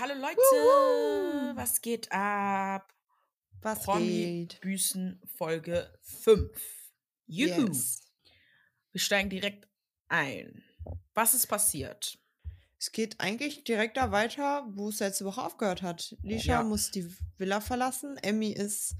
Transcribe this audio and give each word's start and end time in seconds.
hallo 0.00 0.14
Leute, 0.14 1.56
was 1.56 1.82
geht 1.82 2.10
ab? 2.10 2.94
Was 3.60 3.82
Promi 3.82 4.06
geht? 4.48 4.60
Büßen 4.62 5.20
Folge 5.36 5.92
5. 6.00 6.50
Juhu. 7.26 7.66
Yes. 7.66 8.00
Wir 8.92 9.00
steigen 9.00 9.28
direkt 9.28 9.68
ein. 10.08 10.64
Was 11.12 11.34
ist 11.34 11.48
passiert? 11.48 12.18
Es 12.78 12.92
geht 12.92 13.20
eigentlich 13.20 13.64
direkt 13.64 13.98
da 13.98 14.10
weiter, 14.10 14.66
wo 14.70 14.88
es 14.88 15.00
letzte 15.00 15.26
Woche 15.26 15.42
aufgehört 15.42 15.82
hat. 15.82 16.16
Lisha 16.22 16.52
Ja. 16.52 16.62
muss 16.62 16.90
die 16.90 17.14
Villa 17.36 17.60
verlassen. 17.60 18.16
Emmy 18.22 18.52
ist. 18.52 18.94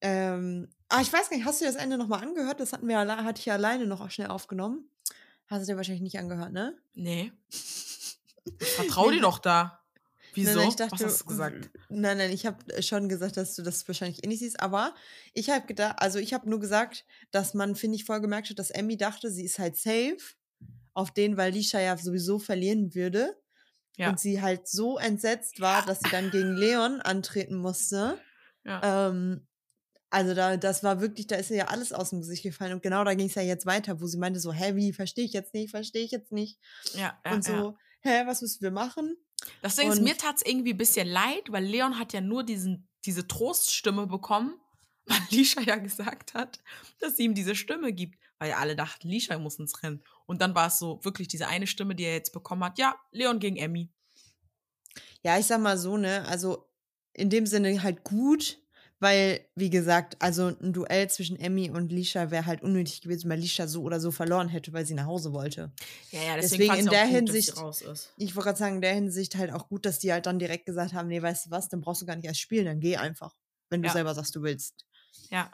Ähm, 0.00 0.68
ah, 0.88 1.00
ich 1.00 1.12
weiß 1.12 1.28
gar 1.28 1.36
nicht, 1.36 1.44
hast 1.44 1.60
du 1.60 1.64
dir 1.64 1.72
das 1.72 1.82
Ende 1.82 1.98
nochmal 1.98 2.22
angehört? 2.22 2.60
Das 2.60 2.72
hatten 2.72 2.86
wir 2.86 2.98
hatte 2.98 3.40
ich 3.40 3.46
ja 3.46 3.54
alleine 3.54 3.84
noch 3.84 4.08
schnell 4.12 4.28
aufgenommen. 4.28 4.88
Hast 5.48 5.62
du 5.62 5.72
dir 5.72 5.76
wahrscheinlich 5.76 6.02
nicht 6.02 6.18
angehört, 6.20 6.52
ne? 6.52 6.78
Nee. 6.94 7.32
Vertrau 8.60 9.10
dir 9.10 9.20
doch 9.20 9.40
da. 9.40 9.84
Wieso? 10.38 10.50
Nein, 10.50 10.58
nein, 10.58 10.68
ich 10.68 10.76
dachte, 10.76 10.92
was 10.92 11.02
hast 11.02 11.20
du 11.22 11.24
gesagt? 11.26 11.70
Nein, 11.88 12.18
nein, 12.18 12.30
ich 12.30 12.46
habe 12.46 12.82
schon 12.82 13.08
gesagt, 13.08 13.36
dass 13.36 13.54
du 13.54 13.62
das 13.62 13.86
wahrscheinlich 13.86 14.24
eh 14.24 14.28
nicht 14.28 14.40
siehst. 14.40 14.60
Aber 14.60 14.94
ich 15.34 15.50
habe 15.50 15.66
gedacht, 15.66 15.96
also 15.98 16.18
ich 16.18 16.34
habe 16.34 16.48
nur 16.48 16.60
gesagt, 16.60 17.04
dass 17.30 17.54
man, 17.54 17.74
finde 17.76 17.96
ich, 17.96 18.04
voll 18.04 18.20
gemerkt 18.20 18.50
hat, 18.50 18.58
dass 18.58 18.70
Emmy 18.70 18.96
dachte, 18.96 19.30
sie 19.30 19.44
ist 19.44 19.58
halt 19.58 19.76
safe 19.76 20.18
auf 20.94 21.12
den, 21.12 21.36
weil 21.36 21.52
Lisha 21.52 21.80
ja 21.80 21.96
sowieso 21.96 22.38
verlieren 22.38 22.94
würde. 22.94 23.36
Ja. 23.96 24.10
Und 24.10 24.20
sie 24.20 24.40
halt 24.40 24.68
so 24.68 24.96
entsetzt 24.96 25.60
war, 25.60 25.84
dass 25.84 25.98
sie 25.98 26.10
dann 26.10 26.30
gegen 26.30 26.54
Leon 26.54 27.00
antreten 27.00 27.56
musste. 27.56 28.18
ja. 28.64 29.08
Ähm, 29.08 29.48
also 30.10 30.34
da, 30.34 30.56
das 30.56 30.82
war 30.82 31.00
wirklich, 31.00 31.26
da 31.26 31.36
ist 31.36 31.50
ihr 31.50 31.56
ja 31.56 31.68
alles 31.68 31.92
aus 31.92 32.10
dem 32.10 32.20
Gesicht 32.20 32.42
gefallen. 32.42 32.72
Und 32.72 32.82
genau 32.82 33.04
da 33.04 33.14
ging 33.14 33.26
es 33.26 33.34
ja 33.34 33.42
jetzt 33.42 33.66
weiter, 33.66 34.00
wo 34.00 34.06
sie 34.06 34.18
meinte 34.18 34.40
so, 34.40 34.52
hä, 34.52 34.74
wie, 34.74 34.92
verstehe 34.92 35.24
ich 35.24 35.32
jetzt 35.32 35.52
nicht, 35.52 35.70
verstehe 35.70 36.04
ich 36.04 36.10
jetzt 36.10 36.32
nicht. 36.32 36.58
ja, 36.94 37.18
ja, 37.24 37.32
und 37.32 37.44
so, 37.44 37.52
ja. 37.52 37.76
hä, 38.00 38.26
was 38.26 38.40
müssen 38.40 38.62
wir 38.62 38.70
machen? 38.70 39.16
Das 39.62 39.76
Ding 39.76 39.90
ist, 39.90 39.98
und- 39.98 40.04
mir 40.04 40.16
tat 40.16 40.36
es 40.36 40.42
irgendwie 40.42 40.72
ein 40.72 40.78
bisschen 40.78 41.08
leid, 41.08 41.50
weil 41.50 41.64
Leon 41.64 41.98
hat 41.98 42.12
ja 42.12 42.20
nur 42.20 42.44
diesen, 42.44 42.88
diese 43.04 43.26
Troststimme 43.26 44.06
bekommen, 44.06 44.60
weil 45.06 45.20
Lisha 45.30 45.60
ja 45.60 45.76
gesagt 45.76 46.34
hat, 46.34 46.60
dass 47.00 47.16
sie 47.16 47.24
ihm 47.24 47.34
diese 47.34 47.54
Stimme 47.54 47.92
gibt. 47.92 48.18
Weil 48.40 48.50
ja 48.50 48.58
alle 48.58 48.76
dachten, 48.76 49.08
Lisha 49.08 49.36
muss 49.38 49.58
ins 49.58 49.82
Rennen. 49.82 50.04
Und 50.26 50.40
dann 50.40 50.54
war 50.54 50.68
es 50.68 50.78
so 50.78 51.04
wirklich 51.04 51.26
diese 51.26 51.48
eine 51.48 51.66
Stimme, 51.66 51.96
die 51.96 52.04
er 52.04 52.12
jetzt 52.14 52.32
bekommen 52.32 52.62
hat. 52.62 52.78
Ja, 52.78 52.94
Leon 53.10 53.40
gegen 53.40 53.56
Emmy. 53.56 53.90
Ja, 55.24 55.38
ich 55.38 55.46
sag 55.46 55.60
mal 55.60 55.76
so, 55.76 55.96
ne, 55.96 56.24
also 56.28 56.70
in 57.14 57.30
dem 57.30 57.46
Sinne 57.46 57.82
halt 57.82 58.04
gut, 58.04 58.60
weil, 59.00 59.40
wie 59.54 59.70
gesagt, 59.70 60.16
also 60.20 60.46
ein 60.48 60.72
Duell 60.72 61.08
zwischen 61.10 61.38
Emmy 61.38 61.70
und 61.70 61.92
Lisha 61.92 62.30
wäre 62.30 62.46
halt 62.46 62.62
unnötig 62.62 63.00
gewesen, 63.02 63.30
weil 63.30 63.38
Lisha 63.38 63.66
so 63.68 63.82
oder 63.82 64.00
so 64.00 64.10
verloren 64.10 64.48
hätte, 64.48 64.72
weil 64.72 64.86
sie 64.86 64.94
nach 64.94 65.06
Hause 65.06 65.32
wollte. 65.32 65.72
Ja, 66.10 66.22
ja, 66.22 66.36
Deswegen 66.36 66.62
deswegen, 66.64 66.86
in 66.86 66.90
der 66.90 67.04
gut, 67.04 67.14
Hinsicht- 67.14 67.48
dass 67.50 67.54
sie 67.56 67.60
raus 67.60 67.82
ist. 67.82 68.12
Ich 68.16 68.34
wollte 68.34 68.46
gerade 68.48 68.58
sagen, 68.58 68.74
in 68.76 68.80
der 68.80 68.94
Hinsicht 68.94 69.36
halt 69.36 69.52
auch 69.52 69.68
gut, 69.68 69.86
dass 69.86 69.98
die 70.00 70.12
halt 70.12 70.26
dann 70.26 70.38
direkt 70.38 70.66
gesagt 70.66 70.92
haben, 70.92 71.08
nee, 71.08 71.22
weißt 71.22 71.46
du 71.46 71.50
was, 71.50 71.68
dann 71.68 71.80
brauchst 71.80 72.02
du 72.02 72.06
gar 72.06 72.16
nicht 72.16 72.24
erst 72.26 72.40
spielen, 72.40 72.64
dann 72.66 72.80
geh 72.80 72.96
einfach, 72.96 73.34
wenn 73.70 73.82
du 73.82 73.86
Ja. 73.88 73.92
selber 73.92 74.14
sagst, 74.14 74.34
du 74.34 74.42
willst. 74.42 74.84
Ja, 75.30 75.50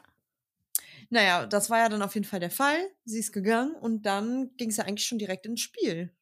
Naja, 1.09 1.45
das 1.45 1.69
war 1.69 1.79
ja 1.79 1.89
dann 1.89 2.01
auf 2.01 2.13
jeden 2.15 2.25
Fall 2.25 2.39
der 2.39 2.49
Fall. 2.51 2.77
Sie 3.05 3.19
ist 3.19 3.31
gegangen 3.31 3.75
und 3.75 4.03
dann 4.05 4.55
ging 4.57 4.69
es 4.69 4.77
ja 4.77 4.85
eigentlich 4.85 5.05
schon 5.07 5.19
direkt 5.19 5.45
ins 5.45 5.61
Spiel. 5.61 6.15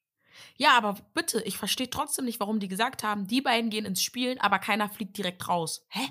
Ja, 0.58 0.78
aber 0.78 0.98
bitte, 1.14 1.42
ich 1.44 1.58
verstehe 1.58 1.90
trotzdem 1.90 2.26
nicht, 2.26 2.40
warum 2.40 2.60
die 2.60 2.68
gesagt 2.68 3.04
haben, 3.04 3.28
die 3.28 3.42
beiden 3.42 3.70
gehen 3.70 3.86
ins 3.86 4.02
Spielen, 4.02 4.40
aber 4.40 4.60
keiner 4.60 4.90
fliegt 4.90 5.18
direkt 5.18 5.48
raus. 5.48 5.86
Hä? 5.90 6.02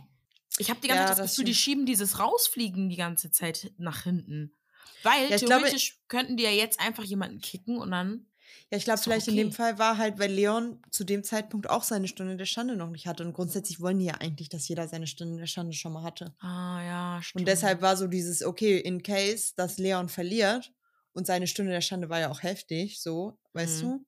Ich 0.59 0.71
habe 0.71 0.81
die 0.81 0.89
ganze 0.89 1.03
Ja, 1.03 1.09
Zeit 1.09 1.19
das 1.25 1.31
Gefühl, 1.33 1.45
die 1.47 1.55
schieben 1.55 1.87
dieses 1.87 2.19
Rausfliegen 2.19 2.89
die 2.89 2.97
ganze 2.97 3.31
Zeit 3.31 3.73
nach 3.79 4.03
hinten. 4.05 4.55
Weil 5.03 5.31
Ja, 5.31 5.37
ich 5.37 5.45
glaube- 5.45 5.63
theoretisch 5.63 6.01
könnten 6.09 6.37
die 6.37 6.45
ja 6.45 6.51
jetzt 6.51 6.79
einfach 6.81 7.05
jemanden 7.05 7.41
kicken 7.41 7.79
und 7.79 7.91
dann. 7.91 8.27
Ja, 8.71 8.77
ich 8.79 8.85
glaube, 8.85 9.01
vielleicht 9.01 9.29
in 9.29 9.37
dem 9.37 9.49
okay. 9.49 9.57
Fall 9.57 9.79
war 9.79 9.97
halt, 9.99 10.19
weil 10.19 10.31
Leon 10.31 10.83
zu 10.91 11.05
dem 11.05 11.25
Zeitpunkt 11.25 11.71
auch 11.71 11.83
seine 11.83 12.07
Stunde 12.07 12.37
der 12.37 12.45
Schande 12.45 12.77
noch 12.77 12.91
nicht 12.91 13.07
hatte. 13.07 13.25
Und 13.25 13.33
grundsätzlich 13.33 13.81
wollen 13.81 13.99
die 13.99 14.05
ja 14.07 14.15
eigentlich, 14.21 14.49
dass 14.51 14.69
jeder 14.69 14.87
seine 14.89 15.07
Stunde 15.07 15.39
der 15.39 15.47
Schande 15.47 15.73
schon 15.73 15.93
mal 15.93 16.03
hatte. 16.03 16.35
Ah, 16.39 16.83
ja, 16.85 17.21
stimmt. 17.23 17.41
Und 17.41 17.49
deshalb 17.49 17.81
war 17.83 17.97
so 17.97 18.07
dieses, 18.07 18.43
okay, 18.45 18.79
in 18.79 19.03
case, 19.03 19.53
dass 19.57 19.79
Leon 19.79 20.09
verliert, 20.09 20.73
und 21.15 21.27
seine 21.27 21.47
Stunde 21.47 21.73
der 21.73 21.83
Schande 21.83 22.09
war 22.09 22.21
ja 22.21 22.31
auch 22.31 22.43
heftig, 22.43 23.01
so, 23.03 23.39
weißt 23.53 23.83
Mhm. 23.83 23.87
du, 23.89 24.07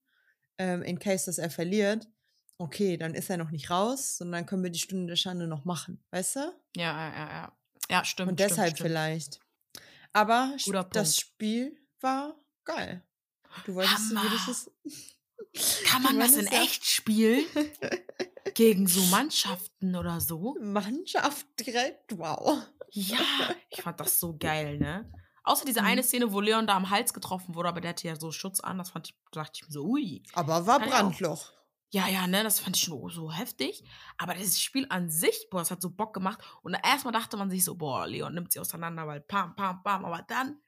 ähm, 0.58 0.82
in 0.82 0.98
case, 0.98 1.26
dass 1.26 1.36
er 1.38 1.50
verliert, 1.50 2.08
okay, 2.58 2.96
dann 2.96 3.14
ist 3.14 3.30
er 3.30 3.36
noch 3.36 3.50
nicht 3.50 3.70
raus, 3.70 4.16
sondern 4.18 4.46
können 4.46 4.62
wir 4.62 4.70
die 4.70 4.78
Stunde 4.78 5.06
der 5.08 5.16
Schande 5.16 5.46
noch 5.46 5.64
machen, 5.64 6.02
weißt 6.10 6.36
du? 6.36 6.40
Ja, 6.76 6.82
ja, 7.08 7.08
ja, 7.14 7.28
ja. 7.32 7.52
Ja, 7.90 8.04
stimmt. 8.04 8.30
und 8.30 8.40
deshalb 8.40 8.74
stimmt, 8.76 8.88
vielleicht. 8.88 9.40
Aber 10.12 10.54
das. 10.90 11.18
Spiel 11.18 11.76
war 12.00 12.34
geil. 12.64 13.02
Du 13.66 13.74
wolltest, 13.74 14.10
Hammer. 14.16 14.22
es. 14.48 14.70
Kann 15.84 16.02
du 16.02 16.08
man 16.08 16.18
das 16.20 16.36
in 16.36 16.46
ja- 16.46 16.62
echt 16.62 16.86
spielen? 16.86 17.44
Gegen 18.54 18.86
so 18.86 19.02
Mannschaften 19.06 19.96
oder 19.96 20.20
so? 20.20 20.56
Mannschaft 20.60 21.46
direkt, 21.58 22.16
wow. 22.18 22.58
Ja, 22.90 23.18
ich 23.70 23.82
fand 23.82 23.98
das 24.00 24.20
so 24.20 24.36
geil, 24.38 24.78
ne? 24.78 25.10
Außer 25.42 25.64
diese 25.64 25.80
Mhm. 25.82 25.86
eine 25.88 26.02
Szene, 26.02 26.32
wo 26.32 26.40
Leon 26.40 26.66
da 26.66 26.76
am 26.76 26.88
Hals 26.90 27.12
getroffen 27.12 27.54
wurde, 27.54 27.68
aber 27.68 27.80
der 27.80 27.90
hatte 27.90 28.06
ja 28.08 28.16
so 28.16 28.30
Schutz 28.32 28.60
an, 28.60 28.78
das 28.78 28.90
fand 28.90 29.08
ich, 29.08 29.14
da 29.32 29.42
dachte 29.42 29.58
ich 29.60 29.66
mir 29.66 29.72
so, 29.72 29.84
ui. 29.84 30.22
Aber 30.34 30.66
war 30.66 30.78
Kann. 30.78 30.88
Brandloch. 30.88 31.52
Ja, 31.94 32.08
ja, 32.08 32.26
ne, 32.26 32.42
das 32.42 32.58
fand 32.58 32.76
ich 32.76 32.82
schon 32.82 33.08
so 33.08 33.30
heftig. 33.30 33.84
Aber 34.18 34.34
das 34.34 34.60
Spiel 34.60 34.84
an 34.88 35.10
sich, 35.10 35.46
boah, 35.48 35.60
das 35.60 35.70
hat 35.70 35.80
so 35.80 35.90
Bock 35.90 36.12
gemacht. 36.12 36.40
Und 36.64 36.74
erstmal 36.74 37.12
dachte 37.12 37.36
man 37.36 37.50
sich 37.50 37.62
so, 37.64 37.76
boah, 37.76 38.08
Leon 38.08 38.34
nimmt 38.34 38.52
sie 38.52 38.58
auseinander, 38.58 39.06
weil 39.06 39.20
pam, 39.20 39.54
pam, 39.54 39.80
pam. 39.84 40.04
Aber 40.04 40.22
dann, 40.26 40.60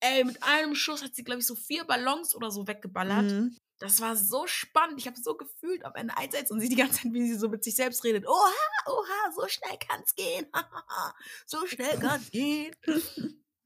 ey, 0.00 0.24
mit 0.24 0.42
einem 0.42 0.74
Schuss 0.74 1.04
hat 1.04 1.14
sie, 1.14 1.24
glaube 1.24 1.40
ich, 1.40 1.46
so 1.46 1.54
vier 1.56 1.84
Ballons 1.84 2.34
oder 2.34 2.50
so 2.50 2.66
weggeballert. 2.66 3.30
Mhm. 3.30 3.54
Das 3.80 4.00
war 4.00 4.16
so 4.16 4.46
spannend. 4.46 4.98
Ich 4.98 5.06
habe 5.06 5.20
so 5.20 5.36
gefühlt 5.36 5.84
am 5.84 5.94
Ende 5.94 6.16
einsetzt 6.16 6.50
und 6.50 6.60
sie 6.60 6.70
die 6.70 6.76
ganze 6.76 7.02
Zeit, 7.02 7.12
wie 7.12 7.28
sie 7.28 7.36
so 7.38 7.50
mit 7.50 7.62
sich 7.62 7.76
selbst 7.76 8.02
redet. 8.04 8.26
Oha, 8.26 8.52
oha, 8.86 9.32
so 9.34 9.46
schnell 9.48 9.76
kann's 9.86 10.14
gehen. 10.14 10.46
so 11.44 11.66
schnell 11.66 11.98
kann's 11.98 12.30
gehen. 12.30 12.74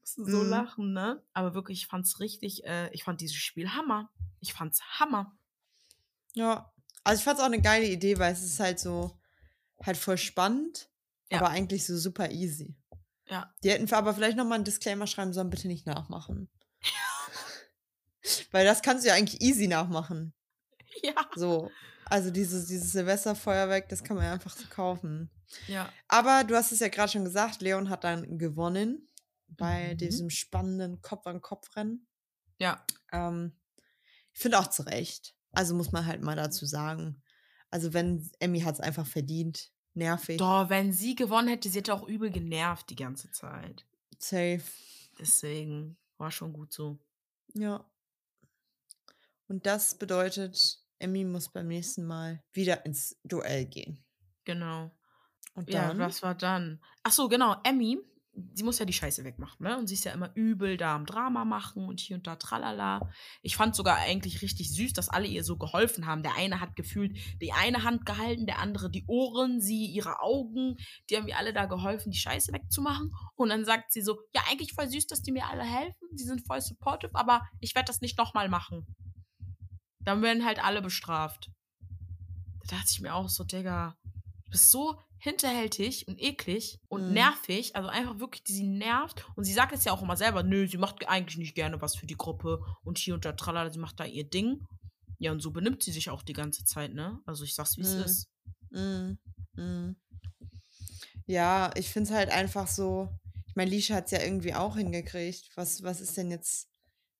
So 0.03 0.43
Mhm. 0.43 0.49
lachen, 0.49 0.91
ne? 0.91 1.23
Aber 1.31 1.53
wirklich, 1.53 1.83
ich 1.83 1.87
fand's 1.87 2.19
richtig, 2.19 2.65
äh, 2.65 2.89
ich 2.91 3.05
fand 3.05 3.21
dieses 3.21 3.37
Spiel 3.37 3.69
Hammer. 3.69 4.11
Ich 4.41 4.51
fand's 4.51 4.81
Hammer. 4.99 5.37
Ja. 6.33 6.69
Also 7.03 7.19
ich 7.19 7.23
fand 7.23 7.37
es 7.37 7.41
auch 7.43 7.47
eine 7.47 7.61
geile 7.61 7.87
Idee, 7.87 8.17
weil 8.19 8.33
es 8.33 8.43
ist 8.43 8.59
halt 8.59 8.79
so, 8.79 9.19
halt 9.83 9.97
voll 9.97 10.17
spannend, 10.17 10.89
Ja. 11.31 11.39
aber 11.39 11.49
eigentlich 11.49 11.85
so 11.85 11.97
super 11.97 12.29
easy. 12.31 12.75
Ja. 13.27 13.53
Die 13.63 13.71
hätten 13.71 13.91
aber 13.93 14.13
vielleicht 14.13 14.37
nochmal 14.37 14.55
einen 14.55 14.65
Disclaimer 14.65 15.07
schreiben 15.07 15.33
sollen, 15.33 15.49
bitte 15.49 15.67
nicht 15.67 15.85
nachmachen. 15.87 16.49
weil 18.51 18.65
das 18.65 18.81
kannst 18.81 19.03
du 19.03 19.09
ja 19.09 19.15
eigentlich 19.15 19.41
easy 19.41 19.67
nachmachen. 19.67 20.33
Ja. 21.01 21.29
So. 21.35 21.71
Also 22.05 22.29
dieses, 22.29 22.67
dieses 22.67 22.91
Silvesterfeuerwerk, 22.91 23.87
das 23.89 24.03
kann 24.03 24.17
man 24.17 24.25
ja 24.25 24.33
einfach 24.33 24.55
so 24.55 24.65
kaufen. 24.69 25.31
Ja. 25.67 25.91
Aber 26.09 26.43
du 26.43 26.55
hast 26.55 26.71
es 26.73 26.79
ja 26.79 26.89
gerade 26.89 27.11
schon 27.11 27.23
gesagt, 27.23 27.61
Leon 27.61 27.89
hat 27.89 28.03
dann 28.03 28.37
gewonnen 28.37 29.07
bei 29.47 29.93
Mhm. 29.93 29.97
diesem 29.97 30.29
spannenden 30.29 31.01
Kopf-an-Kopf-Rennen. 31.01 32.05
Ja. 32.59 32.85
Ähm, 33.13 33.57
ich 34.33 34.41
finde 34.41 34.59
auch 34.59 34.67
zu 34.67 34.83
Recht. 34.83 35.35
Also 35.51 35.75
muss 35.75 35.91
man 35.91 36.05
halt 36.05 36.21
mal 36.21 36.35
dazu 36.35 36.65
sagen. 36.65 37.21
Also 37.69 37.93
wenn 37.93 38.29
Emmy 38.39 38.61
hat 38.61 38.75
es 38.75 38.81
einfach 38.81 39.05
verdient. 39.05 39.71
Nervig. 39.93 40.37
Doch, 40.37 40.69
wenn 40.69 40.93
sie 40.93 41.15
gewonnen 41.15 41.49
hätte, 41.49 41.69
sie 41.69 41.79
hätte 41.79 41.93
auch 41.93 42.07
übel 42.07 42.29
genervt 42.31 42.89
die 42.89 42.95
ganze 42.95 43.29
Zeit. 43.31 43.85
Safe. 44.19 44.61
Deswegen 45.19 45.97
war 46.17 46.31
schon 46.31 46.53
gut 46.53 46.71
so. 46.71 46.97
Ja. 47.53 47.85
Und 49.49 49.65
das 49.65 49.95
bedeutet, 49.97 50.79
Emmy 50.99 51.25
muss 51.25 51.49
beim 51.49 51.67
nächsten 51.67 52.05
Mal 52.05 52.41
wieder 52.53 52.85
ins 52.85 53.19
Duell 53.25 53.65
gehen. 53.65 54.01
Genau. 54.45 54.91
Und 55.55 55.69
Ja, 55.69 55.89
dann. 55.89 55.99
was 55.99 56.23
war 56.23 56.35
dann? 56.35 56.81
Ach 57.03 57.11
so, 57.11 57.27
genau. 57.27 57.57
Emmy, 57.65 57.99
sie 58.53 58.63
muss 58.63 58.79
ja 58.79 58.85
die 58.85 58.93
Scheiße 58.93 59.23
wegmachen, 59.23 59.63
ne? 59.63 59.77
Und 59.77 59.87
sie 59.87 59.95
ist 59.95 60.05
ja 60.05 60.13
immer 60.13 60.31
übel 60.35 60.77
da 60.77 60.95
am 60.95 61.05
Drama 61.05 61.45
machen 61.45 61.85
und 61.85 61.99
hier 61.99 62.15
und 62.15 62.27
da 62.27 62.35
tralala. 62.35 63.09
Ich 63.41 63.55
fand 63.55 63.75
sogar 63.75 63.97
eigentlich 63.97 64.41
richtig 64.41 64.73
süß, 64.73 64.93
dass 64.93 65.09
alle 65.09 65.27
ihr 65.27 65.43
so 65.43 65.57
geholfen 65.57 66.05
haben. 66.05 66.23
Der 66.23 66.35
eine 66.35 66.59
hat 66.59 66.75
gefühlt 66.75 67.17
die 67.41 67.51
eine 67.51 67.83
Hand 67.83 68.05
gehalten, 68.05 68.45
der 68.45 68.59
andere 68.59 68.89
die 68.89 69.05
Ohren, 69.07 69.59
sie 69.59 69.85
ihre 69.85 70.21
Augen. 70.21 70.77
Die 71.09 71.17
haben 71.17 71.25
mir 71.25 71.37
alle 71.37 71.53
da 71.53 71.65
geholfen, 71.65 72.11
die 72.11 72.17
Scheiße 72.17 72.53
wegzumachen. 72.53 73.11
Und 73.35 73.49
dann 73.49 73.65
sagt 73.65 73.91
sie 73.91 74.01
so, 74.01 74.19
ja, 74.33 74.41
eigentlich 74.49 74.73
voll 74.73 74.89
süß, 74.89 75.07
dass 75.07 75.21
die 75.21 75.31
mir 75.31 75.47
alle 75.47 75.63
helfen. 75.63 76.07
Die 76.13 76.23
sind 76.23 76.45
voll 76.45 76.61
supportive, 76.61 77.15
aber 77.15 77.47
ich 77.59 77.75
werde 77.75 77.87
das 77.87 78.01
nicht 78.01 78.17
nochmal 78.17 78.49
machen. 78.49 78.85
Dann 79.99 80.21
werden 80.21 80.45
halt 80.45 80.63
alle 80.63 80.81
bestraft. 80.81 81.51
Da 82.65 82.77
dachte 82.77 82.91
ich 82.91 83.01
mir 83.01 83.13
auch 83.13 83.29
so, 83.29 83.43
Digga, 83.43 83.97
du 84.03 84.51
bist 84.51 84.71
so 84.71 84.99
hinterhältig 85.21 86.07
und 86.07 86.19
eklig 86.19 86.79
und 86.89 87.07
Mhm. 87.07 87.13
nervig. 87.13 87.75
Also 87.75 87.89
einfach 87.89 88.19
wirklich, 88.19 88.43
die 88.43 88.53
sie 88.53 88.67
nervt. 88.67 89.23
Und 89.35 89.43
sie 89.43 89.53
sagt 89.53 89.71
es 89.73 89.83
ja 89.85 89.91
auch 89.93 90.01
immer 90.01 90.17
selber, 90.17 90.41
nö, 90.43 90.67
sie 90.67 90.77
macht 90.77 91.07
eigentlich 91.07 91.37
nicht 91.37 91.55
gerne 91.55 91.79
was 91.81 91.95
für 91.95 92.07
die 92.07 92.17
Gruppe 92.17 92.59
und 92.83 92.97
hier 92.97 93.13
und 93.13 93.23
da 93.23 93.31
tralala, 93.33 93.69
sie 93.69 93.79
macht 93.79 93.99
da 93.99 94.05
ihr 94.05 94.23
Ding. 94.27 94.65
Ja, 95.19 95.31
und 95.31 95.39
so 95.39 95.51
benimmt 95.51 95.83
sie 95.83 95.91
sich 95.91 96.09
auch 96.09 96.23
die 96.23 96.33
ganze 96.33 96.65
Zeit, 96.65 96.93
ne? 96.93 97.19
Also 97.25 97.43
ich 97.43 97.53
sag's, 97.53 97.77
wie 97.77 97.81
es 97.81 97.95
Mhm. 97.95 98.01
ist. 98.01 98.29
Mm, 98.71 99.61
mm. 99.61 99.95
Ja, 101.27 101.71
ich 101.75 101.89
finde 101.89 102.09
es 102.09 102.15
halt 102.15 102.29
einfach 102.31 102.67
so. 102.67 103.09
Ich 103.45 103.55
meine, 103.55 103.69
Lisha 103.69 103.95
hat 103.95 104.05
es 104.05 104.11
ja 104.11 104.21
irgendwie 104.21 104.55
auch 104.55 104.75
hingekriegt. 104.77 105.51
Was, 105.55 105.83
was 105.83 106.01
ist 106.01 106.17
denn 106.17 106.31
jetzt 106.31 106.67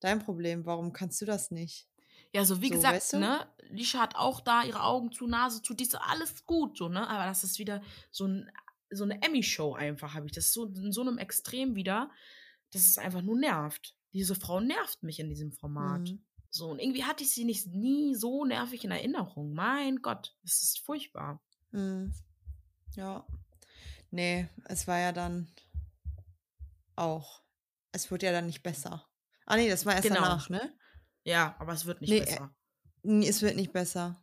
dein 0.00 0.18
Problem? 0.18 0.66
Warum 0.66 0.92
kannst 0.92 1.20
du 1.20 1.24
das 1.26 1.50
nicht? 1.52 1.86
Ja, 2.32 2.44
so 2.44 2.60
wie 2.62 2.68
So, 2.68 2.74
gesagt, 2.74 2.94
weißt 2.96 3.12
du? 3.14 3.18
ne, 3.18 3.46
Lisha 3.70 4.00
hat 4.00 4.16
auch 4.16 4.40
da 4.40 4.62
ihre 4.64 4.82
Augen 4.82 5.12
zu, 5.12 5.26
Nase 5.26 5.62
zu, 5.62 5.74
die 5.74 5.84
ist 5.84 5.94
alles 5.94 6.44
gut, 6.46 6.76
so, 6.78 6.88
ne? 6.88 7.08
Aber 7.08 7.26
das 7.26 7.44
ist 7.44 7.58
wieder 7.58 7.82
so, 8.10 8.26
ein, 8.26 8.50
so 8.90 9.04
eine 9.04 9.20
Emmy-Show 9.22 9.74
einfach, 9.74 10.14
habe 10.14 10.26
ich. 10.26 10.32
Das 10.32 10.46
ist 10.46 10.52
so 10.54 10.66
in 10.66 10.92
so 10.92 11.02
einem 11.02 11.18
Extrem 11.18 11.74
wieder, 11.74 12.10
dass 12.72 12.82
es 12.86 12.98
einfach 12.98 13.22
nur 13.22 13.38
nervt. 13.38 13.94
Diese 14.12 14.34
Frau 14.34 14.60
nervt 14.60 15.02
mich 15.02 15.20
in 15.20 15.28
diesem 15.28 15.52
Format. 15.52 16.00
Mhm. 16.08 16.24
So, 16.50 16.68
und 16.70 16.78
irgendwie 16.80 17.04
hatte 17.04 17.22
ich 17.24 17.32
sie 17.34 17.44
nicht 17.44 17.66
nie 17.68 18.14
so 18.14 18.44
nervig 18.44 18.84
in 18.84 18.90
Erinnerung. 18.90 19.54
Mein 19.54 20.02
Gott, 20.02 20.36
das 20.42 20.62
ist 20.62 20.80
furchtbar. 20.80 21.42
Mhm. 21.70 22.12
Ja. 22.94 23.26
Nee, 24.10 24.48
es 24.66 24.86
war 24.86 24.98
ja 24.98 25.12
dann 25.12 25.50
auch. 26.96 27.42
Es 27.92 28.10
wurde 28.10 28.26
ja 28.26 28.32
dann 28.32 28.46
nicht 28.46 28.62
besser. 28.62 29.06
Ah, 29.46 29.56
nee, 29.56 29.68
das 29.68 29.86
war 29.86 29.94
erst 29.94 30.08
Genau. 30.08 30.20
danach, 30.20 30.48
ne? 30.50 30.74
Ja, 31.24 31.56
aber 31.58 31.72
es 31.72 31.86
wird 31.86 32.00
nicht 32.00 32.10
Nee, 32.10 32.18
äh, 32.18 32.24
besser. 32.24 32.54
Nee, 33.02 33.28
Es 33.28 33.42
wird 33.42 33.56
nicht 33.56 33.72
besser. 33.72 34.20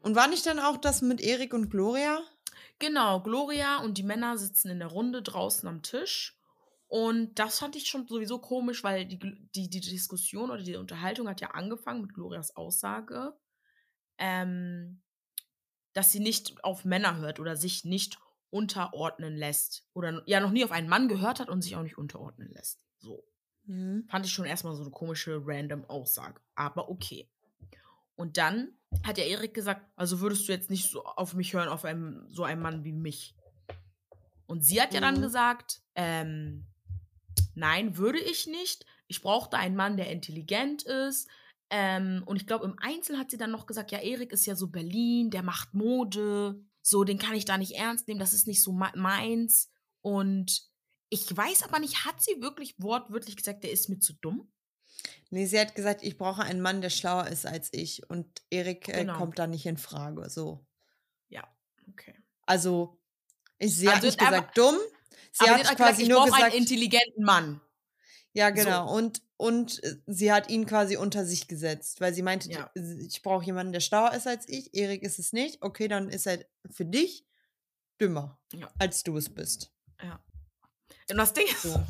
Und 0.00 0.16
war 0.16 0.28
nicht 0.28 0.46
dann 0.46 0.58
auch 0.58 0.76
das 0.76 1.02
mit 1.02 1.20
Erik 1.20 1.54
und 1.54 1.70
Gloria? 1.70 2.20
Genau, 2.78 3.22
Gloria 3.22 3.78
und 3.78 3.98
die 3.98 4.02
Männer 4.02 4.36
sitzen 4.36 4.70
in 4.70 4.80
der 4.80 4.88
Runde 4.88 5.22
draußen 5.22 5.68
am 5.68 5.82
Tisch. 5.82 6.36
Und 6.88 7.38
das 7.38 7.58
fand 7.58 7.76
ich 7.76 7.88
schon 7.88 8.06
sowieso 8.06 8.38
komisch, 8.38 8.84
weil 8.84 9.06
die, 9.06 9.18
die, 9.54 9.70
die 9.70 9.80
Diskussion 9.80 10.50
oder 10.50 10.62
die 10.62 10.76
Unterhaltung 10.76 11.28
hat 11.28 11.40
ja 11.40 11.52
angefangen 11.52 12.02
mit 12.02 12.12
Glorias 12.12 12.54
Aussage, 12.54 13.32
ähm, 14.18 15.02
dass 15.94 16.12
sie 16.12 16.20
nicht 16.20 16.62
auf 16.64 16.84
Männer 16.84 17.16
hört 17.16 17.40
oder 17.40 17.56
sich 17.56 17.84
nicht 17.84 18.18
unterordnen 18.50 19.36
lässt. 19.36 19.88
Oder 19.94 20.22
ja 20.26 20.40
noch 20.40 20.50
nie 20.50 20.64
auf 20.64 20.72
einen 20.72 20.88
Mann 20.88 21.08
gehört 21.08 21.40
hat 21.40 21.48
und 21.48 21.62
sich 21.62 21.76
auch 21.76 21.82
nicht 21.82 21.96
unterordnen 21.96 22.50
lässt. 22.52 22.84
So. 22.98 23.24
Mhm. 23.64 24.04
Fand 24.08 24.26
ich 24.26 24.32
schon 24.32 24.44
erstmal 24.44 24.74
so 24.74 24.82
eine 24.82 24.90
komische, 24.90 25.40
random 25.44 25.84
Aussage. 25.86 26.40
Aber 26.54 26.88
okay. 26.88 27.28
Und 28.16 28.36
dann 28.36 28.72
hat 29.04 29.18
ja 29.18 29.24
Erik 29.24 29.54
gesagt, 29.54 29.86
also 29.96 30.20
würdest 30.20 30.46
du 30.48 30.52
jetzt 30.52 30.70
nicht 30.70 30.90
so 30.90 31.04
auf 31.04 31.34
mich 31.34 31.54
hören, 31.54 31.68
auf 31.68 31.84
einem, 31.84 32.26
so 32.30 32.44
einen 32.44 32.60
Mann 32.60 32.84
wie 32.84 32.92
mich. 32.92 33.34
Und 34.46 34.62
sie 34.64 34.80
hat 34.82 34.92
ja 34.92 35.00
dann 35.00 35.16
Mhm. 35.16 35.22
gesagt, 35.22 35.80
ähm, 35.94 36.66
nein, 37.54 37.96
würde 37.96 38.18
ich 38.20 38.46
nicht. 38.46 38.84
Ich 39.06 39.22
brauchte 39.22 39.56
einen 39.56 39.76
Mann, 39.76 39.96
der 39.96 40.10
intelligent 40.10 40.82
ist. 40.82 41.28
Ähm, 41.70 42.22
und 42.26 42.36
ich 42.36 42.46
glaube, 42.46 42.66
im 42.66 42.78
Einzel 42.80 43.16
hat 43.18 43.30
sie 43.30 43.38
dann 43.38 43.50
noch 43.50 43.66
gesagt, 43.66 43.92
ja, 43.92 43.98
Erik 43.98 44.32
ist 44.32 44.44
ja 44.44 44.54
so 44.54 44.66
Berlin, 44.68 45.30
der 45.30 45.42
macht 45.42 45.72
Mode. 45.72 46.60
So, 46.82 47.04
den 47.04 47.18
kann 47.18 47.34
ich 47.34 47.44
da 47.46 47.56
nicht 47.56 47.72
ernst 47.76 48.08
nehmen, 48.08 48.20
das 48.20 48.34
ist 48.34 48.46
nicht 48.46 48.62
so 48.62 48.72
me- 48.72 48.92
meins. 48.94 49.70
Und 50.02 50.70
ich 51.12 51.36
weiß 51.36 51.62
aber 51.64 51.78
nicht, 51.78 52.06
hat 52.06 52.22
sie 52.22 52.40
wirklich 52.40 52.74
wortwörtlich 52.78 53.36
gesagt, 53.36 53.64
der 53.64 53.70
ist 53.70 53.88
mir 53.90 53.98
zu 53.98 54.14
dumm? 54.14 54.50
Nee, 55.30 55.44
sie 55.46 55.60
hat 55.60 55.74
gesagt, 55.74 56.02
ich 56.02 56.16
brauche 56.16 56.42
einen 56.42 56.60
Mann, 56.62 56.80
der 56.80 56.88
schlauer 56.90 57.26
ist 57.26 57.44
als 57.46 57.68
ich. 57.72 58.08
Und 58.08 58.42
Erik 58.50 58.88
äh, 58.88 59.00
Genau. 59.04 59.18
kommt 59.18 59.38
da 59.38 59.46
nicht 59.46 59.66
in 59.66 59.76
Frage. 59.76 60.28
So. 60.30 60.64
Ja, 61.28 61.46
okay. 61.88 62.14
Also, 62.46 62.98
ich, 63.58 63.76
sie 63.76 63.88
Also 63.88 63.96
hat 63.98 64.04
nicht 64.04 64.18
gesagt 64.18 64.56
dumm. 64.58 64.76
Sie 65.32 65.50
hat 65.50 65.60
sie 65.62 65.68
hat 65.68 65.76
quasi 65.76 65.76
gesagt, 65.76 66.00
ich 66.02 66.08
nur 66.08 66.24
gesagt, 66.24 66.42
einen 66.44 66.54
intelligenten 66.54 67.24
Mann. 67.24 67.60
ja 68.32 68.48
so. 68.48 68.54
genau. 68.64 68.94
Und, 68.94 69.22
und 69.36 69.82
äh, 69.84 69.96
sie 70.06 70.32
hat 70.32 70.48
ihn 70.50 70.64
quasi 70.66 70.96
unter 70.96 71.24
sich 71.26 71.46
gesetzt, 71.48 72.00
weil 72.00 72.14
sie 72.14 72.22
meinte, 72.22 72.50
Ja. 72.50 72.70
ich 72.74 73.22
brauche 73.22 73.44
jemanden, 73.44 73.72
der 73.74 73.80
schlauer 73.80 74.12
ist 74.14 74.26
als 74.26 74.48
ich. 74.48 74.72
Erik 74.74 75.02
ist 75.02 75.18
es 75.18 75.32
nicht. 75.34 75.60
Okay, 75.62 75.88
dann 75.88 76.08
ist 76.08 76.26
er 76.26 76.44
für 76.70 76.84
dich 76.86 77.26
dümmer, 78.00 78.38
Ja. 78.54 78.72
als 78.78 79.02
du 79.02 79.16
es 79.18 79.28
bist. 79.28 79.72
Ja. 80.02 80.22
Und 81.12 81.18
das 81.18 81.32
Ding 81.32 81.46
ist, 81.46 81.62
So. 81.62 81.80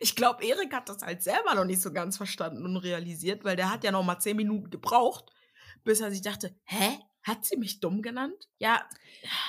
ich 0.00 0.16
glaube, 0.16 0.44
Erik 0.44 0.72
hat 0.72 0.88
das 0.88 1.02
halt 1.02 1.22
selber 1.22 1.54
noch 1.54 1.64
nicht 1.64 1.82
so 1.82 1.92
ganz 1.92 2.16
verstanden 2.16 2.64
und 2.64 2.76
realisiert, 2.78 3.44
weil 3.44 3.56
der 3.56 3.70
hat 3.70 3.84
ja 3.84 3.90
noch 3.92 4.02
mal 4.04 4.18
zehn 4.18 4.36
Minuten 4.36 4.70
gebraucht, 4.70 5.26
bis 5.84 6.00
er 6.00 6.10
sich 6.10 6.22
dachte, 6.22 6.54
hä? 6.64 6.98
Hat 7.22 7.44
sie 7.44 7.56
mich 7.56 7.80
dumm 7.80 8.02
genannt? 8.02 8.48
Ja, 8.58 8.86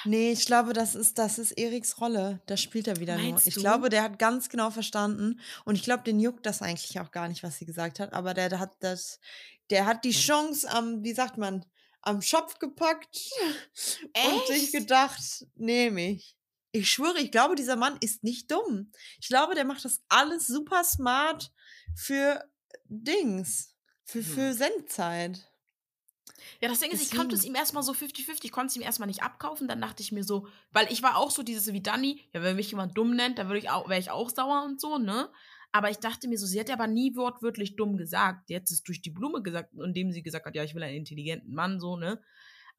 Nee, 0.04 0.32
ich 0.32 0.48
glaube, 0.48 0.74
das 0.74 0.96
ist, 0.96 1.20
das 1.20 1.38
ist 1.38 1.52
Eriks 1.52 2.02
Rolle. 2.02 2.42
Das 2.48 2.60
spielt 2.60 2.88
er 2.88 2.98
wieder 3.00 3.16
nur. 3.18 3.30
Meinst 3.30 3.46
Ich 3.46 3.54
du? 3.54 3.60
glaube, 3.60 3.90
der 3.90 4.02
hat 4.02 4.18
ganz 4.18 4.50
genau 4.50 4.72
verstanden. 4.72 5.40
Und 5.64 5.76
ich 5.76 5.84
glaube, 5.84 6.02
den 6.04 6.20
juckt 6.20 6.46
das 6.48 6.64
eigentlich 6.64 7.00
auch 7.00 7.12
gar 7.12 7.28
nicht, 7.28 7.44
was 7.44 7.58
sie 7.60 7.66
gesagt 7.68 8.00
hat. 8.00 8.14
Aber 8.14 8.34
der, 8.34 8.50
der 8.50 8.58
hat 8.60 8.72
das, 8.80 9.20
der 9.70 9.86
hat 9.86 10.06
die 10.06 10.12
Chance 10.12 10.68
am, 10.72 11.04
wie 11.04 11.14
sagt 11.14 11.38
man, 11.38 11.66
am 12.02 12.24
Schopf 12.24 12.58
gepackt 12.58 13.16
und 14.26 14.48
sich 14.48 14.64
Echt? 14.64 14.72
gedacht, 14.74 15.46
nehme 15.56 16.10
ich. 16.14 16.37
Ich 16.78 16.90
schwöre, 16.92 17.20
ich 17.20 17.32
glaube, 17.32 17.56
dieser 17.56 17.76
Mann 17.76 17.98
ist 18.02 18.24
nicht 18.24 18.52
dumm. 18.52 18.92
Ich 19.20 19.28
glaube, 19.28 19.56
der 19.56 19.66
macht 19.66 19.84
das 19.86 20.02
alles 20.10 20.48
super 20.48 20.84
smart 20.84 21.52
für 21.96 22.44
Dings. 22.86 23.74
Für, 24.04 24.24
für 24.24 24.50
Hm. 24.50 24.54
Sendzeit. 24.54 25.52
Ja, 26.62 26.70
das 26.70 26.80
Ding 26.80 26.92
ist, 26.92 27.02
ich 27.02 27.16
konnte 27.18 27.36
es 27.36 27.44
ihm 27.44 27.56
erstmal 27.56 27.84
so 27.84 27.94
50-50, 27.94 28.46
ich 28.46 28.52
konnte 28.52 28.68
es 28.68 28.76
ihm 28.76 28.82
erstmal 28.82 29.08
nicht 29.08 29.24
abkaufen. 29.24 29.68
Dann 29.68 29.82
dachte 29.82 30.02
ich 30.04 30.12
mir 30.12 30.24
so, 30.24 30.48
weil 30.72 30.92
ich 30.92 31.04
war 31.04 31.18
auch 31.18 31.32
so 31.32 31.44
dieses 31.44 31.72
wie 31.74 31.82
Dani, 31.82 32.22
ja, 32.34 32.42
wenn 32.42 32.56
mich 32.56 32.70
jemand 32.72 32.98
dumm 32.98 33.16
nennt, 33.16 33.38
dann 33.40 33.48
würde 33.48 33.60
ich 33.60 33.70
auch, 33.70 33.90
wäre 33.90 34.00
ich 34.00 34.12
auch 34.12 34.30
sauer 34.30 34.64
und 34.64 34.80
so, 34.80 34.98
ne? 34.98 35.30
Aber 35.74 35.90
ich 35.90 35.98
dachte 35.98 36.28
mir 36.28 36.38
so, 36.38 36.46
sie 36.46 36.60
hat 36.60 36.70
aber 36.70 36.88
nie 36.88 37.16
wortwörtlich 37.16 37.76
dumm 37.76 37.98
gesagt. 37.98 38.50
Die 38.50 38.56
hat 38.56 38.70
es 38.72 38.84
durch 38.84 39.02
die 39.02 39.10
Blume 39.10 39.42
gesagt, 39.42 39.74
indem 39.74 40.12
sie 40.12 40.24
gesagt 40.24 40.46
hat, 40.46 40.56
ja, 40.56 40.64
ich 40.64 40.74
will 40.74 40.84
einen 40.84 40.96
intelligenten 40.96 41.54
Mann, 41.54 41.80
so, 41.80 41.98
ne? 41.98 42.22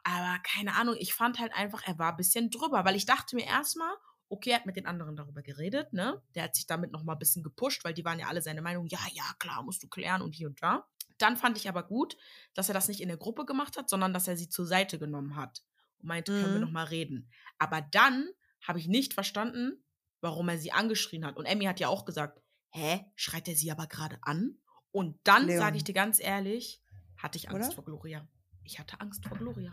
Aber 0.04 0.38
keine 0.42 0.74
Ahnung, 0.74 0.96
ich 0.98 1.14
fand 1.14 1.38
halt 1.38 1.52
einfach, 1.52 1.82
er 1.86 1.98
war 1.98 2.12
ein 2.12 2.16
bisschen 2.16 2.50
drüber, 2.50 2.84
weil 2.84 2.96
ich 2.96 3.06
dachte 3.06 3.36
mir 3.36 3.46
erstmal, 3.46 3.92
okay, 4.30 4.50
er 4.50 4.56
hat 4.56 4.66
mit 4.66 4.76
den 4.76 4.86
anderen 4.86 5.16
darüber 5.16 5.42
geredet, 5.42 5.92
ne? 5.92 6.22
Der 6.34 6.44
hat 6.44 6.54
sich 6.54 6.66
damit 6.66 6.92
noch 6.92 7.02
mal 7.02 7.14
ein 7.14 7.18
bisschen 7.18 7.42
gepusht, 7.42 7.84
weil 7.84 7.94
die 7.94 8.04
waren 8.04 8.18
ja 8.18 8.28
alle 8.28 8.42
seine 8.42 8.62
Meinung, 8.62 8.86
ja, 8.86 8.98
ja, 9.12 9.24
klar, 9.38 9.62
musst 9.62 9.82
du 9.82 9.88
klären 9.88 10.22
und 10.22 10.34
hier 10.34 10.48
und 10.48 10.62
da. 10.62 10.86
Dann 11.18 11.36
fand 11.36 11.56
ich 11.56 11.68
aber 11.68 11.82
gut, 11.82 12.16
dass 12.54 12.68
er 12.68 12.74
das 12.74 12.88
nicht 12.88 13.00
in 13.00 13.08
der 13.08 13.16
Gruppe 13.16 13.44
gemacht 13.44 13.76
hat, 13.76 13.88
sondern 13.90 14.12
dass 14.12 14.28
er 14.28 14.36
sie 14.36 14.48
zur 14.48 14.66
Seite 14.66 14.98
genommen 14.98 15.34
hat 15.36 15.64
und 15.98 16.08
meinte, 16.08 16.32
können 16.32 16.52
wir 16.52 16.60
Mhm. 16.60 16.66
noch 16.66 16.70
mal 16.72 16.84
reden. 16.84 17.30
Aber 17.58 17.80
dann 17.80 18.28
habe 18.66 18.78
ich 18.78 18.86
nicht 18.86 19.14
verstanden, 19.14 19.82
warum 20.20 20.48
er 20.48 20.58
sie 20.58 20.72
angeschrien 20.72 21.24
hat. 21.24 21.36
Und 21.36 21.46
Emmy 21.46 21.64
hat 21.64 21.80
ja 21.80 21.88
auch 21.88 22.04
gesagt, 22.04 22.40
hä, 22.70 23.04
schreit 23.16 23.48
er 23.48 23.56
sie 23.56 23.70
aber 23.72 23.86
gerade 23.86 24.18
an? 24.22 24.58
Und 24.90 25.18
dann, 25.24 25.48
sage 25.58 25.76
ich 25.76 25.84
dir 25.84 25.94
ganz 25.94 26.20
ehrlich, 26.20 26.82
hatte 27.16 27.38
ich 27.38 27.50
Angst 27.50 27.68
Oder? 27.70 27.74
vor 27.74 27.84
Gloria. 27.84 28.28
Ich 28.68 28.78
hatte 28.78 29.00
Angst 29.00 29.24
vor 29.26 29.38
Gloria. 29.38 29.72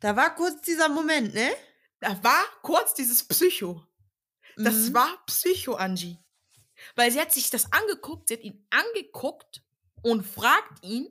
Da 0.00 0.14
war 0.14 0.34
kurz 0.34 0.60
dieser 0.60 0.90
Moment, 0.90 1.32
ne? 1.32 1.48
Da 1.98 2.22
war 2.22 2.42
kurz 2.60 2.92
dieses 2.92 3.22
Psycho. 3.26 3.82
Das 4.58 4.74
Mhm. 4.90 4.94
war 4.94 5.24
Psycho, 5.24 5.74
Angie. 5.76 6.18
Weil 6.94 7.10
sie 7.10 7.18
hat 7.18 7.32
sich 7.32 7.48
das 7.48 7.72
angeguckt, 7.72 8.28
sie 8.28 8.34
hat 8.34 8.42
ihn 8.42 8.66
angeguckt 8.68 9.62
und 10.02 10.24
fragt 10.26 10.84
ihn, 10.84 11.08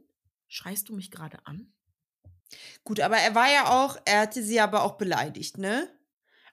schreist 0.47 0.89
du 0.89 0.93
mich 0.95 1.09
gerade 1.09 1.39
an? 1.47 1.73
Gut, 2.83 2.99
aber 2.99 3.17
er 3.17 3.33
war 3.33 3.51
ja 3.51 3.69
auch, 3.69 3.97
er 4.05 4.21
hatte 4.21 4.43
sie 4.43 4.59
aber 4.59 4.83
auch 4.83 4.97
beleidigt, 4.99 5.57
ne? 5.57 5.89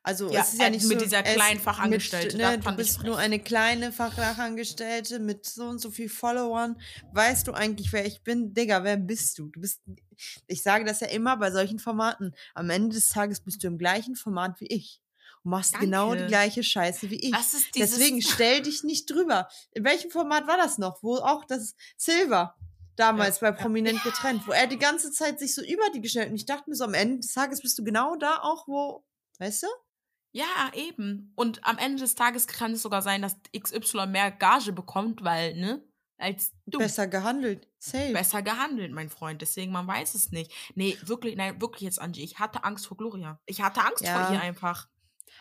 Also 0.07 0.31
Ja, 0.31 0.43
es 0.43 0.53
ist 0.53 0.61
ja 0.61 0.69
äh, 0.69 0.71
nicht 0.71 0.87
mit 0.87 1.01
so, 1.01 1.05
dieser 1.05 1.25
er 1.25 1.35
kleinen 1.35 1.59
Fachangestellte, 1.59 2.37
Mit, 2.37 2.45
das 2.45 2.51
ne, 2.53 2.59
du 2.59 2.77
bist 2.77 3.03
nur 3.03 3.19
eine 3.19 3.41
kleine 3.41 3.91
Fachangestellte 3.91 5.19
mit 5.19 5.45
so 5.47 5.65
und 5.65 5.81
so 5.81 5.91
viel 5.91 6.09
Followern. 6.09 6.81
Weißt 7.13 7.49
du 7.49 7.53
eigentlich, 7.53 7.93
wer 7.93 8.07
ich 8.07 8.23
bin? 8.23 8.55
Digga, 8.55 8.85
wer 8.85 8.99
bist 8.99 9.37
du? 9.37 9.49
Du 9.49 9.61
bist, 9.61 9.83
ich 10.47 10.63
sage 10.63 10.85
das 10.85 11.01
ja 11.01 11.09
immer 11.09 11.37
bei 11.39 11.51
solchen 11.51 11.81
Formaten. 11.81 12.37
Am 12.55 12.71
Ende 12.71 12.95
des 12.95 13.09
Tages 13.09 13.41
bist 13.41 13.65
du 13.65 13.67
im 13.67 13.79
gleichen 13.79 14.15
Format 14.15 14.61
wie 14.61 14.69
ich. 14.69 15.03
Und 15.43 15.51
machst 15.51 15.77
genau 15.81 16.13
die 16.13 16.19
Danke. 16.19 16.31
gleiche 16.31 16.63
Scheiße 16.63 17.11
wie 17.11 17.29
ich. 17.29 17.35
Deswegen 17.75 18.23
stell 18.23 18.63
dich 18.63 18.85
nicht 18.85 19.11
drüber. 19.11 19.49
In 19.73 19.83
welchem 19.83 20.13
Format 20.13 20.47
war 20.47 20.57
das 20.57 20.79
noch? 20.79 21.03
Wo 21.03 21.17
auch 21.17 21.45
das 21.45 21.75
Silver 21.97 22.55
damals 22.95 23.41
Ja, 23.41 23.51
bei 23.51 23.57
ja. 23.57 23.63
Prominent 23.65 24.01
getrennt, 24.05 24.47
wo 24.47 24.53
er 24.53 24.69
die 24.69 24.79
ganze 24.79 25.11
Zeit 25.11 25.41
sich 25.41 25.53
so 25.53 25.63
über 25.63 25.91
die 25.93 26.01
gestellt 26.01 26.31
und 26.31 26.37
ich 26.37 26.47
dachte 26.47 26.71
mir 26.71 26.77
so, 26.77 26.85
am 26.85 26.95
Ende 26.95 27.19
des 27.19 27.33
Tages 27.33 27.61
bist 27.61 27.77
du 27.77 27.83
genau 27.83 28.15
da 28.15 28.39
auch, 28.43 28.69
wo, 28.69 29.05
weißt 29.41 29.65
du? 29.65 29.67
Ja, 30.37 30.71
eben. 30.75 31.33
Und 31.35 31.64
am 31.64 31.78
Ende 31.78 32.02
des 32.02 32.14
Tages 32.14 32.47
kann 32.47 32.73
es 32.73 32.83
sogar 32.83 33.00
sein, 33.02 33.23
dass 33.23 33.37
XY 33.59 34.07
mehr 34.07 34.31
Gage 34.31 34.73
bekommt, 34.73 35.25
weil, 35.25 35.55
ne, 35.55 35.83
als 36.19 36.52
du. 36.66 36.78
Besser 36.78 37.07
gehandelt. 37.07 37.69
Safe. 37.78 38.12
Besser 38.12 38.43
gehandelt, 38.43 38.93
mein 38.93 39.09
Freund. 39.09 39.40
Deswegen, 39.40 39.73
man 39.73 39.87
weiß 39.87 40.14
es 40.14 40.33
nicht. 40.33 40.52
Nee, 40.75 40.99
wirklich, 41.02 41.37
nein, 41.37 41.61
wirklich 41.61 41.83
jetzt, 41.83 42.00
Angie. 42.00 42.23
Ich 42.25 42.38
hatte 42.38 42.64
Angst 42.64 42.87
vor 42.87 42.97
Gloria. 42.97 43.40
Ich 43.47 43.62
hatte 43.62 43.81
Angst 43.83 44.02
Ja. 44.05 44.26
vor 44.26 44.35
ihr 44.35 44.40
einfach. 44.43 44.88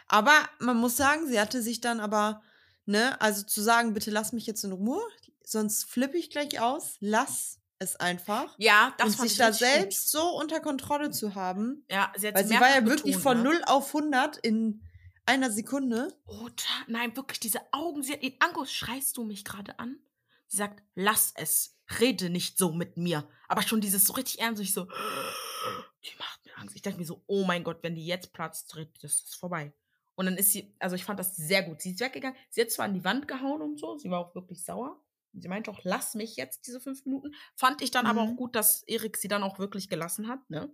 Aber 0.07 0.33
man 0.59 0.77
muss 0.77 0.95
sagen, 0.97 1.27
sie 1.27 1.39
hatte 1.39 1.61
sich 1.61 1.81
dann 1.81 1.99
aber, 1.99 2.41
ne, 2.85 3.19
also 3.19 3.43
zu 3.43 3.61
sagen, 3.61 3.93
bitte 3.93 4.11
lass 4.11 4.31
mich 4.33 4.45
jetzt 4.45 4.63
in 4.63 4.71
Ruhe, 4.71 5.01
sonst 5.43 5.89
flippe 5.89 6.17
ich 6.17 6.29
gleich 6.29 6.59
aus, 6.59 6.95
lass 6.99 7.59
es 7.79 7.95
einfach. 7.97 8.55
Ja, 8.57 8.93
das 8.97 9.07
und 9.07 9.15
fand 9.17 9.29
sich 9.29 9.31
ich 9.33 9.37
da 9.39 9.47
richtig 9.47 9.67
gut. 9.67 9.75
selbst 9.81 10.11
so 10.11 10.29
unter 10.37 10.59
Kontrolle 10.61 11.11
zu 11.11 11.35
haben, 11.35 11.85
Ja, 11.89 12.11
sie 12.15 12.27
hat 12.27 12.35
weil 12.35 12.45
sie 12.47 12.59
war 12.59 12.69
ja 12.73 12.85
wirklich 12.85 13.17
von 13.17 13.37
ne? 13.37 13.43
0 13.45 13.61
auf 13.65 13.87
100 13.93 14.37
in 14.37 14.81
einer 15.25 15.51
Sekunde. 15.51 16.17
Oh, 16.25 16.49
nein, 16.87 17.15
wirklich, 17.15 17.39
diese 17.39 17.61
Augen, 17.71 18.03
sie 18.03 18.13
hat 18.13 18.21
ihn 18.23 18.35
angeguckt. 18.39 18.69
Schreist 18.69 19.17
du 19.17 19.23
mich 19.23 19.43
gerade 19.45 19.79
an? 19.79 19.99
Sie 20.47 20.57
sagt, 20.57 20.83
lass 20.95 21.33
es. 21.35 21.77
Rede 21.99 22.29
nicht 22.29 22.57
so 22.57 22.71
mit 22.71 22.97
mir. 22.97 23.27
Aber 23.47 23.61
schon 23.61 23.81
dieses 23.81 24.05
so 24.05 24.13
richtig 24.13 24.39
ernst, 24.39 24.61
ich 24.61 24.73
so, 24.73 24.85
die 24.85 26.15
macht 26.17 26.45
mir 26.45 26.57
Angst. 26.57 26.75
Ich 26.75 26.81
dachte 26.81 26.97
mir 26.97 27.05
so, 27.05 27.23
oh 27.27 27.43
mein 27.45 27.63
Gott, 27.63 27.79
wenn 27.81 27.95
die 27.95 28.05
jetzt 28.05 28.33
platzt, 28.33 28.69
tritt, 28.71 29.03
das 29.03 29.21
ist 29.21 29.35
vorbei. 29.35 29.73
Und 30.15 30.25
dann 30.25 30.37
ist 30.37 30.51
sie, 30.51 30.75
also 30.79 30.95
ich 30.95 31.03
fand 31.03 31.19
das 31.19 31.35
sehr 31.35 31.63
gut. 31.63 31.81
Sie 31.81 31.91
ist 31.91 31.99
weggegangen. 31.99 32.37
Sie 32.49 32.61
hat 32.61 32.71
zwar 32.71 32.85
an 32.85 32.93
die 32.93 33.03
Wand 33.03 33.27
gehauen 33.27 33.61
und 33.61 33.79
so, 33.79 33.97
sie 33.97 34.09
war 34.09 34.19
auch 34.19 34.35
wirklich 34.35 34.63
sauer. 34.63 35.01
Sie 35.33 35.49
meinte 35.49 35.69
auch, 35.69 35.79
lass 35.83 36.15
mich 36.15 36.37
jetzt 36.37 36.65
diese 36.65 36.79
fünf 36.79 37.05
Minuten. 37.05 37.35
Fand 37.55 37.81
ich 37.81 37.91
dann 37.91 38.05
aber 38.05 38.21
auch 38.21 38.31
Mhm. 38.31 38.37
gut, 38.37 38.55
dass 38.55 38.83
Erik 38.83 39.17
sie 39.17 39.27
dann 39.27 39.43
auch 39.43 39.59
wirklich 39.59 39.89
gelassen 39.89 40.27
hat, 40.29 40.49
ne? 40.49 40.73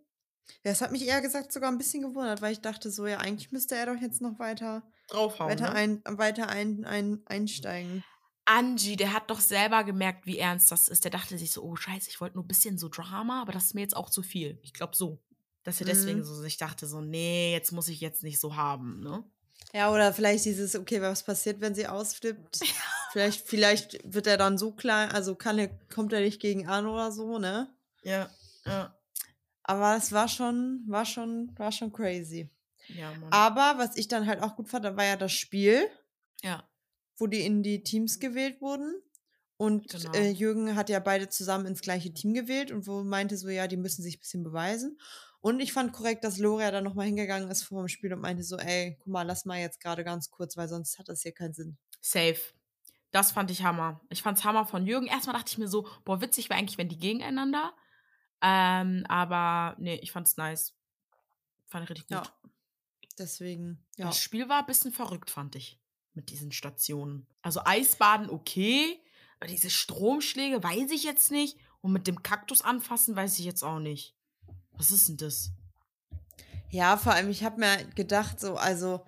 Ja, 0.63 0.71
es 0.71 0.81
hat 0.81 0.91
mich 0.91 1.05
eher 1.07 1.21
gesagt 1.21 1.51
sogar 1.51 1.71
ein 1.71 1.77
bisschen 1.77 2.03
gewundert, 2.03 2.41
weil 2.41 2.51
ich 2.53 2.61
dachte 2.61 2.91
so, 2.91 3.07
ja, 3.07 3.17
eigentlich 3.17 3.51
müsste 3.51 3.75
er 3.75 3.87
doch 3.87 4.01
jetzt 4.01 4.21
noch 4.21 4.37
weiter 4.39 4.83
Draufhauen, 5.09 5.51
weiter 5.51 5.69
ne? 5.69 5.75
ein 5.75 6.01
weiter 6.05 6.49
ein 6.49 6.85
ein 6.85 7.21
einsteigen. 7.25 8.03
Angie, 8.45 8.95
der 8.95 9.13
hat 9.13 9.29
doch 9.29 9.39
selber 9.39 9.83
gemerkt, 9.83 10.25
wie 10.25 10.37
ernst 10.39 10.71
das 10.71 10.87
ist. 10.89 11.03
Der 11.03 11.11
dachte 11.11 11.37
sich 11.37 11.51
so, 11.51 11.63
oh 11.63 11.75
scheiße, 11.75 12.09
ich 12.09 12.19
wollte 12.19 12.35
nur 12.35 12.43
ein 12.43 12.47
bisschen 12.47 12.77
so 12.77 12.89
Drama, 12.89 13.41
aber 13.41 13.51
das 13.53 13.65
ist 13.65 13.75
mir 13.75 13.81
jetzt 13.81 13.95
auch 13.95 14.09
zu 14.09 14.23
viel. 14.23 14.59
Ich 14.63 14.73
glaube 14.73 14.95
so. 14.95 15.19
Dass 15.63 15.79
er 15.79 15.85
deswegen 15.85 16.19
Mhm. 16.19 16.23
so 16.23 16.33
sich 16.35 16.57
dachte, 16.57 16.87
so, 16.87 17.01
nee, 17.01 17.53
jetzt 17.53 17.71
muss 17.71 17.87
ich 17.87 18.01
jetzt 18.01 18.23
nicht 18.23 18.39
so 18.39 18.55
haben, 18.55 18.99
ne? 19.01 19.23
Ja, 19.73 19.91
oder 19.91 20.11
vielleicht 20.11 20.43
dieses, 20.45 20.75
okay, 20.75 21.01
was 21.01 21.23
passiert, 21.23 21.61
wenn 21.61 21.75
sie 21.75 21.87
ausflippt? 21.87 22.59
Vielleicht 23.11 23.45
vielleicht 23.45 23.99
wird 24.05 24.25
er 24.25 24.37
dann 24.37 24.57
so 24.57 24.71
klein, 24.71 25.11
also 25.11 25.35
kann 25.35 25.59
er 25.59 25.67
kommt 25.93 26.13
er 26.13 26.21
nicht 26.21 26.39
gegen 26.39 26.67
an 26.67 26.87
oder 26.87 27.11
so, 27.11 27.39
ne? 27.39 27.69
Ja, 28.03 28.29
ja. 28.65 28.95
Aber 29.71 29.95
es 29.95 30.11
war 30.11 30.27
schon 30.27 30.83
war 30.87 31.05
schon 31.05 31.51
war 31.57 31.71
schon 31.71 31.91
crazy. 31.91 32.49
Ja, 32.89 33.11
Mann. 33.13 33.31
Aber 33.31 33.77
was 33.77 33.95
ich 33.95 34.07
dann 34.07 34.27
halt 34.27 34.41
auch 34.41 34.55
gut 34.55 34.67
fand, 34.69 34.83
da 34.85 34.97
war 34.97 35.05
ja 35.05 35.15
das 35.15 35.31
Spiel, 35.31 35.87
ja, 36.41 36.63
wo 37.17 37.27
die 37.27 37.41
in 37.45 37.63
die 37.63 37.83
Teams 37.83 38.19
gewählt 38.19 38.61
wurden. 38.61 38.93
Und 39.57 39.89
Genau. 39.89 40.11
äh, 40.13 40.31
Jürgen 40.31 40.75
hat 40.75 40.89
ja 40.89 40.99
beide 40.99 41.29
zusammen 41.29 41.67
ins 41.67 41.81
gleiche 41.81 42.11
Team 42.11 42.33
gewählt 42.33 42.71
und 42.71 42.87
wo 42.87 43.03
meinte 43.03 43.37
so, 43.37 43.47
ja, 43.47 43.67
die 43.67 43.77
müssen 43.77 44.01
sich 44.01 44.17
ein 44.17 44.19
bisschen 44.19 44.43
beweisen. 44.43 44.99
Und 45.39 45.59
ich 45.59 45.71
fand 45.73 45.93
korrekt, 45.93 46.23
dass 46.23 46.37
Loria 46.39 46.71
dann 46.71 46.83
nochmal 46.83 47.05
hingegangen 47.05 47.49
ist 47.49 47.63
vor 47.63 47.79
dem 47.81 47.87
Spiel 47.87 48.11
und 48.13 48.21
meinte 48.21 48.43
so, 48.43 48.57
ey, 48.57 48.97
guck 48.99 49.07
mal, 49.13 49.21
lass 49.23 49.45
mal 49.45 49.59
jetzt 49.59 49.79
gerade 49.79 50.03
ganz 50.03 50.31
kurz, 50.31 50.57
weil 50.57 50.67
sonst 50.67 50.97
hat 50.99 51.09
das 51.09 51.21
hier 51.21 51.31
keinen 51.33 51.53
Sinn. 51.53 51.77
safe. 52.01 52.39
Das 53.11 53.31
fand 53.33 53.51
ich 53.51 53.61
Hammer. 53.63 53.99
Ich 54.09 54.21
fand's 54.21 54.43
Hammer 54.45 54.65
von 54.65 54.87
Jürgen. 54.87 55.07
Erstmal 55.07 55.35
dachte 55.35 55.51
ich 55.51 55.57
mir 55.57 55.67
so, 55.67 55.85
boah, 56.05 56.21
witzig 56.21 56.49
wäre 56.49 56.57
eigentlich, 56.57 56.77
wenn 56.77 56.87
die 56.89 56.97
gegeneinander. 56.97 57.73
Ähm, 58.41 59.05
aber 59.07 59.75
nee, 59.79 59.95
ich 59.95 60.11
fand's 60.11 60.37
nice. 60.37 60.75
Fand 61.67 61.83
ich 61.85 61.89
richtig 61.91 62.07
gut. 62.07 62.25
Ja. 62.25 62.51
Deswegen, 63.17 63.83
ja. 63.97 64.07
Das 64.07 64.19
Spiel 64.19 64.49
war 64.49 64.59
ein 64.59 64.65
bisschen 64.65 64.91
verrückt, 64.91 65.29
fand 65.29 65.55
ich. 65.55 65.79
Mit 66.13 66.29
diesen 66.29 66.51
Stationen. 66.51 67.27
Also 67.41 67.61
Eisbaden 67.63 68.29
okay, 68.29 68.99
aber 69.39 69.47
diese 69.47 69.69
Stromschläge 69.69 70.61
weiß 70.61 70.91
ich 70.91 71.03
jetzt 71.03 71.31
nicht. 71.31 71.57
Und 71.81 71.93
mit 71.93 72.07
dem 72.07 72.21
Kaktus 72.21 72.61
anfassen 72.61 73.15
weiß 73.15 73.39
ich 73.39 73.45
jetzt 73.45 73.63
auch 73.63 73.79
nicht. 73.79 74.15
Was 74.73 74.91
ist 74.91 75.09
denn 75.09 75.17
das? 75.17 75.51
Ja, 76.69 76.95
vor 76.95 77.13
allem, 77.13 77.29
ich 77.29 77.43
habe 77.43 77.59
mir 77.59 77.85
gedacht, 77.95 78.39
so, 78.39 78.55
also, 78.55 79.05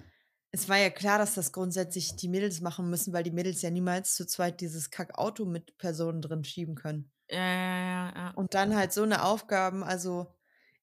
es 0.52 0.68
war 0.70 0.78
ja 0.78 0.90
klar, 0.90 1.18
dass 1.18 1.36
das 1.36 1.52
grundsätzlich 1.52 2.16
die 2.16 2.28
Mädels 2.28 2.62
machen 2.62 2.90
müssen, 2.90 3.14
weil 3.14 3.24
die 3.24 3.32
Mädels 3.32 3.62
ja 3.62 3.70
niemals 3.70 4.16
zu 4.16 4.26
zweit 4.26 4.60
dieses 4.60 4.92
Kackauto 4.92 5.46
mit 5.46 5.78
Personen 5.78 6.22
drin 6.22 6.44
schieben 6.44 6.76
können. 6.76 7.12
Ja, 7.34 7.40
ja, 7.40 7.80
ja, 7.80 8.14
ja. 8.16 8.32
Und 8.36 8.54
dann 8.54 8.76
halt 8.76 8.94
so 8.94 9.04
eine 9.04 9.24
Aufgaben, 9.24 9.84
also, 9.84 10.28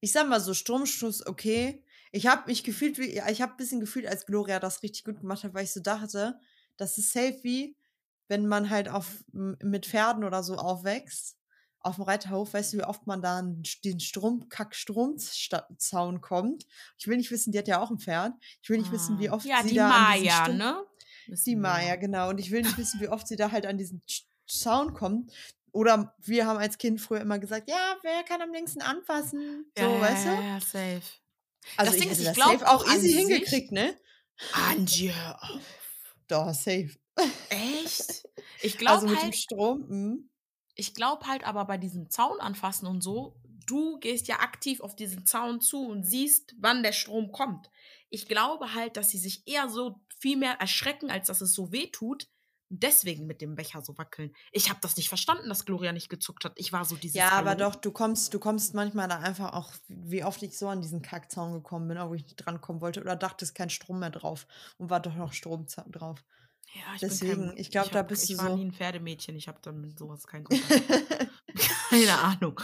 ich 0.00 0.12
sag 0.12 0.28
mal 0.28 0.40
so, 0.40 0.54
Stromschuss, 0.54 1.26
okay. 1.26 1.82
Ich 2.12 2.26
habe 2.26 2.42
mich 2.46 2.64
gefühlt, 2.64 2.98
wie, 2.98 3.20
ich 3.30 3.40
habe 3.42 3.52
ein 3.52 3.56
bisschen 3.56 3.80
gefühlt, 3.80 4.06
als 4.06 4.26
Gloria 4.26 4.58
das 4.58 4.82
richtig 4.82 5.04
gut 5.04 5.20
gemacht 5.20 5.44
hat, 5.44 5.54
weil 5.54 5.64
ich 5.64 5.72
so 5.72 5.80
dachte, 5.80 6.38
das 6.76 6.98
ist 6.98 7.12
safe 7.12 7.38
wie, 7.42 7.76
wenn 8.28 8.46
man 8.46 8.70
halt 8.70 8.88
auf, 8.88 9.24
mit 9.32 9.86
Pferden 9.86 10.24
oder 10.24 10.42
so 10.42 10.56
aufwächst, 10.56 11.36
auf 11.82 11.94
dem 11.96 12.04
Reiterhof, 12.04 12.52
weißt 12.52 12.72
du, 12.72 12.78
wie 12.78 12.84
oft 12.84 13.06
man 13.06 13.22
da 13.22 13.38
an 13.38 13.62
den 13.84 14.00
Strom, 14.00 14.48
Kack-Stromzaun 14.48 16.20
kommt. 16.20 16.66
Ich 16.98 17.06
will 17.08 17.16
nicht 17.16 17.30
wissen, 17.30 17.52
die 17.52 17.58
hat 17.58 17.68
ja 17.68 17.80
auch 17.80 17.90
ein 17.90 17.98
Pferd. 17.98 18.34
Ich 18.62 18.68
will 18.70 18.78
nicht 18.78 18.92
wissen, 18.92 19.18
wie 19.18 19.30
Ah. 19.30 19.34
oft 19.34 19.46
Ja, 19.46 19.62
sie 19.62 19.70
die 19.70 19.74
da 19.76 19.90
an 19.90 20.12
diesen 20.12 20.26
Maya, 20.26 20.44
Strom, 20.44 20.56
ne? 20.58 20.84
Die. 21.28 21.56
Maya, 21.56 21.96
genau. 21.96 22.28
Und 22.28 22.38
ich 22.38 22.50
will 22.50 22.62
nicht 22.62 22.76
wissen, 22.76 23.00
wie 23.00 23.08
oft 23.08 23.26
sie 23.26 23.36
da 23.36 23.50
halt 23.50 23.66
an 23.66 23.78
diesen 23.78 24.02
Zaun 24.46 24.94
kommt. 24.94 25.32
Oder 25.72 26.14
wir 26.18 26.46
haben 26.46 26.58
als 26.58 26.78
Kind 26.78 27.00
früher 27.00 27.20
immer 27.20 27.38
gesagt, 27.38 27.68
ja, 27.68 27.96
wer 28.02 28.22
kann 28.24 28.40
am 28.42 28.52
längsten 28.52 28.82
anfassen? 28.82 29.70
So, 29.76 29.84
Ja, 29.84 30.00
weißt 30.00 30.26
du? 30.26 30.30
ja, 30.30 30.40
ja, 30.40 30.60
safe. 30.60 31.02
Also 31.76 31.92
Das 31.92 31.94
ich 31.94 32.00
Ding 32.00 32.10
ist, 32.10 32.18
ich 32.20 32.24
das 32.26 32.34
glaub 32.34 32.52
safe 32.52 32.68
auch 32.68 32.86
easy 32.86 33.12
hingekriegt, 33.12 33.72
ne? 33.72 33.98
Angie, 34.52 35.12
hör 35.12 35.42
auf. 35.42 35.62
Doch, 36.28 36.52
safe. 36.54 36.90
Echt? 37.48 38.28
Ich 38.60 38.78
glaube 38.78 38.94
Also 38.94 39.06
mit 39.06 39.22
dem 39.22 39.22
halt, 39.24 39.36
Strom, 39.36 39.86
mhm. 39.88 40.30
ich 40.74 40.94
glaube 40.94 41.26
halt 41.26 41.44
aber 41.44 41.64
bei 41.66 41.78
diesem 41.78 42.10
Zaun 42.10 42.40
anfassen 42.40 42.86
und 42.86 43.02
so, 43.02 43.36
du 43.66 43.98
gehst 43.98 44.28
ja 44.28 44.40
aktiv 44.40 44.80
auf 44.80 44.96
diesen 44.96 45.26
Zaun 45.26 45.60
zu 45.60 45.86
und 45.86 46.04
siehst, 46.04 46.54
wann 46.58 46.82
der 46.82 46.92
Strom 46.92 47.32
kommt. 47.32 47.70
Ich 48.08 48.26
glaube 48.26 48.74
halt, 48.74 48.96
dass 48.96 49.10
sie 49.10 49.18
sich 49.18 49.46
eher 49.46 49.68
so 49.68 50.00
viel 50.18 50.36
mehr 50.36 50.54
erschrecken, 50.54 51.10
als 51.10 51.28
dass 51.28 51.40
es 51.40 51.54
so 51.54 51.72
weh 51.72 51.88
tut. 51.90 52.28
Deswegen 52.72 53.26
mit 53.26 53.40
dem 53.40 53.56
Becher 53.56 53.82
so 53.82 53.98
wackeln. 53.98 54.32
Ich 54.52 54.70
habe 54.70 54.78
das 54.80 54.96
nicht 54.96 55.08
verstanden, 55.08 55.48
dass 55.48 55.64
Gloria 55.64 55.90
nicht 55.92 56.08
gezuckt 56.08 56.44
hat. 56.44 56.52
Ich 56.54 56.72
war 56.72 56.84
so 56.84 56.94
dieses 56.94 57.16
Ja, 57.16 57.30
aber 57.30 57.50
Hallo. 57.50 57.70
doch, 57.70 57.74
du 57.74 57.90
kommst, 57.90 58.32
du 58.32 58.38
kommst 58.38 58.74
manchmal 58.74 59.08
da 59.08 59.18
einfach 59.18 59.54
auch, 59.54 59.72
wie 59.88 60.22
oft 60.22 60.40
ich 60.44 60.56
so 60.56 60.68
an 60.68 60.80
diesen 60.80 61.02
Kackzaun 61.02 61.52
gekommen 61.52 61.88
bin, 61.88 61.98
wo 61.98 62.14
ich 62.14 62.22
nicht 62.22 62.36
drankommen 62.36 62.80
wollte 62.80 63.00
oder 63.00 63.16
dachte, 63.16 63.44
es 63.44 63.50
ist 63.50 63.54
kein 63.54 63.70
Strom 63.70 63.98
mehr 63.98 64.10
drauf 64.10 64.46
und 64.78 64.88
war 64.88 65.00
doch 65.00 65.14
noch 65.16 65.32
Strom 65.32 65.66
drauf. 65.90 66.22
Ja, 66.72 66.82
ich 66.94 67.00
Deswegen, 67.00 67.48
kein, 67.48 67.56
ich 67.56 67.72
glaub, 67.72 67.90
da 67.90 67.98
hab- 67.98 68.08
bist 68.08 68.30
ich 68.30 68.36
du 68.36 68.42
war 68.42 68.50
so- 68.50 68.56
nie 68.56 68.66
ein 68.66 68.72
Pferdemädchen. 68.72 69.34
Ich 69.34 69.48
habe 69.48 69.58
dann 69.62 69.80
mit 69.80 69.98
sowas 69.98 70.24
keinen 70.28 70.44
Kontakt. 70.44 70.70
Keine 71.90 72.16
Ahnung. 72.20 72.60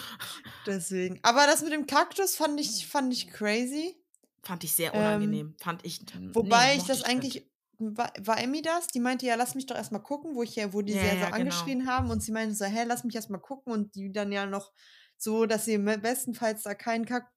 Deswegen. 0.66 1.18
Aber 1.22 1.46
das 1.46 1.62
mit 1.62 1.72
dem 1.72 1.86
Kaktus 1.88 2.36
fand 2.36 2.60
ich, 2.60 2.86
fand 2.86 3.12
ich 3.12 3.26
crazy. 3.28 3.96
Fand 4.44 4.62
ich 4.62 4.72
sehr 4.72 4.94
Ähm, 4.94 5.00
unangenehm. 5.00 5.56
Fand 5.58 5.84
ich. 5.84 6.00
Wobei 6.32 6.74
nee, 6.74 6.78
ich 6.80 6.84
das 6.86 6.98
nicht. 6.98 7.06
eigentlich. 7.08 7.46
War, 7.78 8.12
war 8.20 8.40
Emmy 8.40 8.62
das? 8.62 8.88
Die 8.88 9.00
meinte 9.00 9.26
ja, 9.26 9.34
lass 9.34 9.54
mich 9.54 9.66
doch 9.66 9.76
erstmal 9.76 10.02
gucken, 10.02 10.34
wo 10.34 10.42
ich 10.42 10.56
ja, 10.56 10.72
wo 10.72 10.82
die 10.82 10.94
Ja, 10.94 11.00
sie 11.00 11.06
ja, 11.06 11.12
ja, 11.14 11.20
so 11.20 11.24
genau. 11.26 11.36
angeschrien 11.36 11.86
haben 11.88 12.10
und 12.10 12.22
sie 12.22 12.32
meinte 12.32 12.54
so, 12.54 12.64
hä, 12.64 12.84
lass 12.86 13.04
mich 13.04 13.14
erstmal 13.14 13.40
gucken 13.40 13.72
und 13.72 13.94
die 13.94 14.12
dann 14.12 14.32
ja 14.32 14.46
noch 14.46 14.72
so, 15.18 15.46
dass 15.46 15.64
sie 15.64 15.78
bestenfalls 15.78 16.62
da 16.62 16.74
keinen 16.74 17.04
Kack, 17.06 17.30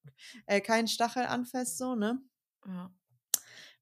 äh, 0.46 0.62
keinen 0.62 0.88
Stachel 0.88 1.25
anfasst, 1.25 1.77
so, 1.77 1.96
ne? 1.96 2.19
Ja, 2.65 2.91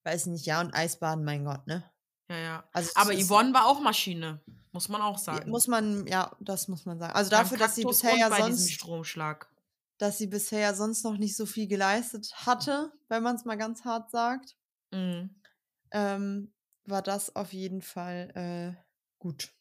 Weiß 0.04 0.28
nicht, 0.28 0.46
ja, 0.46 0.62
und 0.62 0.74
Eisbaden, 0.74 1.24
mein 1.26 1.44
Gott, 1.46 1.66
ne? 1.68 1.84
ja. 2.30 2.38
ja. 2.38 2.70
Also 2.74 2.92
Aber 2.96 3.14
Yvonne 3.14 3.54
war 3.54 3.66
auch 3.66 3.80
Maschine. 3.82 4.42
Muss 4.72 4.90
man 4.90 5.02
auch 5.02 5.18
sagen. 5.18 5.50
muss 5.50 5.68
man, 5.68 6.06
ja, 6.08 6.36
das 6.40 6.68
muss 6.68 6.86
man 6.86 7.00
sagen. 7.00 7.14
Also 7.14 7.32
Beim 7.32 7.40
dafür, 7.40 7.58
dass 7.58 7.76
sie 7.76 7.84
bisher 7.84 8.16
ja 8.16 8.30
sonst, 8.32 8.72
Stromschlag. 8.72 9.50
dass 9.98 10.18
sie 10.20 10.28
bisher 10.28 10.60
ja 10.60 10.74
sonst 10.76 11.04
noch 11.04 11.18
nicht 11.18 11.36
so 11.36 11.46
viel 11.46 11.68
geleistet 11.68 12.32
hatte, 12.46 12.92
wenn 13.10 13.24
man 13.24 13.36
es 13.36 13.46
mal 13.46 13.58
ganz 13.58 13.84
hart 13.86 14.12
sagt, 14.12 14.56
Mhm. 14.94 15.42
Ähm, 15.92 16.52
war 16.86 17.02
das 17.02 17.36
auf 17.36 17.54
jeden 17.54 17.82
Fall 17.82 18.32
äh, 18.36 18.82
gut. 19.20 19.52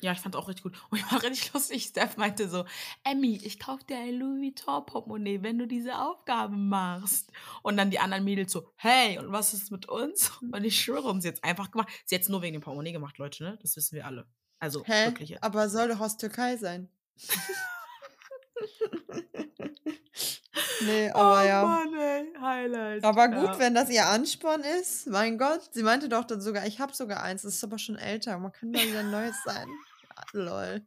Ja, 0.00 0.12
ich 0.12 0.18
fand 0.18 0.36
auch 0.36 0.48
richtig 0.48 0.64
gut. 0.64 0.76
Und 0.90 0.98
ich 0.98 1.12
war 1.12 1.22
richtig 1.22 1.52
lustig. 1.54 1.84
Steph 1.84 2.16
meinte 2.16 2.48
so, 2.48 2.66
Emmy, 3.04 3.40
ich 3.42 3.58
kauf 3.58 3.84
dir 3.84 3.96
ein 3.96 4.14
Louis 4.18 4.40
Vuitton 4.42 4.84
Portemonnaie, 4.84 5.42
wenn 5.42 5.58
du 5.58 5.66
diese 5.66 5.98
Aufgabe 5.98 6.56
machst. 6.56 7.32
Und 7.62 7.76
dann 7.76 7.90
die 7.90 8.00
anderen 8.00 8.24
Mädels 8.24 8.52
so, 8.52 8.70
hey, 8.76 9.18
und 9.18 9.32
was 9.32 9.54
ist 9.54 9.70
mit 9.70 9.88
uns? 9.88 10.30
Und 10.40 10.64
ich 10.64 10.78
schwöre, 10.78 11.08
haben 11.08 11.20
sie 11.20 11.28
jetzt 11.28 11.44
einfach 11.44 11.70
gemacht. 11.70 11.88
Sie 12.04 12.14
hat 12.14 12.22
es 12.22 12.28
nur 12.28 12.42
wegen 12.42 12.54
dem 12.54 12.62
Portemonnaie 12.62 12.92
gemacht, 12.92 13.18
Leute, 13.18 13.44
ne? 13.44 13.58
Das 13.62 13.76
wissen 13.76 13.94
wir 13.94 14.06
alle. 14.06 14.26
Also 14.58 14.84
Hä? 14.84 15.06
wirklich 15.06 15.30
jetzt. 15.30 15.42
Aber 15.42 15.68
soll 15.68 15.88
doch 15.88 16.00
aus 16.00 16.16
Türkei 16.16 16.56
sein. 16.56 16.90
nee, 20.82 21.10
aber 21.14 21.42
oh 21.42 21.46
ja. 21.46 21.64
Mann, 21.64 21.94
ey. 21.94 22.32
Highlight. 22.40 23.04
Aber 23.04 23.28
gut, 23.28 23.44
ja. 23.44 23.58
wenn 23.58 23.74
das 23.74 23.90
ihr 23.90 24.06
Ansporn 24.06 24.62
ist, 24.80 25.06
mein 25.08 25.38
Gott. 25.38 25.68
Sie 25.72 25.82
meinte 25.82 26.08
doch 26.08 26.24
dann 26.24 26.40
sogar, 26.40 26.66
ich 26.66 26.80
habe 26.80 26.94
sogar 26.94 27.22
eins, 27.22 27.42
das 27.42 27.54
ist 27.54 27.64
aber 27.64 27.78
schon 27.78 27.96
älter. 27.96 28.38
Man 28.38 28.52
kann 28.52 28.72
da 28.72 28.80
wieder 28.80 29.00
ein 29.00 29.10
neues 29.10 29.36
sein. 29.44 29.68
Ja, 30.02 30.24
lol. 30.32 30.86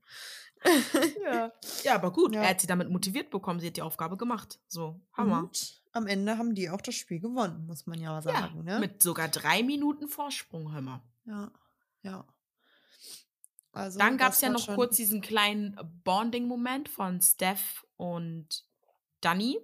Ja. 1.24 1.52
ja, 1.84 1.96
aber 1.96 2.12
gut. 2.12 2.34
Ja. 2.36 2.42
Er 2.44 2.50
hat 2.50 2.62
sie 2.62 2.68
damit 2.68 2.90
motiviert 2.90 3.30
bekommen. 3.30 3.60
Sie 3.60 3.68
hat 3.68 3.78
die 3.78 3.82
Aufgabe 3.82 4.18
gemacht. 4.18 4.60
So, 4.68 5.00
Hammer. 5.14 5.40
Und 5.40 5.82
am 5.94 6.08
Ende 6.08 6.38
haben 6.38 6.54
die 6.56 6.70
auch 6.70 6.82
das 6.82 6.96
Spiel 6.96 7.20
gewonnen, 7.20 7.66
muss 7.68 7.88
man 7.88 8.00
ja 8.00 8.14
Ja, 8.14 8.22
sagen. 8.22 8.64
ne? 8.64 8.80
mit 8.80 9.02
sogar 9.02 9.28
drei 9.30 9.64
Minuten 9.64 10.08
Vorsprung, 10.08 10.72
hör 10.74 10.82
mal. 10.82 11.02
ja, 11.26 11.52
ja. 12.04 12.26
Also, 13.74 14.00
Dann 14.00 14.18
gab 14.18 14.34
es 14.34 14.42
ja 14.42 14.50
noch 14.50 14.66
schon- 14.66 14.76
kurz 14.76 14.96
diesen 14.96 15.22
kleinen 15.22 15.78
Bonding-Moment 16.04 16.90
von 16.90 17.22
Steph 17.22 17.86
und 17.96 18.64
Dani, 19.22 19.60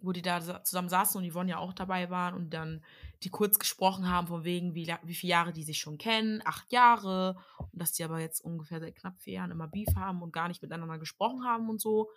wo 0.00 0.12
die 0.12 0.22
da 0.22 0.40
sa- 0.40 0.62
zusammen 0.64 0.88
saßen 0.88 1.20
und 1.20 1.30
Yvonne 1.30 1.50
ja 1.50 1.58
auch 1.58 1.72
dabei 1.72 2.10
waren 2.10 2.34
und 2.34 2.50
dann 2.54 2.84
die 3.24 3.30
kurz 3.30 3.58
gesprochen 3.58 4.08
haben, 4.08 4.28
von 4.28 4.44
wegen, 4.44 4.74
wie, 4.74 4.94
wie 5.02 5.14
viele 5.14 5.30
Jahre 5.32 5.52
die 5.52 5.64
sich 5.64 5.78
schon 5.80 5.98
kennen, 5.98 6.40
acht 6.44 6.70
Jahre, 6.72 7.36
und 7.72 7.82
dass 7.82 7.92
die 7.92 8.04
aber 8.04 8.20
jetzt 8.20 8.40
ungefähr 8.40 8.80
seit 8.80 8.94
knapp 8.96 9.20
vier 9.20 9.34
Jahren 9.34 9.50
immer 9.50 9.66
Beef 9.68 9.88
haben 9.96 10.22
und 10.22 10.32
gar 10.32 10.48
nicht 10.48 10.62
miteinander 10.62 10.98
gesprochen 10.98 11.44
haben 11.44 11.68
und 11.68 11.80
so. 11.80 12.10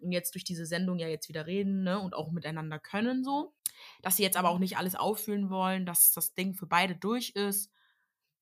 Und 0.00 0.12
jetzt 0.12 0.34
durch 0.34 0.44
diese 0.44 0.66
Sendung 0.66 0.98
ja 0.98 1.06
jetzt 1.08 1.28
wieder 1.28 1.46
reden, 1.46 1.84
ne, 1.84 1.98
und 2.00 2.14
auch 2.14 2.32
miteinander 2.32 2.78
können 2.78 3.24
so. 3.24 3.54
Dass 4.02 4.16
sie 4.16 4.24
jetzt 4.24 4.36
aber 4.36 4.50
auch 4.50 4.58
nicht 4.58 4.76
alles 4.76 4.94
auffühlen 4.94 5.48
wollen, 5.48 5.86
dass 5.86 6.12
das 6.12 6.34
Ding 6.34 6.54
für 6.54 6.66
beide 6.66 6.96
durch 6.96 7.30
ist. 7.30 7.70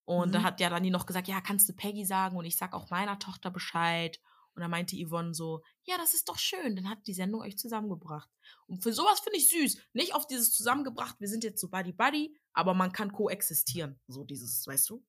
Und 0.05 0.35
da 0.35 0.41
Mhm. 0.41 0.45
hat 0.45 0.61
ja 0.61 0.71
Dani 0.71 0.91
noch 0.91 1.07
gesagt, 1.07 1.29
ja, 1.29 1.41
kannst 1.41 1.69
du 1.69 1.75
Peggy 1.75 2.05
sagen 2.05 2.37
und 2.37 2.45
ich 2.45 2.57
sag 2.57 2.73
auch 2.73 2.91
meiner 2.91 3.19
Tochter 3.19 3.51
Bescheid. 3.51 4.21
Und 4.55 4.63
dann 4.63 4.71
meinte 4.71 4.97
Yvonne 4.97 5.33
so, 5.35 5.63
ja, 5.85 5.97
das 5.97 6.15
ist 6.15 6.29
doch 6.29 6.39
schön, 6.39 6.77
dann 6.77 6.89
hat 6.89 6.99
die 7.07 7.15
Sendung 7.15 7.41
euch 7.43 7.57
zusammengebracht. 7.57 8.29
Und 8.67 8.83
für 8.83 8.93
sowas 8.93 9.21
finde 9.21 9.39
ich 9.39 9.49
süß. 9.51 9.79
Nicht 9.93 10.15
auf 10.15 10.27
dieses 10.27 10.53
zusammengebracht, 10.53 11.17
wir 11.21 11.29
sind 11.29 11.45
jetzt 11.45 11.61
so 11.61 11.69
Buddy 11.69 11.93
Buddy, 11.93 12.37
aber 12.53 12.75
man 12.75 12.93
kann 12.93 13.13
koexistieren. 13.13 14.01
So 14.09 14.25
dieses, 14.25 14.67
weißt 14.67 14.91
du? 14.91 15.05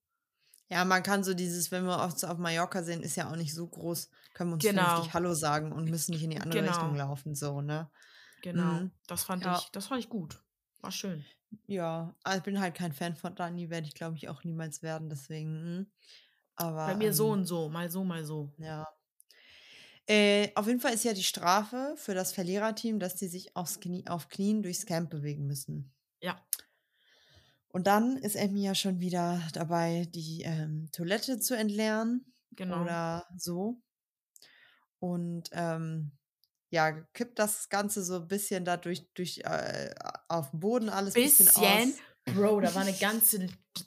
Ja, 0.69 0.85
man 0.85 1.03
kann 1.03 1.23
so 1.23 1.33
dieses, 1.33 1.69
wenn 1.71 1.83
wir 1.85 2.01
auch 2.01 2.23
auf 2.23 2.37
Mallorca 2.37 2.81
sind, 2.83 3.03
ist 3.03 3.17
ja 3.17 3.29
auch 3.29 3.35
nicht 3.35 3.53
so 3.53 3.67
groß, 3.67 4.09
können 4.33 4.51
wir 4.51 4.53
uns 4.53 4.63
Genau. 4.63 4.83
vernünftig 4.83 5.13
Hallo 5.13 5.33
sagen 5.33 5.73
und 5.73 5.89
müssen 5.89 6.11
nicht 6.13 6.23
in 6.23 6.29
die 6.29 6.39
andere 6.39 6.59
Genau. 6.61 6.71
Richtung 6.71 6.95
laufen, 6.95 7.35
so, 7.35 7.59
ne? 7.61 7.91
Genau. 8.41 8.63
Mhm. 8.81 8.91
Das 9.07 9.23
fand 9.23 9.43
Ja. 9.43 9.57
ich, 9.57 9.69
das 9.71 9.87
fand 9.87 9.99
ich 9.99 10.07
gut. 10.09 10.41
War 10.79 10.91
schön. 10.91 11.25
Ja, 11.67 12.15
also 12.23 12.37
ich 12.37 12.43
bin 12.43 12.61
halt 12.61 12.75
kein 12.75 12.93
Fan 12.93 13.17
von 13.17 13.35
Dani, 13.35 13.69
werde 13.69 13.85
ich 13.87 13.93
glaube 13.93 14.15
ich 14.15 14.29
auch 14.29 14.45
niemals 14.45 14.81
werden, 14.81 15.09
deswegen. 15.09 15.79
mm. 15.81 15.91
Aber 16.55 16.87
Bei 16.87 16.95
mir 16.95 17.13
so 17.13 17.27
ähm, 17.27 17.31
und 17.33 17.45
so, 17.45 17.67
mal 17.69 17.91
so, 17.91 18.03
mal 18.05 18.23
so. 18.23 18.53
ja. 18.57 18.87
Äh, 20.11 20.51
auf 20.55 20.67
jeden 20.67 20.81
Fall 20.81 20.93
ist 20.93 21.05
ja 21.05 21.13
die 21.13 21.23
Strafe 21.23 21.93
für 21.95 22.13
das 22.13 22.33
Verliererteam, 22.33 22.99
dass 22.99 23.15
die 23.15 23.27
sich 23.27 23.55
aufs 23.55 23.79
Knie, 23.79 24.05
auf 24.07 24.27
Knien 24.27 24.61
durchs 24.61 24.85
Camp 24.85 25.09
bewegen 25.09 25.47
müssen. 25.47 25.93
Ja. 26.21 26.45
Und 27.69 27.87
dann 27.87 28.17
ist 28.17 28.35
Emmy 28.35 28.61
ja 28.63 28.75
schon 28.75 28.99
wieder 28.99 29.41
dabei, 29.53 30.05
die 30.13 30.41
ähm, 30.41 30.89
Toilette 30.91 31.39
zu 31.39 31.55
entleeren 31.55 32.25
Genau. 32.57 32.81
oder 32.81 33.25
so. 33.37 33.81
Und 34.99 35.49
ähm, 35.53 36.11
ja, 36.71 36.91
kippt 37.13 37.39
das 37.39 37.69
Ganze 37.69 38.03
so 38.03 38.15
ein 38.17 38.27
bisschen 38.27 38.65
dadurch 38.65 39.07
durch, 39.13 39.39
äh, 39.45 39.95
auf 40.27 40.51
den 40.51 40.59
Boden 40.59 40.89
alles 40.89 41.15
ein 41.15 41.23
bisschen, 41.23 41.45
bisschen. 41.45 41.93
aus. 41.93 42.35
Bro, 42.35 42.59
da 42.59 42.75
war 42.75 42.81
eine 42.81 42.93
ganze. 42.99 43.37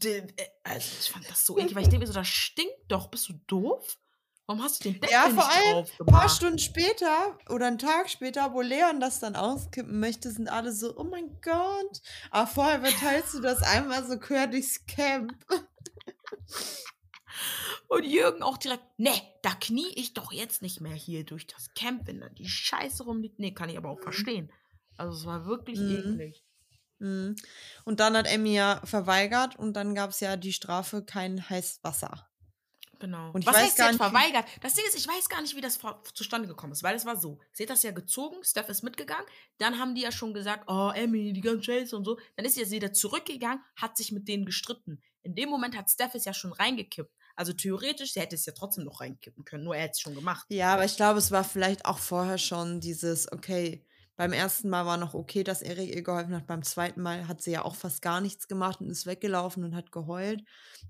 äh, 0.05 0.23
Also 0.63 0.89
ich 1.01 1.11
fand 1.11 1.29
das 1.29 1.45
so 1.45 1.59
eklig, 1.59 1.75
weil 1.75 1.83
ich 1.83 1.89
denke 1.91 2.07
mir 2.07 2.13
so, 2.13 2.19
das 2.19 2.29
stinkt 2.29 2.73
doch. 2.89 3.09
Bist 3.11 3.29
du 3.29 3.35
doof? 3.47 3.99
Warum 4.47 4.63
hast 4.63 4.85
du 4.85 4.91
den 4.91 5.01
Deckel 5.01 5.11
Ja, 5.11 5.27
nicht 5.29 5.35
vor 5.41 5.51
allem 5.51 5.73
drauf 5.87 5.91
Ein 6.01 6.07
paar? 6.07 6.29
Stunden 6.29 6.59
später 6.59 7.39
oder 7.49 7.67
einen 7.67 7.79
Tag 7.79 8.11
später, 8.11 8.53
wo 8.53 8.61
Leon 8.61 9.01
das 9.01 9.21
dann 9.21 9.37
auskippen 9.37 9.99
möchte, 10.01 10.31
sind 10.31 10.49
alle 10.49 10.73
so, 10.73 10.97
oh 10.99 11.05
mein 11.05 11.41
Gott. 11.41 12.03
Aber 12.31 12.47
vorher 12.47 12.81
verteilst 12.85 13.33
du 13.35 13.41
das 13.41 13.63
einmal 13.63 14.05
so 14.07 14.19
quer 14.19 14.47
durchs 14.47 14.85
Camp. 14.87 15.33
Und 17.89 18.05
Jürgen 18.05 18.43
auch 18.43 18.59
direkt, 18.59 18.85
ne, 18.99 19.13
da 19.43 19.51
knie 19.55 19.89
ich 19.95 20.15
doch 20.15 20.33
jetzt 20.33 20.63
nicht 20.63 20.81
mehr 20.81 20.95
hier 20.95 21.25
durch 21.25 21.47
das 21.47 21.73
Camp, 21.75 22.07
wenn 22.07 22.21
da 22.21 22.29
die 22.29 22.49
Scheiße 22.49 23.05
rumliegt. 23.05 23.39
Nee, 23.39 23.53
kann 23.53 23.69
ich 23.69 23.77
aber 23.79 23.91
auch 23.91 23.99
Mhm. 23.99 24.03
verstehen. 24.03 24.53
Also 24.97 25.19
es 25.19 25.27
war 25.27 25.47
wirklich 25.47 25.79
Mhm. 25.79 25.91
eklig. 25.91 26.45
Mhm. 26.99 27.35
Und 27.85 28.01
dann 28.01 28.17
hat 28.17 28.27
Emmy 28.27 28.55
ja 28.55 28.81
verweigert 28.85 29.57
und 29.57 29.75
dann 29.75 29.95
gab 29.95 30.11
es 30.11 30.21
ja 30.21 30.37
die 30.37 30.53
Strafe 30.53 31.03
kein 31.05 31.49
heißes 31.49 31.81
Wasser. 31.83 32.29
Genau. 33.05 33.33
Und 33.33 33.43
ich 33.43 33.47
Was 33.47 33.57
weiß 33.57 33.63
heißt 33.65 33.77
gar 33.77 33.91
jetzt 33.91 34.01
nicht, 34.01 34.11
verweigert? 34.11 34.47
Das 34.63 34.73
Ding 34.73 34.85
ist, 34.87 34.97
ich 34.97 35.07
weiß 35.07 35.29
gar 35.29 35.43
nicht, 35.43 35.55
wie 35.55 35.61
das 35.61 35.79
zustande 36.15 36.49
gekommen 36.49 36.73
ist, 36.73 36.83
weil 36.83 36.97
es 36.97 37.05
war 37.05 37.17
so. 37.17 37.39
Sie 37.53 37.65
hat 37.65 37.69
das 37.69 37.83
ja 37.83 37.91
gezogen, 37.91 38.43
Steph 38.43 38.71
ist 38.71 38.83
mitgegangen, 38.83 39.27
dann 39.59 39.79
haben 39.79 39.95
die 39.95 40.01
ja 40.01 40.11
schon 40.11 40.33
gesagt, 40.33 40.65
oh, 40.69 40.91
Emmy, 40.95 41.35
die 41.35 41.43
ganze 41.43 41.65
Scheiße 41.65 41.95
und 41.95 42.07
so. 42.07 42.19
Dann 42.37 42.47
ist 42.47 42.55
sie 42.55 42.61
jetzt 42.61 42.73
wieder 42.73 42.95
zurückgegangen, 42.95 43.63
hat 43.77 43.99
sich 43.99 44.11
mit 44.11 44.27
denen 44.27 44.47
gestritten. 44.47 45.03
In 45.23 45.35
dem 45.35 45.51
Moment 45.51 45.77
hat 45.77 45.91
Steph 45.91 46.15
es 46.15 46.25
ja 46.25 46.33
schon 46.33 46.55
reingekippt. 46.55 47.13
Also 47.37 47.53
theoretisch, 47.53 48.15
sie 48.15 48.21
hätte 48.21 48.37
es 48.37 48.47
ja 48.47 48.55
trotzdem 48.57 48.85
noch 48.85 49.03
reinkippen 49.03 49.45
können, 49.45 49.65
nur 49.65 49.77
er 49.77 49.85
hat 49.85 49.91
es 49.91 50.01
schon 50.01 50.15
gemacht. 50.15 50.47
Ja, 50.49 50.73
aber 50.73 50.87
ich 50.87 50.97
glaube, 50.97 51.19
es 51.19 51.31
war 51.31 51.45
vielleicht 51.45 51.85
auch 51.85 51.99
vorher 51.99 52.39
schon 52.39 52.81
dieses, 52.81 53.31
okay, 53.31 53.85
beim 54.17 54.33
ersten 54.33 54.69
Mal 54.69 54.87
war 54.87 54.97
noch 54.97 55.15
okay, 55.15 55.43
dass 55.45 55.63
Erik 55.63 55.95
ihr 55.95 56.03
geholfen 56.03 56.35
hat. 56.35 56.47
Beim 56.47 56.63
zweiten 56.63 57.03
Mal 57.03 57.29
hat 57.29 57.43
sie 57.43 57.53
ja 57.53 57.65
auch 57.65 57.75
fast 57.75 58.03
gar 58.03 58.21
nichts 58.21 58.49
gemacht 58.49 58.81
und 58.81 58.91
ist 58.91 59.07
weggelaufen 59.07 59.65
und 59.65 59.75
hat 59.75 59.93
geheult. 59.93 60.43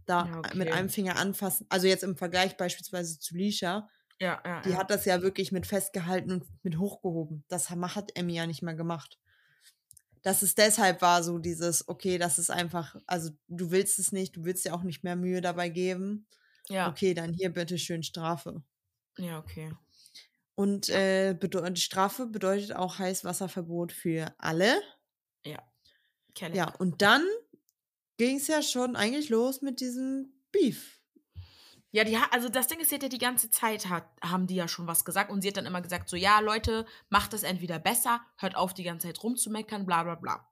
Da 0.07 0.31
Ja, 0.31 0.40
mit 0.52 0.71
okay. 0.71 0.73
einem 0.73 0.88
Finger 0.90 1.16
anfassen, 1.16 1.66
also 1.71 1.87
jetzt 1.87 2.04
im 2.04 2.16
Vergleich 2.16 2.57
beispielsweise 2.57 3.19
zu 3.19 3.37
Lisha, 3.37 3.88
Ja, 4.21 4.40
ja, 4.45 4.62
die 4.64 4.76
hat 4.76 4.90
das 4.90 5.04
ja 5.07 5.23
wirklich 5.23 5.52
mit 5.52 5.66
festgehalten 5.66 6.33
und 6.33 6.45
mit 6.64 6.78
hochgehoben. 6.78 7.45
Das 7.49 7.71
ha- 7.71 7.95
hat 7.97 8.16
Emmy 8.16 8.35
ja 8.35 8.47
nicht 8.47 8.62
mal 8.62 8.76
gemacht. 8.76 9.19
Dass 10.23 10.43
es 10.43 10.54
deshalb 10.54 11.02
war 11.02 11.23
so 11.23 11.38
dieses, 11.38 11.87
okay, 11.88 12.19
das 12.19 12.38
ist 12.38 12.50
einfach, 12.50 12.97
also 13.07 13.31
du 13.49 13.71
willst 13.71 13.99
es 13.99 14.11
nicht, 14.12 14.37
du 14.37 14.45
willst 14.45 14.64
ja 14.64 14.73
auch 14.75 14.83
nicht 14.83 15.04
mehr 15.04 15.16
Mühe 15.16 15.40
dabei 15.43 15.69
geben. 15.69 16.26
ja. 16.71 16.99
Okay, 16.99 17.14
dann 17.14 17.33
hier 17.35 17.52
bitte 17.52 17.78
schön 17.78 18.02
Strafe. 18.02 18.62
ja, 19.19 19.38
okay. 19.38 19.71
Und 20.56 20.88
äh, 20.88 21.34
die 21.34 21.80
Strafe 21.80 22.26
bedeutet 22.26 22.75
auch 22.75 22.99
Heißwasserverbot 22.99 23.92
für 23.92 24.34
alle. 24.38 24.80
Ja. 25.44 25.62
Kelly. 26.34 26.56
Ja, 26.56 26.75
und 26.76 27.02
dann 27.02 27.25
ging 28.16 28.37
es 28.37 28.46
ja 28.46 28.62
schon 28.62 28.97
eigentlich 28.97 29.28
los 29.28 29.62
mit 29.62 29.80
diesem 29.80 30.32
Beef. 30.52 31.00
Ja, 31.90 32.02
die, 32.02 32.17
also 32.32 32.49
das 32.49 32.67
Ding 32.67 32.80
ist, 32.80 32.88
sie 32.88 32.97
hat 32.97 33.04
ja 33.04 33.08
die 33.08 33.19
ganze 33.19 33.50
Zeit, 33.50 33.88
hat, 33.88 34.08
haben 34.21 34.49
die 34.49 34.56
ja 34.56 34.67
schon 34.67 34.88
was 34.88 35.04
gesagt 35.04 35.30
und 35.30 35.43
sie 35.43 35.49
hat 35.49 35.56
dann 35.56 35.67
immer 35.67 35.80
gesagt, 35.80 36.08
so, 36.08 36.17
ja, 36.17 36.40
Leute, 36.40 36.86
macht 37.08 37.32
es 37.34 37.45
entweder 37.45 37.78
besser, 37.78 38.21
hört 38.36 38.56
auf, 38.56 38.75
die 38.75 38.82
ganze 38.82 39.06
Zeit 39.06 39.23
rumzumeckern, 39.23 39.86
bla 39.86 40.02
bla 40.02 40.17
bla. 40.17 40.49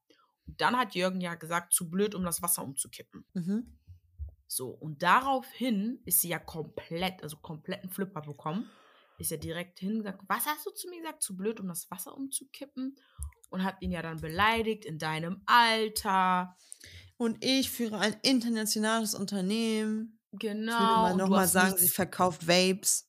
Und 0.47 0.61
dann 0.61 0.77
hat 0.77 0.95
Jürgen 0.95 1.21
ja 1.21 1.35
gesagt, 1.35 1.73
zu 1.73 1.91
blöd, 1.91 2.15
um 2.15 2.23
das 2.23 2.43
Wasser 2.43 2.63
umzukippen. 2.63 3.25
Mhm. 3.35 3.77
So, 4.47 4.69
und 4.69 5.03
daraufhin 5.03 6.01
ist 6.05 6.21
sie 6.21 6.29
ja 6.29 6.39
komplett, 6.39 7.23
also 7.25 7.39
kompletten 7.39 7.91
Flipper 7.91 8.21
bekommen. 8.21 8.71
Ist 9.23 9.31
ja 9.31 9.37
direkt 9.37 9.79
hingesagt, 9.79 10.21
was 10.27 10.47
hast 10.47 10.67
du 10.67 10.71
zu 10.71 10.89
mir 10.89 10.99
gesagt? 10.99 11.23
Zu 11.23 11.37
blöd, 11.37 11.61
um 11.61 11.69
das 11.69 11.89
Wasser 11.93 12.13
umzukippen? 12.17 12.97
Und 13.51 13.63
hat 13.63 13.77
ihn 13.81 13.93
ja 13.93 14.03
dann 14.03 14.21
beleidigt 14.21 14.85
in 14.85 14.99
deinem 14.99 15.43
Alter. 15.47 16.57
Und 17.19 17.45
ich 17.45 17.71
führe 17.71 18.01
ein 18.01 18.17
internationales 18.23 19.15
Unternehmen. 19.15 20.19
Genau. 20.33 20.73
Ich 20.73 20.81
mal 20.81 21.13
du 21.13 21.19
nochmal 21.19 21.47
sagen, 21.47 21.77
sie 21.77 21.89
verkauft 21.89 22.49
Vapes. 22.49 23.09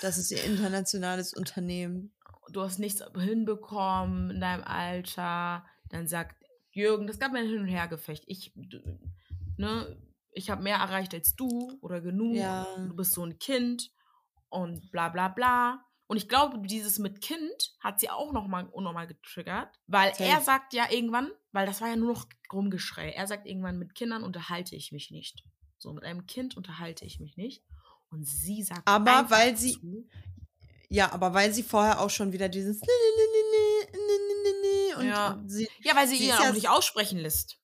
Das 0.00 0.16
ist 0.16 0.30
ihr 0.30 0.42
internationales 0.44 1.34
Unternehmen. 1.34 2.14
du 2.50 2.62
hast 2.62 2.78
nichts 2.78 3.04
hinbekommen 3.14 4.30
in 4.30 4.40
deinem 4.40 4.64
Alter, 4.64 5.66
dann 5.90 6.06
sagt 6.06 6.42
Jürgen, 6.70 7.06
das 7.06 7.18
gab 7.18 7.32
mir 7.32 7.40
ein 7.40 7.48
Hin- 7.48 7.60
und 7.60 7.66
Hergefecht. 7.66 8.24
Ich, 8.28 8.54
ne, 9.58 9.94
ich 10.32 10.48
habe 10.48 10.62
mehr 10.62 10.76
erreicht 10.76 11.12
als 11.12 11.36
du 11.36 11.78
oder 11.82 12.00
genug. 12.00 12.34
Ja. 12.34 12.66
Du 12.78 12.96
bist 12.96 13.12
so 13.12 13.26
ein 13.26 13.38
Kind 13.38 13.90
und 14.48 14.90
bla 14.90 15.08
bla 15.08 15.28
bla. 15.28 15.84
Und 16.06 16.16
ich 16.16 16.28
glaube, 16.28 16.58
dieses 16.66 16.98
mit 16.98 17.20
Kind 17.20 17.74
hat 17.80 18.00
sie 18.00 18.08
auch 18.08 18.32
nochmal 18.32 18.66
unnormal 18.66 19.06
getriggert, 19.06 19.68
weil 19.86 20.10
Safe. 20.14 20.24
er 20.24 20.40
sagt 20.40 20.72
ja 20.72 20.90
irgendwann, 20.90 21.30
weil 21.52 21.66
das 21.66 21.80
war 21.82 21.88
ja 21.88 21.96
nur 21.96 22.14
noch 22.14 22.26
Rumgeschrei, 22.52 23.10
er 23.10 23.26
sagt 23.26 23.46
irgendwann, 23.46 23.78
mit 23.78 23.94
Kindern 23.94 24.22
unterhalte 24.24 24.74
ich 24.74 24.90
mich 24.90 25.10
nicht. 25.10 25.44
So, 25.76 25.92
mit 25.92 26.04
einem 26.04 26.26
Kind 26.26 26.56
unterhalte 26.56 27.04
ich 27.04 27.20
mich 27.20 27.36
nicht. 27.36 27.62
Und 28.10 28.24
sie 28.26 28.62
sagt 28.62 28.88
Aber 28.88 29.28
weil 29.30 29.54
sie- 29.56 29.74
zu, 29.74 30.08
Ja, 30.88 31.12
aber 31.12 31.34
weil 31.34 31.52
sie 31.52 31.62
vorher 31.62 32.00
auch 32.00 32.08
schon 32.08 32.32
wieder 32.32 32.48
dieses 32.48 32.80
und 34.96 35.06
Ja. 35.06 35.40
sie, 35.46 35.68
Ja, 35.82 35.94
weil 35.94 36.08
sie, 36.08 36.16
Sie 36.16 36.24
ihn 36.26 36.32
auch 36.32 36.40
ja- 36.40 36.52
nicht 36.52 36.68
aussprechen 36.68 37.18
lässt. 37.18 37.58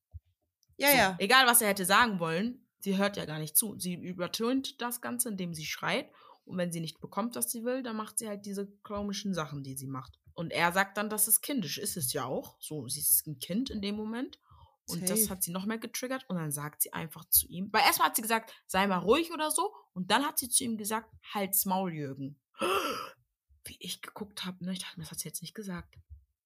ja, 0.77 0.91
So, 0.91 0.97
ja. 0.97 1.17
Egal, 1.19 1.47
was 1.47 1.63
er 1.63 1.69
hätte 1.69 1.85
sagen 1.85 2.21
wollen, 2.21 2.67
sie 2.79 2.97
hört 2.97 3.17
ja 3.17 3.25
gar 3.25 3.39
nicht 3.39 3.57
zu. 3.57 3.79
Sie 3.79 3.95
übertönt 3.95 4.81
das 4.81 5.01
Ganze, 5.01 5.31
indem 5.31 5.55
sie 5.55 5.65
schreit. 5.65 6.11
Und 6.45 6.59
wenn 6.59 6.73
sie 6.73 6.81
nicht 6.81 7.01
bekommt, 7.01 7.37
was 7.37 7.51
sie 7.51 7.65
will, 7.65 7.83
dann 7.83 7.97
macht 7.97 8.19
sie 8.19 8.29
halt 8.29 8.45
diese 8.45 8.67
komischen 8.83 9.35
Sachen, 9.35 9.63
die 9.63 9.77
sie 9.77 9.87
macht. 9.87 10.19
Und 10.35 10.53
er 10.53 10.73
sagt 10.73 10.99
dann, 10.99 11.09
das 11.09 11.29
ist 11.29 11.41
kindisch. 11.41 11.79
Ist 11.79 11.97
es 11.97 12.13
ja 12.13 12.25
auch. 12.25 12.57
So, 12.61 12.89
sie 12.89 13.01
ist 13.01 13.27
ein 13.27 13.39
Kind 13.39 13.71
in 13.71 13.81
dem 13.81 13.97
Moment. 13.97 14.39
Und 14.87 15.09
das 15.09 15.21
Safe. 15.21 15.31
hat 15.31 15.43
sie 15.43 15.53
noch 15.53 15.65
mehr 15.65 15.79
getriggert. 15.79 16.25
Und 16.29 16.37
dann 16.37 16.51
sagt 16.51 16.83
sie 16.83 16.93
einfach 16.93 17.25
zu 17.27 17.47
ihm, 17.47 17.73
weil 17.73 17.83
erstmal 17.83 18.09
hat 18.09 18.17
sie 18.17 18.23
gesagt, 18.23 18.53
sei 18.67 18.87
mal 18.87 18.99
ruhig 18.99 19.33
oder 19.33 19.51
so. 19.51 19.73
Und 19.95 20.11
dann 20.11 20.25
hat 20.25 20.39
sie 20.39 20.49
zu 20.49 20.65
ihm 20.65 20.77
gesagt, 20.77 21.11
halt's 21.33 21.65
Maul, 21.65 21.95
Jürgen. 21.95 22.39
Wie 23.65 23.77
ich 23.81 24.03
geguckt 24.03 24.45
habe, 24.45 24.63
ne? 24.63 24.73
Ich 24.73 24.81
dachte, 24.81 24.99
mir, 24.99 25.05
das 25.05 25.13
hat 25.13 25.21
sie 25.21 25.29
jetzt 25.29 25.41
nicht 25.41 25.55
gesagt. 25.55 25.95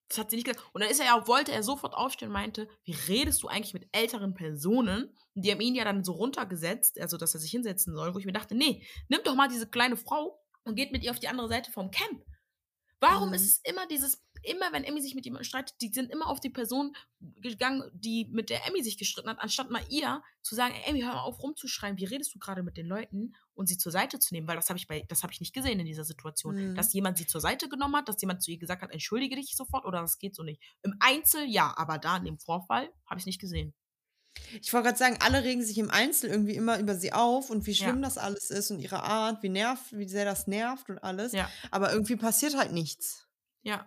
Das 0.09 0.19
hat 0.19 0.31
sie 0.31 0.37
nicht 0.37 0.47
gesagt. 0.47 0.65
Und 0.73 0.81
dann 0.83 0.91
ist 0.91 1.01
er 1.01 1.07
ja, 1.07 1.27
wollte 1.27 1.53
er 1.53 1.63
sofort 1.63 1.95
aufstehen 1.95 2.29
und 2.29 2.33
meinte, 2.33 2.69
wie 2.85 2.93
redest 3.09 3.43
du 3.43 3.49
eigentlich 3.49 3.75
mit 3.75 3.89
älteren 3.93 4.35
Personen? 4.35 5.15
Und 5.35 5.45
die 5.45 5.53
haben 5.53 5.61
ihn 5.61 5.75
ja 5.75 5.85
dann 5.85 6.03
so 6.03 6.13
runtergesetzt, 6.13 6.99
also 6.99 7.19
dass 7.19 7.35
er 7.35 7.41
sich 7.41 7.51
hinsetzen 7.51 7.95
soll, 7.95 8.15
wo 8.15 8.19
ich 8.19 8.25
mir 8.25 8.33
dachte, 8.33 8.55
nee, 8.55 8.87
nimm 9.09 9.21
doch 9.25 9.35
mal 9.35 9.49
diese 9.49 9.69
kleine 9.69 9.97
Frau 9.97 10.41
und 10.65 10.77
geht 10.77 10.93
mit 10.93 11.03
ihr 11.05 11.11
auf 11.11 11.19
die 11.21 11.29
andere 11.29 11.49
Seite 11.49 11.71
vom 11.71 11.91
Camp. 11.91 12.25
Warum 13.01 13.29
Mhm. 13.29 13.35
ist 13.35 13.47
es 13.47 13.61
immer 13.71 13.87
dieses, 13.87 14.25
immer 14.43 14.73
wenn 14.73 14.85
Emmy 14.85 15.01
sich 15.01 15.15
mit 15.15 15.25
jemandem 15.25 15.45
streitet, 15.45 15.75
die 15.81 15.89
sind 15.89 16.11
immer 16.11 16.27
auf 16.29 16.41
die 16.41 16.51
Person 16.51 16.95
gegangen, 17.21 17.83
die 17.93 18.27
mit 18.31 18.51
der 18.51 18.67
Emmy 18.67 18.83
sich 18.83 18.99
gestritten 18.99 19.29
hat, 19.29 19.39
anstatt 19.41 19.71
mal 19.71 19.83
ihr 19.89 20.23
zu 20.43 20.55
sagen, 20.55 20.75
Emmy, 20.87 21.01
hör 21.01 21.15
mal 21.15 21.23
auf 21.23 21.43
rumzuschreien, 21.43 21.99
wie 21.99 22.05
redest 22.05 22.35
du 22.35 22.39
gerade 22.39 22.63
mit 22.63 22.77
den 22.77 22.87
Leuten 22.87 23.35
und 23.55 23.67
sie 23.69 23.77
zur 23.79 23.93
Seite 23.93 24.19
zu 24.19 24.35
nehmen, 24.35 24.47
weil 24.47 24.57
das 24.57 24.69
habe 24.69 24.79
ich 24.79 24.87
bei, 24.87 25.05
das 25.09 25.23
habe 25.23 25.33
ich 25.33 25.41
nicht 25.41 25.55
gesehen 25.55 25.81
in 25.81 25.87
dieser 25.87 26.05
Situation. 26.05 26.71
Mhm. 26.71 26.75
Dass 26.75 26.93
jemand 26.93 27.19
sie 27.19 27.27
zur 27.27 27.41
Seite 27.41 27.69
genommen 27.69 27.97
hat, 27.97 28.09
dass 28.09 28.21
jemand 28.21 28.43
zu 28.43 28.51
ihr 28.51 28.59
gesagt 28.59 28.83
hat, 28.83 28.93
entschuldige 28.93 29.37
dich 29.37 29.57
sofort 29.57 29.85
oder 29.85 30.01
das 30.01 30.19
geht 30.19 30.35
so 30.35 30.43
nicht. 30.43 30.63
Im 30.83 30.95
Einzel 31.01 31.45
ja, 31.45 31.75
aber 31.77 31.99
da 31.99 32.17
in 32.17 32.25
dem 32.25 32.39
Vorfall 32.39 32.89
habe 33.07 33.19
ich 33.19 33.23
es 33.23 33.27
nicht 33.27 33.41
gesehen. 33.41 33.75
Ich 34.63 34.73
wollte 34.73 34.87
gerade 34.87 34.99
sagen, 34.99 35.19
alle 35.21 35.43
regen 35.43 35.65
sich 35.65 35.79
im 35.79 35.91
Einzel 35.91 36.31
irgendwie 36.31 36.55
immer 36.55 36.79
über 36.79 36.95
sie 36.95 37.13
auf 37.13 37.51
und 37.51 37.67
wie 37.67 37.73
Ja. 37.73 37.87
schlimm 37.89 38.03
das 38.03 38.19
alles 38.19 38.51
ist 38.51 38.71
und 38.71 38.79
ihre 38.79 39.03
Art, 39.03 39.43
wie 39.43 39.49
nervt, 39.49 39.97
wie 39.97 40.09
sehr 40.09 40.25
das 40.25 40.47
nervt 40.47 40.89
und 40.91 40.99
alles. 40.99 41.33
Ja. 41.33 41.51
Aber 41.71 41.93
irgendwie 41.93 42.17
passiert 42.17 42.57
halt 42.57 42.73
nichts. 42.73 43.27
Ja. 43.63 43.87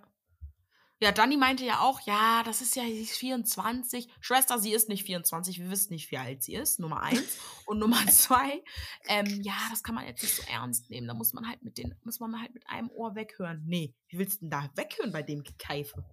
Ja, 1.01 1.11
Dani 1.11 1.35
meinte 1.35 1.65
ja 1.65 1.79
auch, 1.79 1.99
ja, 2.01 2.43
das 2.43 2.61
ist 2.61 2.75
ja, 2.75 2.83
sie 2.83 3.01
ist 3.01 3.17
24. 3.17 4.07
Schwester, 4.19 4.59
sie 4.59 4.71
ist 4.71 4.87
nicht 4.87 5.03
24, 5.05 5.59
wir 5.59 5.71
wissen 5.71 5.93
nicht, 5.93 6.11
wie 6.11 6.17
alt 6.19 6.43
sie 6.43 6.53
ist, 6.53 6.79
Nummer 6.79 7.01
eins. 7.01 7.39
Und 7.65 7.79
Nummer 7.79 7.97
zwei, 8.07 8.63
ähm, 9.07 9.41
ja, 9.41 9.55
das 9.71 9.81
kann 9.81 9.95
man 9.95 10.05
jetzt 10.05 10.21
nicht 10.21 10.35
so 10.35 10.43
ernst 10.47 10.91
nehmen. 10.91 11.07
Da 11.07 11.15
muss 11.15 11.33
man 11.33 11.47
halt 11.47 11.63
mit 11.63 11.79
den, 11.79 11.95
muss 12.03 12.19
man 12.19 12.39
halt 12.39 12.53
mit 12.53 12.67
einem 12.69 12.91
Ohr 12.91 13.15
weghören. 13.15 13.63
Nee, 13.65 13.95
wie 14.09 14.19
willst 14.19 14.37
du 14.37 14.39
denn 14.41 14.51
da 14.51 14.69
weghören 14.75 15.11
bei 15.11 15.23
dem 15.23 15.41
Gekeife? 15.43 16.05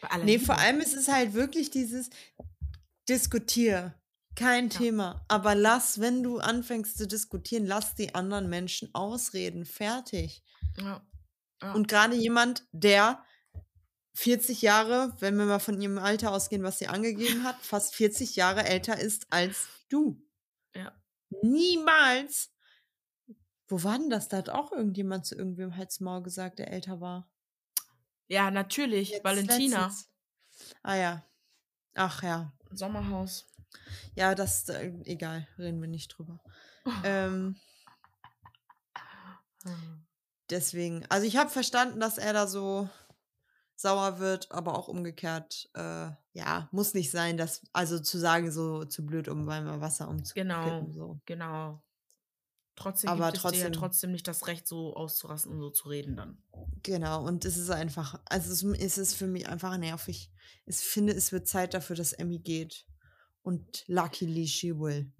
Bei 0.00 0.16
Nee, 0.16 0.32
Liebe. 0.36 0.46
vor 0.46 0.56
allem 0.56 0.80
ist 0.80 0.94
es 0.94 1.08
halt 1.08 1.34
wirklich 1.34 1.70
dieses 1.70 2.08
Diskutier. 3.08 3.94
Kein 4.36 4.70
Ja. 4.70 4.78
Thema. 4.78 5.24
Aber 5.28 5.54
lass, 5.54 6.00
wenn 6.00 6.22
du 6.22 6.38
anfängst 6.38 6.96
zu 6.96 7.06
diskutieren, 7.06 7.66
lass 7.66 7.96
die 7.96 8.14
anderen 8.14 8.48
Menschen 8.48 8.94
ausreden. 8.94 9.66
Fertig. 9.66 10.42
Ja. 10.78 11.06
ja. 11.62 11.72
Und 11.74 11.88
gerade 11.88 12.14
jemand, 12.14 12.64
der 12.72 13.22
40 14.14 14.62
Jahre, 14.62 15.14
wenn 15.20 15.36
wir 15.36 15.46
mal 15.46 15.60
von 15.60 15.80
ihrem 15.80 15.98
Alter 15.98 16.32
ausgehen, 16.32 16.62
was 16.62 16.78
sie 16.78 16.88
angegeben 16.88 17.44
hat, 17.44 17.56
fast 17.62 17.94
40 17.94 18.36
Jahre 18.36 18.64
älter 18.64 18.98
ist 18.98 19.26
als 19.30 19.68
du. 19.88 20.20
Ja. 20.74 20.92
Niemals. 21.42 22.52
Wo 23.68 23.82
war 23.84 23.98
denn 23.98 24.10
das? 24.10 24.28
Da 24.28 24.38
hat 24.38 24.50
auch 24.50 24.72
irgendjemand 24.72 25.26
zu 25.26 25.36
irgendwem 25.36 25.76
Halsmaul 25.76 26.22
gesagt, 26.22 26.58
der 26.58 26.72
älter 26.72 27.00
war. 27.00 27.30
ja, 28.26 28.50
natürlich. 28.50 29.10
Jetzt 29.10 29.24
Valentina. 29.24 29.86
letztens. 29.86 30.10
Ah 30.82 30.96
ja. 30.96 31.24
Ach 31.94 32.22
ja. 32.22 32.52
Sommerhaus. 32.72 33.46
Ja, 34.14 34.34
das 34.34 34.68
äh, 34.68 34.92
egal, 35.04 35.46
reden 35.58 35.80
wir 35.80 35.88
nicht 35.88 36.08
drüber. 36.08 36.40
ähm, 37.04 37.56
deswegen, 40.50 41.06
also 41.08 41.26
ich 41.26 41.36
habe 41.36 41.50
verstanden, 41.50 42.00
dass 42.00 42.18
er 42.18 42.32
da 42.32 42.46
so 42.46 42.88
sauer 43.80 44.18
wird, 44.18 44.50
aber 44.52 44.76
auch 44.78 44.88
umgekehrt, 44.88 45.70
äh, 45.74 46.10
ja, 46.32 46.68
muss 46.72 46.94
nicht 46.94 47.10
sein, 47.10 47.36
dass, 47.36 47.62
also 47.72 47.98
zu 47.98 48.18
sagen, 48.18 48.52
so 48.52 48.84
zu 48.84 49.04
blöd, 49.06 49.28
um 49.28 49.46
Weimar 49.46 49.80
Wasser 49.80 50.08
umzukippen. 50.08 50.48
Genau. 50.48 50.90
So. 50.92 51.20
Genau. 51.26 51.82
Trotzdem 52.76 53.10
Aber 53.10 53.30
gibt 53.32 53.44
es 53.44 53.50
dir 53.52 53.58
ja 53.58 53.64
trotzdem- 53.64 53.72
trotzdem 53.80 54.12
nicht 54.12 54.26
das 54.28 54.46
Recht, 54.46 54.66
so 54.66 54.94
auszurasten 54.96 55.52
und 55.52 55.60
so 55.60 55.70
zu 55.70 55.88
reden 55.88 56.16
dann. 56.16 56.42
Genau, 56.82 57.26
und 57.26 57.44
es 57.44 57.56
ist 57.58 57.68
einfach, 57.70 58.18
also 58.26 58.52
es, 58.52 58.62
es 58.80 58.96
ist 58.98 59.14
für 59.14 59.26
mich 59.26 59.46
einfach 59.48 59.76
nervig. 59.76 60.30
Ich 60.64 60.76
finde, 60.76 61.12
es 61.12 61.30
wird 61.32 61.46
Zeit 61.46 61.74
dafür, 61.74 61.96
dass 61.96 62.12
Emmy 62.14 62.38
geht. 62.38 62.86
Und 63.42 63.84
luckily 63.86 64.46
she 64.46 64.74
will. 64.78 65.12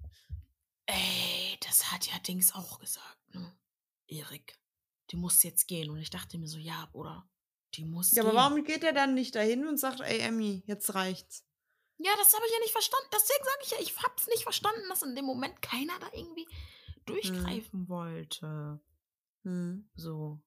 Ey, 0.85 1.57
das 1.67 1.91
hat 1.91 2.07
ja 2.07 2.17
Dings 2.19 2.53
auch 2.53 2.79
gesagt, 2.79 3.33
ne? 3.33 3.51
Erik. 4.07 4.57
Die 5.11 5.15
muss 5.17 5.43
jetzt 5.43 5.67
gehen. 5.67 5.89
Und 5.89 5.97
ich 5.99 6.09
dachte 6.09 6.37
mir 6.37 6.47
so, 6.47 6.57
ja, 6.57 6.87
oder? 6.93 7.27
Die 7.75 7.85
muss 7.85 8.11
Ja, 8.11 8.23
aber 8.23 8.35
warum 8.35 8.63
geht 8.63 8.83
er 8.83 8.93
dann 8.93 9.13
nicht 9.13 9.35
dahin 9.35 9.67
und 9.67 9.77
sagt, 9.77 10.01
ey 10.01 10.19
Emmy, 10.19 10.63
jetzt 10.65 10.93
reicht's? 10.93 11.45
Ja, 11.97 12.11
das 12.17 12.33
habe 12.33 12.43
ich 12.47 12.53
ja 12.53 12.59
nicht 12.59 12.71
verstanden. 12.71 13.07
Deswegen 13.13 13.43
sage 13.43 13.59
ich 13.63 13.71
ja, 13.71 13.77
ich 13.79 14.03
hab's 14.03 14.27
nicht 14.27 14.43
verstanden, 14.43 14.81
dass 14.89 15.03
in 15.03 15.15
dem 15.15 15.25
Moment 15.25 15.61
keiner 15.61 15.93
da 15.99 16.07
irgendwie 16.13 16.47
durchgreifen 17.05 17.87
wollte. 17.87 18.81
Hm. 19.43 19.89
So. 19.95 20.41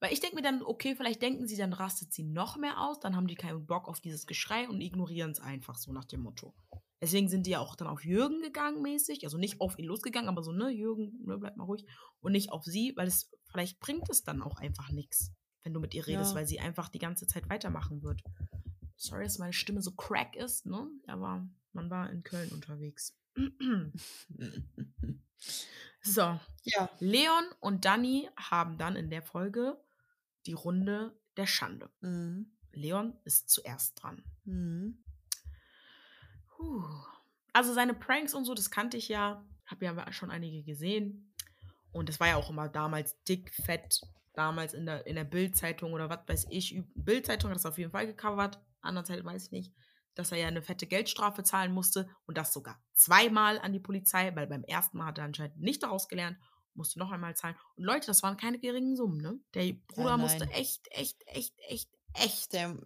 Weil 0.00 0.12
ich 0.12 0.20
denke 0.20 0.36
mir 0.36 0.42
dann, 0.42 0.62
okay, 0.62 0.96
vielleicht 0.96 1.22
denken 1.22 1.46
sie, 1.46 1.56
dann 1.56 1.74
rastet 1.74 2.12
sie 2.12 2.24
noch 2.24 2.56
mehr 2.56 2.80
aus, 2.80 3.00
dann 3.00 3.14
haben 3.14 3.26
die 3.26 3.34
keinen 3.34 3.66
Bock 3.66 3.86
auf 3.86 4.00
dieses 4.00 4.26
Geschrei 4.26 4.68
und 4.68 4.80
ignorieren 4.80 5.30
es 5.30 5.40
einfach 5.40 5.76
so 5.76 5.92
nach 5.92 6.06
dem 6.06 6.22
Motto. 6.22 6.54
Deswegen 7.02 7.28
sind 7.28 7.46
die 7.46 7.50
ja 7.50 7.60
auch 7.60 7.76
dann 7.76 7.88
auf 7.88 8.04
Jürgen 8.04 8.42
gegangen, 8.42 8.82
mäßig. 8.82 9.24
Also 9.24 9.38
nicht 9.38 9.60
auf 9.60 9.78
ihn 9.78 9.86
losgegangen, 9.86 10.28
aber 10.28 10.42
so, 10.42 10.52
ne, 10.52 10.70
Jürgen, 10.70 11.18
ne, 11.24 11.38
bleib 11.38 11.56
mal 11.56 11.64
ruhig. 11.64 11.86
Und 12.20 12.32
nicht 12.32 12.50
auf 12.50 12.64
sie, 12.64 12.94
weil 12.96 13.08
es, 13.08 13.30
vielleicht 13.50 13.78
bringt 13.78 14.08
es 14.10 14.22
dann 14.22 14.42
auch 14.42 14.56
einfach 14.56 14.90
nichts, 14.90 15.32
wenn 15.62 15.72
du 15.74 15.80
mit 15.80 15.94
ihr 15.94 16.06
redest, 16.06 16.32
Ja. 16.32 16.36
weil 16.38 16.46
sie 16.46 16.60
einfach 16.60 16.88
die 16.88 16.98
ganze 16.98 17.26
Zeit 17.26 17.48
weitermachen 17.50 18.02
wird. 18.02 18.22
Sorry, 18.96 19.24
dass 19.24 19.38
meine 19.38 19.52
Stimme 19.52 19.82
so 19.82 19.92
crack 19.92 20.36
ist, 20.36 20.66
ne? 20.66 20.86
Aber 21.06 21.46
man 21.72 21.90
war 21.90 22.10
in 22.10 22.22
Köln 22.22 22.50
unterwegs. 22.50 23.16
so, 26.02 26.38
Ja. 26.64 26.90
Leon 26.98 27.44
und 27.60 27.84
Danny 27.84 28.28
haben 28.36 28.78
dann 28.78 28.96
in 28.96 29.10
der 29.10 29.22
Folge 29.22 29.82
die 30.46 30.52
Runde 30.52 31.18
der 31.36 31.46
Schande. 31.46 31.90
Mhm. 32.00 32.52
Leon 32.72 33.18
ist 33.24 33.50
zuerst 33.50 34.02
dran. 34.02 34.24
Mhm. 34.44 35.02
Also 37.52 37.72
seine 37.72 37.94
Pranks 37.94 38.34
und 38.34 38.44
so, 38.44 38.54
das 38.54 38.70
kannte 38.70 38.96
ich 38.96 39.08
ja. 39.08 39.44
Habe 39.66 39.84
ja 39.84 40.12
schon 40.12 40.30
einige 40.30 40.62
gesehen. 40.62 41.32
Und 41.92 42.08
das 42.08 42.20
war 42.20 42.28
ja 42.28 42.36
auch 42.36 42.50
immer 42.50 42.68
damals 42.68 43.22
dick, 43.24 43.52
fett. 43.54 44.00
Damals 44.40 44.72
in 44.72 44.86
der, 44.86 45.06
in 45.06 45.16
der 45.16 45.24
Bild-Zeitung 45.24 45.92
oder 45.92 46.08
was 46.08 46.20
weiß 46.26 46.46
ich. 46.48 46.82
Bild-Zeitung 46.94 47.50
hat 47.50 47.56
das 47.56 47.66
auf 47.66 47.76
jeden 47.76 47.90
Fall 47.90 48.06
gecovert. 48.06 48.58
Andererseits 48.80 49.22
weiß 49.22 49.44
ich 49.44 49.50
nicht, 49.52 49.72
dass 50.14 50.32
er 50.32 50.38
ja 50.38 50.46
eine 50.48 50.62
fette 50.62 50.86
Geldstrafe 50.86 51.42
zahlen 51.44 51.72
musste. 51.72 52.08
Und 52.24 52.38
das 52.38 52.50
sogar 52.54 52.82
zweimal 52.94 53.58
an 53.58 53.74
die 53.74 53.80
Polizei, 53.80 54.34
weil 54.34 54.46
beim 54.46 54.64
ersten 54.64 54.96
Mal 54.96 55.04
hat 55.08 55.18
er 55.18 55.24
anscheinend 55.24 55.58
nicht 55.60 55.82
daraus 55.82 56.08
gelernt. 56.08 56.38
Musste 56.72 56.98
noch 56.98 57.10
einmal 57.10 57.36
zahlen. 57.36 57.54
Und 57.76 57.84
Leute, 57.84 58.06
das 58.06 58.22
waren 58.22 58.38
keine 58.38 58.58
geringen 58.58 58.96
Summen, 58.96 59.18
ne? 59.20 59.38
Der 59.52 59.74
Bruder 59.88 60.16
nein. 60.16 60.20
musste 60.20 60.48
echt, 60.52 60.88
echt, 60.92 61.22
echt, 61.26 61.54
echt, 61.68 61.90
echt 62.14 62.52
Der, 62.54 62.78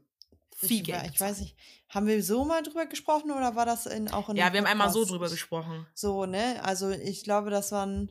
viel 0.56 0.78
ich, 0.78 0.84
Geld 0.84 1.02
wa- 1.04 1.08
ich 1.12 1.20
weiß 1.20 1.38
nicht, 1.40 1.56
haben 1.88 2.08
wir 2.08 2.20
so 2.24 2.44
mal 2.44 2.64
drüber 2.64 2.86
gesprochen 2.86 3.30
oder 3.30 3.54
war 3.54 3.64
das 3.66 3.86
in, 3.86 4.08
auch 4.10 4.28
in 4.28 4.34
Ja, 4.36 4.52
wir 4.52 4.58
haben 4.58 4.66
einmal 4.66 4.90
so 4.90 5.04
drüber 5.04 5.30
gesprochen. 5.30 5.86
So, 5.94 6.26
ne? 6.26 6.60
Also 6.64 6.90
ich 6.90 7.22
glaube, 7.22 7.50
das 7.50 7.70
waren 7.70 8.10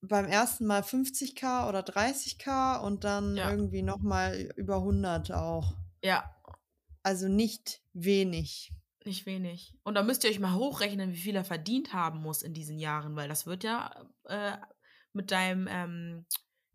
beim 0.00 0.26
ersten 0.26 0.66
Mal 0.66 0.82
50k 0.82 1.68
oder 1.68 1.80
30k 1.80 2.80
und 2.80 3.04
dann 3.04 3.36
Ja. 3.36 3.50
irgendwie 3.50 3.82
nochmal 3.82 4.50
über 4.56 4.76
100 4.76 5.32
auch. 5.32 5.74
Ja, 6.02 6.34
Also 7.02 7.28
nicht 7.28 7.80
wenig. 7.94 8.72
Nicht 9.04 9.24
wenig. 9.26 9.74
Und 9.84 9.94
da 9.94 10.02
müsst 10.02 10.24
ihr 10.24 10.30
euch 10.30 10.40
mal 10.40 10.54
hochrechnen, 10.54 11.12
wie 11.12 11.16
viel 11.16 11.34
er 11.36 11.44
verdient 11.44 11.92
haben 11.94 12.20
muss 12.20 12.42
in 12.42 12.52
diesen 12.52 12.78
Jahren, 12.78 13.16
weil 13.16 13.28
das 13.28 13.46
wird 13.46 13.64
ja 13.64 14.08
äh, 14.24 14.56
mit 15.14 15.30
deinem 15.30 15.66
ähm, 15.70 16.26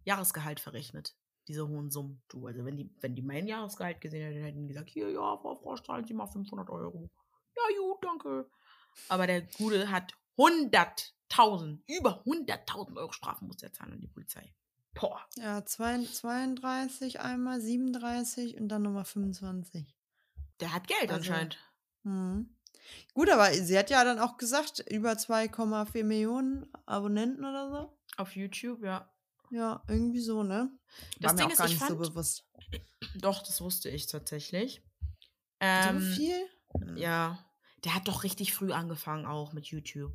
Jahresgehalt 0.03 0.59
verrechnet, 0.59 1.15
diese 1.47 1.67
hohen 1.67 1.91
Summen. 1.91 2.23
Du, 2.29 2.47
also 2.47 2.65
wenn 2.65 2.75
die, 2.77 2.89
wenn 3.01 3.15
die 3.15 3.21
mein 3.21 3.45
Jahresgehalt 3.47 4.01
gesehen 4.01 4.23
hätten, 4.31 4.43
hätten 4.43 4.62
die 4.62 4.67
gesagt, 4.69 4.89
hier, 4.89 5.09
ja, 5.12 5.38
Frau 5.38 5.55
Frau, 5.55 5.75
zahlen 5.77 6.05
Sie 6.07 6.13
mal 6.13 6.25
500 6.27 6.69
Euro. 6.69 7.09
Ja, 7.55 7.63
gut, 7.79 8.03
danke. 8.03 8.49
Aber 9.09 9.27
der 9.27 9.41
Gute 9.43 9.91
hat 9.91 10.13
100.000, 11.29 11.79
über 11.88 12.23
100.000 12.25 12.97
Euro 12.97 13.12
Strafen 13.12 13.47
muss 13.47 13.62
er 13.63 13.73
zahlen 13.73 13.93
an 13.93 14.01
die 14.01 14.07
Polizei. 14.07 14.53
Boah. 14.93 15.19
Ja, 15.38 15.65
zwei- 15.65 16.03
32 16.05 17.19
einmal, 17.19 17.59
37 17.59 18.57
und 18.59 18.67
dann 18.69 18.83
nochmal 18.83 19.05
25. 19.05 19.95
Der 20.59 20.73
hat 20.73 20.88
Geld 20.88 21.03
Also- 21.12 21.15
anscheinend. 21.15 21.57
Mhm. 22.03 22.55
Gut, 23.13 23.29
aber 23.29 23.51
sie 23.53 23.77
hat 23.77 23.89
ja 23.89 24.03
dann 24.03 24.19
auch 24.19 24.38
gesagt, 24.38 24.79
über 24.91 25.13
2,4 25.17 26.03
Millionen 26.03 26.67
Abonnenten 26.86 27.45
oder 27.45 27.69
so. 27.71 27.97
Auf 28.17 28.36
YouTube, 28.36 28.83
ja. 28.83 29.09
Ja, 29.51 29.83
irgendwie 29.88 30.19
so, 30.19 30.43
ne? 30.43 30.69
Das 31.19 31.29
War 31.29 31.33
mir 31.33 31.38
Ding 31.38 31.47
auch 31.47 31.51
ist, 31.51 31.57
gar 31.59 31.65
ich 31.67 31.73
nicht 31.73 31.79
so 31.88 31.95
fand, 31.97 31.99
bewusst. 31.99 32.45
doch, 33.15 33.41
das 33.43 33.62
wusste 33.62 33.89
ich 33.89 34.07
tatsächlich. 34.07 34.81
so 35.12 35.57
Ähm, 35.62 36.01
viel? 36.01 36.36
Hm. 36.77 36.97
Ja, 36.97 37.39
der 37.83 37.95
hat 37.95 38.07
doch 38.07 38.23
richtig 38.23 38.53
früh 38.53 38.71
angefangen 38.73 39.25
auch 39.25 39.53
mit 39.53 39.67
YouTube. 39.67 40.12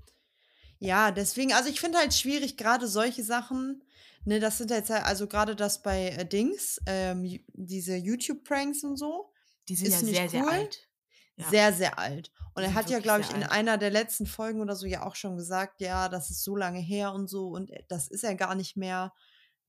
Ja, 0.80 1.10
deswegen, 1.10 1.52
also 1.52 1.68
ich 1.68 1.80
finde 1.80 1.98
halt 1.98 2.14
schwierig, 2.14 2.56
gerade 2.56 2.86
solche 2.86 3.22
Sachen, 3.24 3.82
ne, 4.24 4.38
das 4.40 4.58
sind 4.58 4.70
jetzt 4.70 4.90
ja, 4.90 5.02
also 5.02 5.26
gerade 5.26 5.56
das 5.56 5.82
bei 5.82 6.10
äh, 6.10 6.24
Dings, 6.26 6.80
ähm, 6.86 7.40
diese 7.52 7.96
YouTube-Pranks 7.96 8.84
und 8.84 8.96
so, 8.96 9.32
Die 9.68 9.76
sind 9.76 9.88
Ist 9.88 10.02
ja 10.02 10.06
sehr, 10.08 10.28
sehr 10.30 10.42
cool. 10.44 10.50
alt. 10.50 10.88
Ja. 11.36 11.48
sehr, 11.50 11.72
sehr 11.72 11.98
alt. 11.98 12.32
Und 12.54 12.64
er 12.64 12.74
hat 12.74 12.90
ja, 12.90 12.98
glaube 12.98 13.20
ich, 13.20 13.26
sehr 13.28 13.36
in 13.36 13.42
alt. 13.44 13.52
einer 13.52 13.78
der 13.78 13.90
letzten 13.90 14.26
Folgen 14.26 14.60
oder 14.60 14.74
so 14.74 14.86
ja 14.86 15.06
auch 15.06 15.14
schon 15.14 15.36
gesagt, 15.36 15.80
ja, 15.80 16.08
das 16.08 16.30
ist 16.30 16.42
so 16.42 16.56
lange 16.56 16.80
her 16.80 17.12
und 17.12 17.28
so 17.28 17.48
und 17.48 17.70
äh, 17.70 17.84
das 17.88 18.08
ist 18.08 18.22
ja 18.24 18.32
gar 18.34 18.54
nicht 18.56 18.76
mehr, 18.76 19.12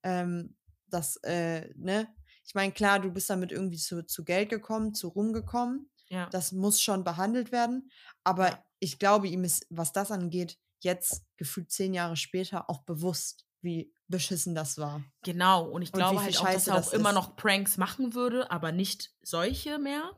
ähm, 0.03 0.55
das, 0.87 1.17
äh, 1.17 1.69
ne? 1.75 2.07
Ich 2.45 2.55
meine, 2.55 2.71
klar, 2.71 2.99
du 2.99 3.11
bist 3.11 3.29
damit 3.29 3.51
irgendwie 3.51 3.77
zu, 3.77 4.03
zu 4.05 4.23
Geld 4.23 4.49
gekommen, 4.49 4.95
zu 4.95 5.09
Ruhm 5.09 5.33
gekommen. 5.33 5.91
Ja. 6.09 6.27
Das 6.31 6.51
muss 6.51 6.81
schon 6.81 7.03
behandelt 7.03 7.51
werden. 7.51 7.91
Aber 8.23 8.47
Ja. 8.49 8.65
ich 8.79 8.97
glaube, 8.97 9.27
ihm 9.27 9.43
ist, 9.43 9.67
was 9.69 9.93
das 9.93 10.09
angeht, 10.09 10.57
jetzt 10.83 11.25
gefühlt 11.37 11.71
zehn 11.71 11.93
Jahre 11.93 12.15
später 12.15 12.69
auch 12.69 12.81
bewusst, 12.83 13.45
wie 13.61 13.93
beschissen 14.07 14.55
das 14.55 14.77
war. 14.77 15.03
Genau, 15.23 15.65
und 15.69 15.81
ich 15.81 15.93
Und 15.93 15.99
glaube 15.99 16.19
viel 16.19 16.25
halt 16.25 16.37
auch, 16.39 16.51
dass 16.53 16.67
er 16.67 16.73
auch 16.75 16.77
das 16.77 16.93
immer 16.93 17.09
ist. 17.09 17.15
noch 17.15 17.35
Pranks 17.35 17.77
machen 17.77 18.13
würde, 18.13 18.49
aber 18.51 18.71
nicht 18.71 19.11
solche 19.21 19.77
mehr. 19.79 20.17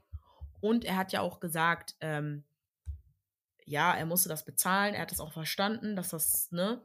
Und 0.62 0.86
er 0.86 0.96
hat 0.98 1.12
ja 1.12 1.22
auch 1.22 1.40
gesagt, 1.40 1.96
ähm, 2.02 2.44
ja, 3.66 3.94
er 3.94 4.06
musste 4.06 4.30
das 4.30 4.46
bezahlen, 4.46 4.94
er 4.94 5.02
hat 5.04 5.12
das 5.12 5.20
auch 5.20 5.34
verstanden, 5.34 5.96
dass 5.96 6.10
das, 6.10 6.52
ne, 6.52 6.82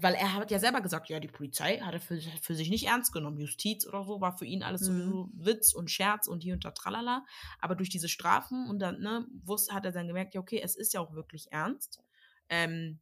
weil 0.00 0.14
er 0.14 0.34
hat 0.34 0.50
ja 0.50 0.58
selber 0.58 0.80
gesagt, 0.80 1.08
ja, 1.08 1.20
die 1.20 1.28
Polizei 1.28 1.78
hat 1.78 1.94
er 1.94 2.00
für, 2.00 2.20
für 2.42 2.54
sich 2.54 2.68
nicht 2.68 2.86
ernst 2.86 3.12
genommen. 3.12 3.38
Justiz 3.38 3.86
oder 3.86 4.04
so 4.04 4.20
war 4.20 4.36
für 4.36 4.44
ihn 4.44 4.62
alles 4.62 4.82
Mhm. 4.82 4.86
sowieso 4.86 5.30
Witz 5.34 5.72
und 5.72 5.90
Scherz 5.90 6.26
und 6.26 6.42
hier 6.42 6.54
und 6.54 6.64
da 6.64 6.72
tralala. 6.72 7.24
Aber 7.60 7.76
durch 7.76 7.90
diese 7.90 8.08
Strafen 8.08 8.68
und 8.68 8.80
dann, 8.80 9.00
ne, 9.00 9.26
wusste, 9.44 9.72
hat 9.74 9.84
er 9.84 9.92
dann 9.92 10.08
gemerkt, 10.08 10.34
ja, 10.34 10.40
okay, 10.40 10.60
es 10.62 10.74
ist 10.76 10.92
ja 10.94 11.00
auch 11.00 11.14
wirklich 11.14 11.52
ernst. 11.52 12.00
Ähm, 12.48 13.00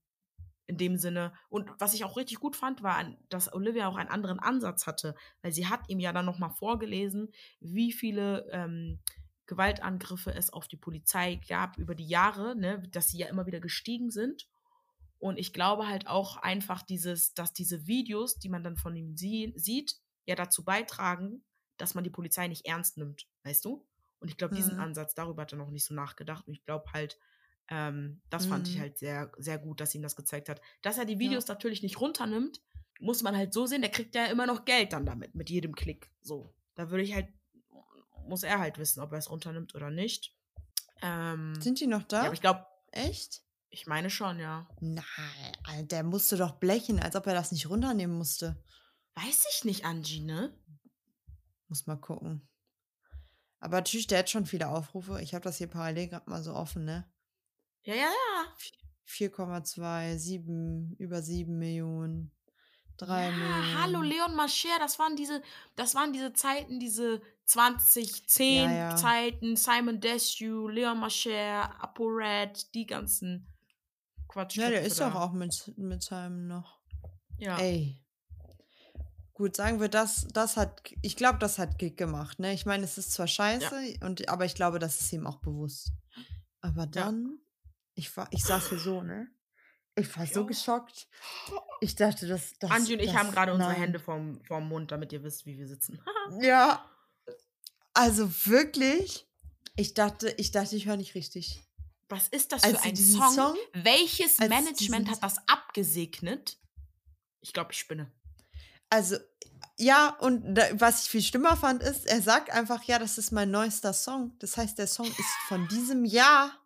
in 0.66 0.76
dem 0.76 0.96
Sinne. 0.96 1.32
Und 1.48 1.70
was 1.78 1.94
ich 1.94 2.04
auch 2.04 2.16
richtig 2.16 2.38
gut 2.40 2.56
fand, 2.56 2.82
war, 2.82 3.04
dass 3.28 3.52
Olivia 3.52 3.88
auch 3.88 3.96
einen 3.96 4.08
anderen 4.10 4.38
Ansatz 4.38 4.86
hatte, 4.86 5.14
weil 5.42 5.52
sie 5.52 5.66
hat 5.66 5.88
ihm 5.88 6.00
ja 6.00 6.12
dann 6.12 6.24
nochmal 6.26 6.50
vorgelesen, 6.50 7.32
wie 7.60 7.92
viele 7.92 8.48
ähm, 8.52 9.00
Gewaltangriffe 9.46 10.32
es 10.34 10.52
auf 10.52 10.68
die 10.68 10.76
Polizei 10.76 11.40
gab 11.48 11.76
über 11.78 11.94
die 11.94 12.06
Jahre, 12.06 12.56
ne, 12.56 12.82
dass 12.90 13.08
sie 13.08 13.18
ja 13.18 13.26
immer 13.28 13.46
wieder 13.46 13.60
gestiegen 13.60 14.10
sind. 14.10 14.48
Und 15.18 15.38
ich 15.38 15.52
glaube 15.52 15.86
halt 15.86 16.06
auch 16.06 16.36
einfach 16.36 16.82
dieses, 16.82 17.34
dass 17.34 17.52
diese 17.52 17.86
Videos, 17.86 18.38
die 18.38 18.48
man 18.48 18.64
dann 18.64 18.76
von 18.76 18.96
ihm 18.96 19.16
sie 19.16 19.52
sieht, 19.56 19.96
ja 20.26 20.34
dazu 20.34 20.64
beitragen, 20.64 21.44
dass 21.76 21.94
man 21.94 22.04
die 22.04 22.10
Polizei 22.10 22.48
nicht 22.48 22.66
ernst 22.66 22.96
nimmt, 22.98 23.28
weißt 23.44 23.64
du? 23.64 23.86
Und 24.18 24.28
ich 24.28 24.36
glaube, 24.36 24.54
diesen 24.54 24.74
Mhm. 24.74 24.80
Ansatz, 24.80 25.14
darüber 25.14 25.42
hat 25.42 25.52
er 25.52 25.58
noch 25.58 25.70
nicht 25.70 25.84
so 25.84 25.94
nachgedacht. 25.94 26.46
Und 26.46 26.54
ich 26.54 26.64
glaube 26.64 26.92
halt, 26.92 27.18
Ähm, 27.74 28.20
das 28.28 28.44
fand 28.44 28.68
ich 28.68 28.76
Mhm. 28.76 28.80
halt 28.80 28.98
sehr, 28.98 29.32
sehr 29.38 29.56
gut, 29.58 29.80
dass 29.80 29.94
ihm 29.94 30.02
das 30.02 30.14
gezeigt 30.14 30.50
hat. 30.50 30.60
Dass 30.82 30.98
er 30.98 31.06
die 31.06 31.14
Ja. 31.14 31.18
Videos 31.20 31.46
natürlich 31.46 31.82
nicht 31.82 31.98
runternimmt, 32.00 32.60
muss 33.00 33.22
man 33.22 33.34
halt 33.34 33.54
so 33.54 33.64
sehen, 33.66 33.80
der 33.80 33.90
kriegt 33.90 34.14
ja 34.14 34.26
immer 34.26 34.46
noch 34.46 34.66
Geld 34.66 34.92
dann 34.92 35.06
damit, 35.06 35.34
mit 35.34 35.48
jedem 35.48 35.74
Klick. 35.74 36.10
So. 36.20 36.54
Da 36.74 36.90
würde 36.90 37.02
ich 37.02 37.14
halt, 37.14 37.28
muss 38.26 38.42
er 38.42 38.58
halt 38.58 38.76
wissen, 38.78 39.00
ob 39.00 39.12
er 39.12 39.18
es 39.18 39.30
runternimmt 39.30 39.74
oder 39.74 39.90
nicht. 39.90 40.36
Ähm, 41.00 41.54
Sind 41.62 41.80
die 41.80 41.86
noch 41.86 42.02
ja, 42.02 42.06
da? 42.08 42.22
aber 42.24 42.34
ich 42.34 42.40
glaube, 42.42 42.66
Echt? 42.90 43.42
ich 43.70 43.86
meine 43.86 44.10
schon, 44.10 44.38
ja. 44.38 44.68
Nein, 44.80 45.88
der 45.88 46.02
musste 46.02 46.36
doch 46.36 46.52
blechen, 46.60 47.00
als 47.00 47.16
ob 47.16 47.26
er 47.26 47.34
das 47.34 47.52
nicht 47.52 47.68
runternehmen 47.70 48.16
musste. 48.18 48.62
Weiß 49.14 49.46
ich 49.50 49.64
nicht, 49.64 49.84
Angie, 49.86 50.20
ne? 50.20 50.54
Muss 51.68 51.86
mal 51.86 51.96
gucken. 51.96 52.46
Aber 53.60 53.76
natürlich, 53.78 54.08
der 54.08 54.18
hat 54.20 54.30
schon 54.30 54.44
viele 54.46 54.68
Aufrufe. 54.68 55.20
Ich 55.22 55.34
habe 55.34 55.44
das 55.44 55.56
hier 55.58 55.68
parallel 55.68 56.08
gerade 56.08 56.28
mal 56.28 56.42
so 56.42 56.52
offen, 56.54 56.84
ne? 56.84 57.08
Ja, 57.84 57.94
ja, 57.94 58.02
ja. 58.02 58.46
4,2, 59.08 60.16
7, 60.16 60.96
über 60.98 61.20
7 61.20 61.58
Millionen, 61.58 62.30
3 62.98 63.24
ja, 63.24 63.30
Millionen. 63.30 63.82
hallo 63.82 64.00
Leon 64.00 64.34
Mascher, 64.34 64.78
das 64.78 64.98
waren 64.98 65.16
diese, 65.16 65.42
das 65.76 65.94
waren 65.94 66.12
diese 66.12 66.32
Zeiten, 66.32 66.78
diese 66.78 67.20
2010 67.44 68.64
Ja, 68.64 68.72
ja. 68.72 68.96
Zeiten, 68.96 69.56
Simon 69.56 70.00
Desue, 70.00 70.70
Leon 70.70 70.98
Mascher, 71.00 71.82
ApoRed, 71.82 72.72
die 72.74 72.86
ganzen 72.86 73.46
Quatsch. 74.28 74.56
Ja, 74.56 74.70
der 74.70 74.82
ist 74.82 75.00
doch 75.00 75.14
auch 75.14 75.32
mit, 75.32 75.72
mit 75.76 76.02
seinem 76.02 76.46
noch. 76.46 76.80
Ja. 77.38 77.58
Ey. 77.58 77.98
Gut, 79.34 79.56
sagen 79.56 79.80
wir, 79.80 79.88
das, 79.88 80.28
das 80.32 80.56
hat, 80.56 80.82
ich 81.02 81.16
glaube, 81.16 81.38
das 81.38 81.58
hat 81.58 81.78
Gig 81.78 81.96
gemacht, 81.96 82.38
ne? 82.38 82.52
Ich 82.52 82.64
meine, 82.64 82.84
es 82.84 82.96
ist 82.96 83.12
zwar 83.12 83.26
scheiße, 83.26 83.96
und, 84.02 84.28
aber 84.28 84.44
ich 84.44 84.54
glaube, 84.54 84.78
das 84.78 85.00
ist 85.00 85.12
ihm 85.12 85.26
auch 85.26 85.38
bewusst. 85.38 85.90
Aber 86.60 86.86
dann, 86.86 87.40
ich 87.94 88.16
war, 88.16 88.28
ich 88.30 88.44
saß 88.44 88.70
hier 88.70 88.78
so, 88.78 89.02
ne? 89.02 89.28
Ich 89.94 90.16
war 90.16 90.26
so 90.26 90.46
geschockt. 90.46 91.08
Ich 91.80 91.96
dachte, 91.96 92.28
das, 92.28 92.52
das 92.60 92.70
Angie 92.70 92.94
und 92.94 93.00
ich 93.00 93.06
das, 93.10 93.16
haben 93.16 93.32
gerade 93.32 93.52
unsere. 93.52 93.72
Hände 93.72 93.98
vorm, 93.98 94.40
vorm 94.44 94.68
Mund, 94.68 94.92
damit 94.92 95.12
ihr 95.12 95.24
wisst, 95.24 95.46
wie 95.46 95.58
wir 95.58 95.66
sitzen. 95.66 96.00
Ja. 96.40 96.88
Also 97.92 98.30
wirklich, 98.46 99.26
ich 99.76 99.92
dachte, 99.94 100.32
ich 100.38 100.52
dachte, 100.52 100.76
ich 100.76 100.86
höre 100.86 100.96
nicht 100.96 101.16
richtig. 101.16 101.60
Was 102.08 102.28
ist 102.28 102.52
das 102.52 102.62
Als 102.62 102.78
für 102.80 102.88
ein 102.88 102.96
Song? 102.96 103.34
Song- 103.34 103.56
Welches 103.72 104.38
Management 104.38 105.10
hat 105.10 105.22
das 105.24 105.36
abgesegnet? 105.48 106.56
Ich 107.40 107.52
glaube, 107.52 107.72
ich 107.72 107.80
spinne. 107.80 108.12
Also, 108.90 109.16
ja, 109.76 110.10
und 110.20 110.54
da, 110.54 110.62
was 110.80 111.02
ich 111.04 111.10
viel 111.10 111.22
schlimmer 111.22 111.56
fand, 111.56 111.82
ist, 111.82 112.06
er 112.06 112.22
sagt 112.22 112.50
einfach, 112.50 112.84
ja, 112.84 113.00
das 113.00 113.18
ist 113.18 113.32
mein 113.32 113.50
neuester 113.50 113.92
Song. 113.92 114.36
Das 114.38 114.56
heißt, 114.56 114.78
der 114.78 114.86
Song 114.86 115.06
ist 115.08 115.34
von 115.48 115.66
diesem 115.66 116.04
Jahr. 116.04 116.56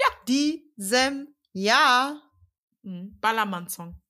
Ja. 0.00 0.06
Diesem 0.26 1.34
Jahr. 1.52 2.20
Mhm. 2.82 3.18
Ballermann-Song. 3.20 4.00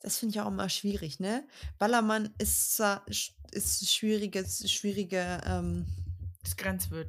Das 0.00 0.18
finde 0.18 0.34
ich 0.34 0.40
auch 0.40 0.48
immer 0.48 0.68
schwierig, 0.68 1.20
ne? 1.20 1.46
Ballermann 1.78 2.34
ist 2.38 2.74
zwar 2.74 3.06
ist 3.08 3.88
schwierige, 3.88 4.44
schwierige 4.46 5.40
ähm, 5.46 5.86
Das 6.42 6.56
Grenzwert. 6.56 7.08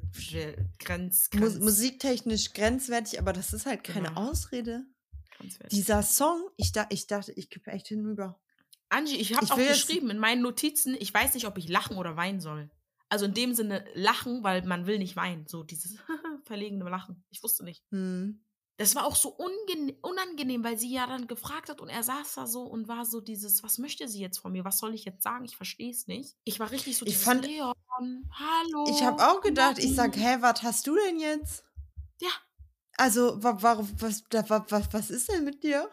Grenz, 0.79 1.29
Grenz, 1.29 1.59
musiktechnisch 1.59 2.53
grenzwertig, 2.53 3.19
aber 3.19 3.33
das 3.33 3.51
ist 3.53 3.65
halt 3.65 3.83
keine 3.83 4.09
Genau. 4.09 4.29
Ausrede. 4.29 4.85
Dieser 5.71 6.01
Song, 6.03 6.49
ich, 6.55 6.71
da, 6.71 6.87
ich 6.89 7.07
dachte, 7.07 7.33
ich 7.33 7.49
kippe 7.49 7.71
echt 7.71 7.87
hinüber. 7.87 8.39
Angie, 8.89 9.17
ich 9.17 9.35
habe 9.35 9.51
auch 9.51 9.57
geschrieben 9.57 10.09
in 10.09 10.17
meinen 10.17 10.41
Notizen, 10.41 10.95
ich 10.97 11.13
weiß 11.13 11.33
nicht, 11.33 11.47
ob 11.47 11.57
ich 11.57 11.67
lachen 11.67 11.97
oder 11.97 12.15
weinen 12.15 12.39
soll. 12.39 12.69
Also 13.15 13.27
in 13.27 13.33
dem 13.33 13.53
Sinne 13.53 13.85
lachen, 13.93 14.43
weil 14.43 14.61
man 14.65 14.87
will 14.87 14.97
nicht 14.97 15.15
weinen. 15.15 15.47
So 15.47 15.63
dieses 15.63 15.95
verlegene 16.43 16.83
Lachen. 16.89 17.23
Ich 17.29 17.41
wusste 17.41 17.63
nicht. 17.63 17.81
Hm. 17.91 18.43
Das 18.75 18.93
war 18.93 19.05
auch 19.05 19.15
so 19.15 19.29
unangenehm, 19.29 20.65
weil 20.65 20.77
sie 20.77 20.91
ja 20.91 21.07
dann 21.07 21.27
gefragt 21.27 21.69
hat 21.69 21.79
und 21.79 21.87
er 21.87 22.03
saß 22.03 22.33
da 22.35 22.45
so 22.45 22.63
und 22.63 22.89
war 22.89 23.05
so 23.05 23.21
dieses, 23.21 23.63
was 23.63 23.77
möchte 23.77 24.09
sie 24.09 24.19
jetzt 24.19 24.39
von 24.39 24.51
mir? 24.51 24.65
Was 24.65 24.79
soll 24.79 24.93
ich 24.93 25.05
jetzt 25.05 25.23
sagen? 25.23 25.45
Ich 25.45 25.55
verstehe 25.55 25.91
es 25.91 26.07
nicht. 26.07 26.35
Ich 26.43 26.59
war 26.59 26.71
richtig 26.71 26.97
so 26.97 27.05
Ich 27.05 27.17
fand- 27.17 27.45
Leon, 27.45 27.73
hallo. 28.33 28.85
Ich 28.89 29.01
habe 29.01 29.25
auch 29.25 29.39
gedacht, 29.39 29.77
ich 29.77 29.95
sag, 29.95 30.17
hä, 30.17 30.39
was 30.41 30.61
hast 30.61 30.85
du 30.87 30.95
denn 30.95 31.17
jetzt? 31.21 31.63
Ja. 32.19 32.31
Also, 32.97 33.41
wa 33.41 33.55
warum, 33.61 33.89
was, 34.01 34.25
was, 34.29 34.93
was 34.93 35.09
ist 35.09 35.31
denn 35.31 35.45
mit 35.45 35.63
dir? 35.63 35.89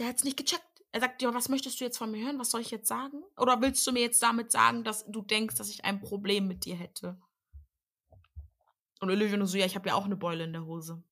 Der 0.00 0.08
hat 0.08 0.16
es 0.16 0.24
nicht 0.24 0.36
gecheckt. 0.36 0.65
Er 0.92 1.00
sagt, 1.00 1.20
ja, 1.20 1.34
was 1.34 1.48
möchtest 1.48 1.80
du 1.80 1.84
jetzt 1.84 1.98
von 1.98 2.10
mir 2.10 2.24
hören? 2.24 2.38
Was 2.38 2.50
soll 2.50 2.60
ich 2.60 2.70
jetzt 2.70 2.88
sagen? 2.88 3.22
Oder 3.36 3.60
willst 3.60 3.86
du 3.86 3.92
mir 3.92 4.00
jetzt 4.00 4.22
damit 4.22 4.50
sagen, 4.50 4.84
dass 4.84 5.04
du 5.06 5.22
denkst, 5.22 5.56
dass 5.56 5.68
ich 5.68 5.84
ein 5.84 6.00
Problem 6.00 6.46
mit 6.46 6.64
dir 6.64 6.76
hätte? 6.76 7.18
Und 9.00 9.10
Olivia 9.10 9.36
nur 9.36 9.46
so, 9.46 9.58
ja, 9.58 9.66
ich 9.66 9.74
habe 9.74 9.88
ja 9.88 9.94
auch 9.94 10.06
eine 10.06 10.16
Beule 10.16 10.44
in 10.44 10.52
der 10.52 10.64
Hose. 10.64 11.02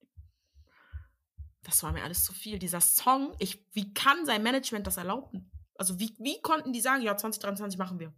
Das 1.62 1.82
war 1.82 1.92
mir 1.92 2.02
alles 2.02 2.24
zu 2.24 2.32
viel. 2.32 2.58
Dieser 2.58 2.80
Song, 2.80 3.34
ich, 3.38 3.66
wie 3.72 3.92
kann 3.92 4.24
sein 4.26 4.42
Management 4.42 4.86
das 4.86 4.96
erlauben? 4.96 5.50
Also, 5.76 5.98
wie, 5.98 6.14
wie 6.18 6.40
konnten 6.40 6.72
die 6.72 6.80
sagen, 6.80 7.02
ja, 7.02 7.16
2023 7.16 7.78
machen 7.78 7.98
wir? 7.98 8.14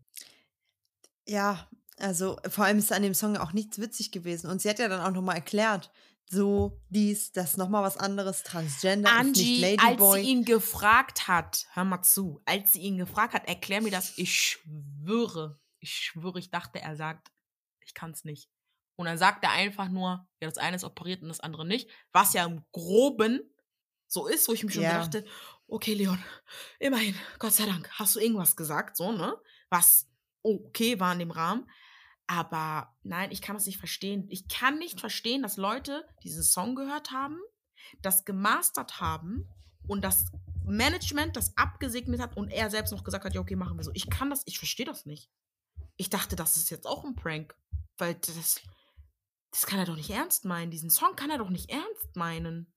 Ja, 1.26 1.68
also 1.98 2.38
vor 2.48 2.64
allem 2.64 2.78
ist 2.78 2.92
an 2.92 3.02
dem 3.02 3.14
Song 3.14 3.36
auch 3.36 3.52
nichts 3.52 3.80
witzig 3.80 4.12
gewesen. 4.12 4.50
Und 4.50 4.60
sie 4.60 4.68
hat 4.68 4.78
ja 4.78 4.88
dann 4.88 5.00
auch 5.00 5.12
nochmal 5.12 5.36
erklärt, 5.36 5.90
so, 6.28 6.80
dies, 6.88 7.32
das, 7.32 7.56
nochmal 7.56 7.82
was 7.82 7.96
anderes, 7.96 8.42
Transgender, 8.42 9.12
Angie, 9.12 9.60
nicht 9.60 9.80
als 9.80 9.98
Ladyboy. 9.98 10.20
sie 10.22 10.28
ihn 10.28 10.44
gefragt 10.44 11.28
hat, 11.28 11.66
hör 11.72 11.84
mal 11.84 12.02
zu, 12.02 12.42
als 12.44 12.72
sie 12.72 12.80
ihn 12.80 12.98
gefragt 12.98 13.34
hat, 13.34 13.46
erklär 13.46 13.80
mir 13.80 13.90
das, 13.92 14.18
ich 14.18 14.34
schwöre, 14.40 15.60
ich 15.78 15.94
schwöre, 15.94 16.38
ich 16.38 16.50
dachte, 16.50 16.80
er 16.80 16.96
sagt, 16.96 17.30
ich 17.80 17.94
kann's 17.94 18.24
nicht. 18.24 18.50
Und 18.96 19.06
dann 19.06 19.18
sagt 19.18 19.44
er 19.44 19.50
einfach 19.52 19.88
nur, 19.88 20.26
ja, 20.40 20.48
das 20.48 20.58
eine 20.58 20.76
ist 20.76 20.84
operiert 20.84 21.22
und 21.22 21.28
das 21.28 21.40
andere 21.40 21.64
nicht, 21.66 21.88
was 22.12 22.32
ja 22.32 22.44
im 22.44 22.64
Groben 22.72 23.40
so 24.08 24.26
ist, 24.26 24.48
wo 24.48 24.52
ich 24.52 24.64
mir 24.64 24.70
schon 24.70 24.82
Ja. 24.82 24.98
dachte, 25.00 25.24
okay, 25.68 25.94
Leon, 25.94 26.22
immerhin, 26.78 27.14
Gott 27.38 27.52
sei 27.52 27.66
Dank, 27.66 27.88
hast 27.92 28.16
du 28.16 28.20
irgendwas 28.20 28.56
gesagt, 28.56 28.96
so, 28.96 29.12
ne? 29.12 29.36
Was 29.68 30.08
okay 30.42 30.98
war 30.98 31.12
in 31.12 31.18
dem 31.18 31.30
Rahmen. 31.30 31.68
Aber 32.26 32.96
nein, 33.02 33.30
ich 33.30 33.40
kann 33.40 33.56
das 33.56 33.66
nicht 33.66 33.78
verstehen. 33.78 34.26
Ich 34.30 34.48
kann 34.48 34.78
nicht 34.78 35.00
verstehen, 35.00 35.42
dass 35.42 35.56
Leute 35.56 36.04
diesen 36.24 36.42
Song 36.42 36.74
gehört 36.74 37.12
haben, 37.12 37.38
das 38.02 38.24
gemastert 38.24 39.00
haben 39.00 39.48
und 39.86 40.02
das 40.02 40.32
Management 40.64 41.36
das 41.36 41.56
abgesegnet 41.56 42.20
hat 42.20 42.36
und 42.36 42.50
er 42.50 42.70
selbst 42.70 42.90
noch 42.90 43.04
gesagt 43.04 43.24
hat, 43.24 43.34
ja, 43.34 43.40
okay, 43.40 43.54
machen 43.54 43.76
wir 43.76 43.84
so. 43.84 43.92
Ich 43.94 44.10
kann 44.10 44.30
das, 44.30 44.42
ich 44.46 44.58
verstehe 44.58 44.86
das 44.86 45.06
nicht. 45.06 45.30
Ich 45.96 46.10
dachte, 46.10 46.34
das 46.34 46.56
ist 46.56 46.70
jetzt 46.70 46.86
auch 46.86 47.04
ein 47.04 47.14
Prank. 47.14 47.56
Weil 47.96 48.14
das, 48.14 48.60
das 49.50 49.66
kann 49.66 49.78
er 49.78 49.86
doch 49.86 49.96
nicht 49.96 50.10
ernst 50.10 50.44
meinen. 50.44 50.70
Diesen 50.70 50.90
Song 50.90 51.14
kann 51.14 51.30
er 51.30 51.38
doch 51.38 51.50
nicht 51.50 51.70
ernst 51.70 52.16
meinen. 52.16 52.72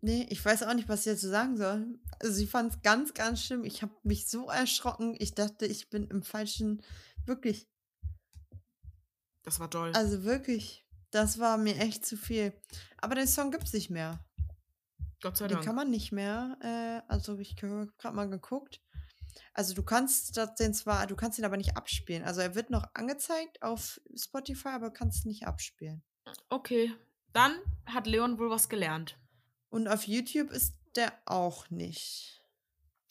Nee, 0.00 0.26
ich 0.30 0.44
weiß 0.44 0.62
auch 0.62 0.74
nicht, 0.74 0.88
was 0.88 1.04
ich 1.04 1.14
dazu 1.14 1.28
sagen 1.28 1.56
soll. 1.56 1.98
Also 2.20 2.40
ich 2.40 2.48
fand 2.48 2.72
es 2.72 2.82
ganz, 2.82 3.12
ganz 3.12 3.42
schlimm. 3.42 3.64
Ich 3.64 3.82
habe 3.82 3.92
mich 4.04 4.28
so 4.28 4.48
erschrocken. 4.48 5.16
Ich 5.18 5.34
dachte, 5.34 5.66
ich 5.66 5.90
bin 5.90 6.06
im 6.08 6.22
falschen, 6.22 6.82
wirklich, 7.24 7.66
Das 9.46 9.58
war 9.60 9.70
toll. 9.70 9.92
also 9.94 10.24
wirklich, 10.24 10.84
das 11.12 11.38
war 11.38 11.56
mir 11.56 11.78
echt 11.78 12.04
zu 12.04 12.16
viel. 12.16 12.52
Aber 12.98 13.14
den 13.14 13.26
Song 13.28 13.50
gibt's 13.50 13.72
nicht 13.72 13.88
mehr. 13.90 14.22
Gott 15.22 15.36
sei 15.38 15.46
Den 15.46 15.54
Dank. 15.54 15.64
kann 15.64 15.76
man 15.76 15.88
nicht 15.88 16.12
mehr. 16.12 16.58
Äh, 16.60 17.10
also 17.10 17.38
ich 17.38 17.56
habe 17.62 17.90
gerade 17.96 18.14
mal 18.14 18.28
geguckt. 18.28 18.82
Also 19.54 19.72
du 19.74 19.82
kannst 19.82 20.38
den 20.58 20.74
zwar, 20.74 21.06
du 21.06 21.14
kannst 21.16 21.38
ihn 21.38 21.44
aber 21.44 21.56
nicht 21.56 21.76
abspielen. 21.76 22.24
Also 22.24 22.40
er 22.40 22.54
wird 22.54 22.70
noch 22.70 22.84
angezeigt 22.94 23.62
auf 23.62 24.00
Spotify, 24.14 24.68
aber 24.70 24.90
kannst 24.90 25.24
nicht 25.26 25.46
abspielen. 25.46 26.02
Okay. 26.48 26.92
Dann 27.32 27.54
hat 27.86 28.06
Leon 28.06 28.38
wohl 28.38 28.50
was 28.50 28.68
gelernt. 28.68 29.16
Und 29.70 29.88
auf 29.88 30.06
YouTube 30.08 30.50
ist 30.50 30.74
der 30.96 31.12
auch 31.24 31.70
nicht. 31.70 32.42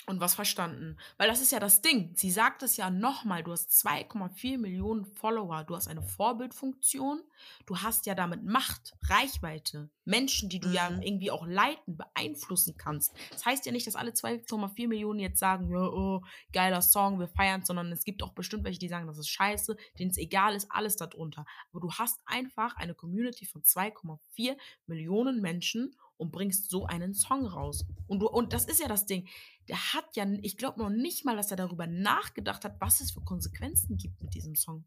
Und 0.08 0.20
was 0.20 0.36
verstanden. 0.36 0.98
Weil 1.18 1.28
das 1.28 1.42
ist 1.42 1.52
ja 1.52 1.60
das 1.60 1.82
Ding. 1.82 2.12
Sie 2.16 2.32
sagt 2.32 2.64
es 2.64 2.78
ja 2.78 2.90
nochmal, 2.90 3.44
du 3.44 3.52
hast 3.52 3.72
2,4 3.72 4.58
Millionen 4.58 5.06
Follower, 5.06 5.64
du 5.64 5.76
hast 5.76 5.88
eine 5.88 6.02
Vorbildfunktion, 6.02 7.22
du 7.66 7.78
hast 7.78 8.06
ja 8.06 8.16
damit 8.16 8.44
Macht, 8.44 8.96
Reichweite, 9.10 9.90
Menschen, 10.06 10.50
die 10.50 10.60
du 10.60 10.70
ja 10.70 10.90
Mhm. 10.90 11.02
irgendwie 11.02 11.32
auch 11.32 11.46
leiten, 11.48 11.98
beeinflussen 11.98 12.76
kannst. 12.78 13.14
Das 13.32 13.46
heißt 13.46 13.66
ja 13.66 13.72
nicht, 13.72 13.88
dass 13.88 13.96
alle 13.96 14.12
2,4 14.12 14.88
Millionen 14.88 15.20
jetzt 15.20 15.40
sagen, 15.40 15.70
ja, 15.72 15.80
oh, 15.80 16.22
geiler 16.54 16.82
Song, 16.82 17.20
wir 17.20 17.28
feiern, 17.28 17.66
sondern 17.66 17.92
es 17.92 18.04
gibt 18.04 18.22
auch 18.22 18.34
bestimmt 18.34 18.64
welche, 18.64 18.80
die 18.80 18.88
sagen, 18.90 19.08
das 19.08 19.18
ist 19.18 19.30
scheiße, 19.30 19.76
denen 19.98 20.12
es 20.12 20.18
egal 20.18 20.56
ist, 20.56 20.72
alles 20.72 20.96
darunter. 20.98 21.46
Aber 21.72 21.80
du 21.82 21.92
hast 21.92 22.20
einfach 22.26 22.76
eine 22.76 22.94
Community 22.94 23.46
von 23.46 23.64
2,4 23.64 24.56
Millionen 24.88 25.42
Menschen 25.42 25.96
und 26.18 26.32
bringst 26.32 26.70
so 26.70 26.86
einen 26.86 27.14
Song 27.14 27.46
raus. 27.46 27.86
Und, 28.08 28.20
du, 28.20 28.28
und 28.28 28.54
das 28.54 28.66
ist 28.66 28.80
ja 28.80 28.88
das 28.88 29.06
Ding. 29.06 29.28
Der 29.68 29.94
hat 29.94 30.16
ja, 30.16 30.26
ich 30.42 30.58
glaube 30.58 30.80
noch 30.80 30.90
nicht 30.90 31.26
mal, 31.26 31.36
dass 31.36 31.52
er 31.52 31.58
darüber 31.58 31.88
nachgedacht 31.88 32.64
hat, 32.66 32.80
was 32.80 33.02
es 33.02 33.12
für 33.12 33.22
Konsequenzen 33.22 33.98
gibt 33.98 34.22
mit 34.22 34.34
diesem 34.34 34.56
Song. 34.56 34.86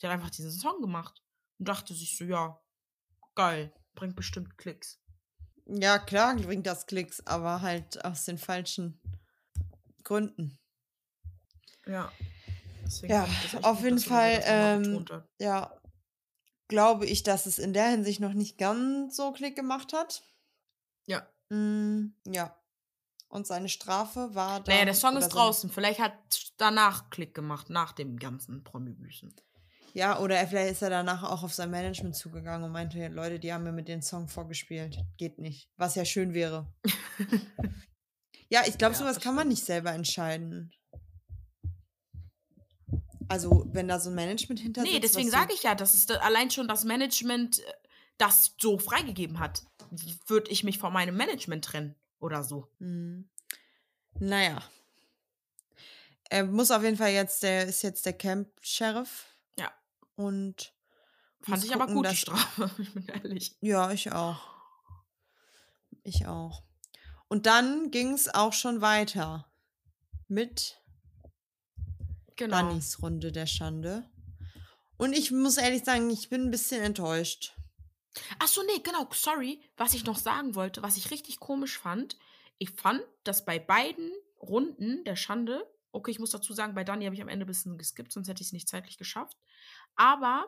Der 0.00 0.10
hat 0.10 0.18
einfach 0.18 0.30
diesen 0.30 0.52
Song 0.52 0.80
gemacht 0.80 1.22
und 1.58 1.68
dachte 1.68 1.94
sich 1.94 2.16
so, 2.16 2.24
ja, 2.24 2.60
geil, 3.34 3.72
bringt 3.94 4.16
bestimmt 4.16 4.56
Klicks. 4.56 5.00
Ja, 5.66 5.98
klar 5.98 6.34
bringt 6.36 6.66
das 6.66 6.86
Klicks, 6.86 7.24
aber 7.26 7.60
halt 7.60 8.04
aus 8.04 8.24
den 8.24 8.38
falschen 8.38 9.00
Gründen. 10.02 10.58
Ja. 11.86 12.10
Deswegen 12.84 13.12
Ja, 13.12 13.28
auf 13.62 13.82
jeden 13.82 13.98
Fall, 13.98 14.40
ähm. 14.44 15.04
Ja. 15.38 15.78
glaube 16.68 17.06
ich, 17.06 17.22
dass 17.22 17.46
es 17.46 17.58
in 17.58 17.72
der 17.72 17.88
Hinsicht 17.88 18.20
noch 18.20 18.32
nicht 18.32 18.58
ganz 18.58 19.16
so 19.16 19.32
Klick 19.32 19.54
gemacht 19.54 19.92
hat. 19.92 20.22
Ja. 21.10 21.26
Mm, 21.48 22.14
ja. 22.26 22.56
Und 23.28 23.46
seine 23.46 23.68
Strafe 23.68 24.34
war 24.34 24.60
dann. 24.60 24.74
Naja, 24.74 24.84
der 24.86 24.94
Song 24.94 25.16
ist 25.16 25.28
draußen. 25.28 25.70
Vielleicht 25.70 26.00
hat 26.00 26.14
danach 26.56 27.10
Klick 27.10 27.34
gemacht, 27.34 27.70
nach 27.70 27.92
dem 27.92 28.16
ganzen 28.16 28.64
Promi-Büßen. 28.64 29.34
Ja, 29.92 30.20
oder 30.20 30.36
er, 30.36 30.46
vielleicht 30.46 30.72
ist 30.72 30.82
er 30.82 30.90
danach 30.90 31.24
auch 31.24 31.42
auf 31.42 31.52
sein 31.52 31.70
Management 31.70 32.14
zugegangen 32.14 32.64
und 32.64 32.72
meinte, 32.72 33.08
Leute, 33.08 33.40
die 33.40 33.52
haben 33.52 33.64
mir 33.64 33.72
mit 33.72 33.88
dem 33.88 34.02
Song 34.02 34.28
vorgespielt. 34.28 34.98
Geht 35.16 35.38
nicht. 35.38 35.68
Was 35.76 35.96
ja 35.96 36.04
schön 36.04 36.32
wäre. 36.32 36.72
ja, 38.48 38.62
ich 38.66 38.78
glaube, 38.78 38.92
Ja, 38.94 38.98
sowas 39.00 39.16
das 39.16 39.24
kann 39.24 39.34
man 39.34 39.48
nicht 39.48 39.64
selber 39.64 39.92
entscheiden. 39.92 40.72
Also, 43.28 43.64
wenn 43.72 43.88
da 43.88 43.98
so 44.00 44.10
ein 44.10 44.16
Management 44.16 44.60
hinter 44.60 44.82
Nee, 44.82 44.92
sitzt, 44.92 45.04
deswegen 45.04 45.30
so- 45.30 45.36
sage 45.36 45.54
ich 45.54 45.62
ja, 45.64 45.74
dass 45.74 45.94
es 45.94 46.08
allein 46.10 46.50
schon 46.50 46.68
das 46.68 46.84
Management 46.84 47.58
äh, 47.60 47.72
das 48.18 48.54
so 48.60 48.78
freigegeben 48.78 49.38
hat. 49.38 49.62
Würde 50.26 50.50
ich 50.50 50.64
mich 50.64 50.78
von 50.78 50.92
meinem 50.92 51.16
Management 51.16 51.64
trennen 51.64 51.94
oder 52.18 52.42
so. 52.44 52.68
Hm. 52.78 53.28
Naja. 54.18 54.62
Er 56.28 56.44
muss 56.44 56.70
auf 56.70 56.82
jeden 56.82 56.96
Fall 56.96 57.10
jetzt, 57.10 57.42
der 57.42 57.64
ist 57.66 57.82
jetzt 57.82 58.06
der 58.06 58.12
Camp-Sheriff. 58.12 59.26
Ja. 59.58 59.72
Und 60.16 60.72
Fand 61.42 61.64
ich 61.64 61.72
aber 61.74 61.86
gucken, 61.86 61.94
gut, 61.96 62.04
die 62.06 62.10
dass- 62.10 62.18
Strafe. 62.18 62.70
Ich 62.82 62.94
bin 62.94 63.06
ehrlich. 63.06 63.56
Ja, 63.60 63.90
ich 63.90 64.12
auch. 64.12 64.40
Ich 66.02 66.26
auch. 66.26 66.62
Und 67.28 67.46
dann 67.46 67.90
ging 67.90 68.12
es 68.14 68.32
auch 68.32 68.52
schon 68.52 68.80
weiter 68.80 69.50
mit 70.28 70.80
Genau. 72.36 72.56
Dannys 72.56 73.02
Runde 73.02 73.32
der 73.32 73.46
Schande. 73.46 74.08
Und 74.96 75.12
ich 75.12 75.30
muss 75.30 75.56
ehrlich 75.56 75.84
sagen, 75.84 76.10
ich 76.10 76.28
bin 76.30 76.42
ein 76.46 76.50
bisschen 76.50 76.82
enttäuscht. 76.82 77.54
Ach 78.38 78.48
so, 78.48 78.62
nee, 78.62 78.80
genau, 78.82 79.08
sorry. 79.12 79.60
Was 79.76 79.94
ich 79.94 80.04
noch 80.04 80.18
sagen 80.18 80.54
wollte, 80.54 80.82
was 80.82 80.96
ich 80.96 81.10
richtig 81.10 81.38
komisch 81.38 81.78
fand, 81.78 82.18
ich 82.58 82.70
fand, 82.70 83.02
dass 83.24 83.44
bei 83.44 83.58
beiden 83.58 84.10
Runden 84.40 85.04
der 85.04 85.16
Schande, 85.16 85.66
okay, 85.92 86.10
ich 86.10 86.18
muss 86.18 86.30
dazu 86.30 86.52
sagen, 86.52 86.74
bei 86.74 86.84
Dani 86.84 87.04
habe 87.04 87.14
ich 87.14 87.22
am 87.22 87.28
Ende 87.28 87.44
ein 87.44 87.48
bisschen 87.48 87.78
geskippt, 87.78 88.12
sonst 88.12 88.28
hätte 88.28 88.42
ich 88.42 88.48
es 88.48 88.52
nicht 88.52 88.68
zeitlich 88.68 88.98
geschafft. 88.98 89.36
Aber 89.96 90.46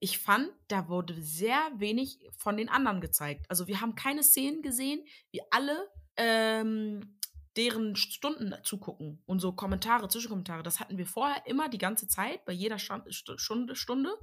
ich 0.00 0.18
fand, 0.18 0.50
da 0.68 0.88
wurde 0.88 1.20
sehr 1.20 1.58
wenig 1.76 2.20
von 2.36 2.56
den 2.56 2.68
anderen 2.68 3.00
gezeigt. 3.00 3.46
Also 3.48 3.66
wir 3.66 3.80
haben 3.80 3.94
keine 3.94 4.22
Szenen 4.22 4.62
gesehen, 4.62 5.04
wie 5.30 5.40
alle 5.50 5.88
ähm, 6.16 7.18
deren 7.56 7.96
Stunden 7.96 8.54
zugucken 8.62 9.20
und 9.26 9.40
so 9.40 9.52
Kommentare, 9.52 10.08
Zwischenkommentare. 10.08 10.62
Das 10.62 10.78
hatten 10.78 10.96
wir 10.96 11.06
vorher 11.06 11.44
immer 11.46 11.68
die 11.68 11.78
ganze 11.78 12.06
Zeit, 12.06 12.44
bei 12.44 12.52
jeder 12.52 12.78
Stunde, 12.78 13.76
Stunde. 13.76 14.18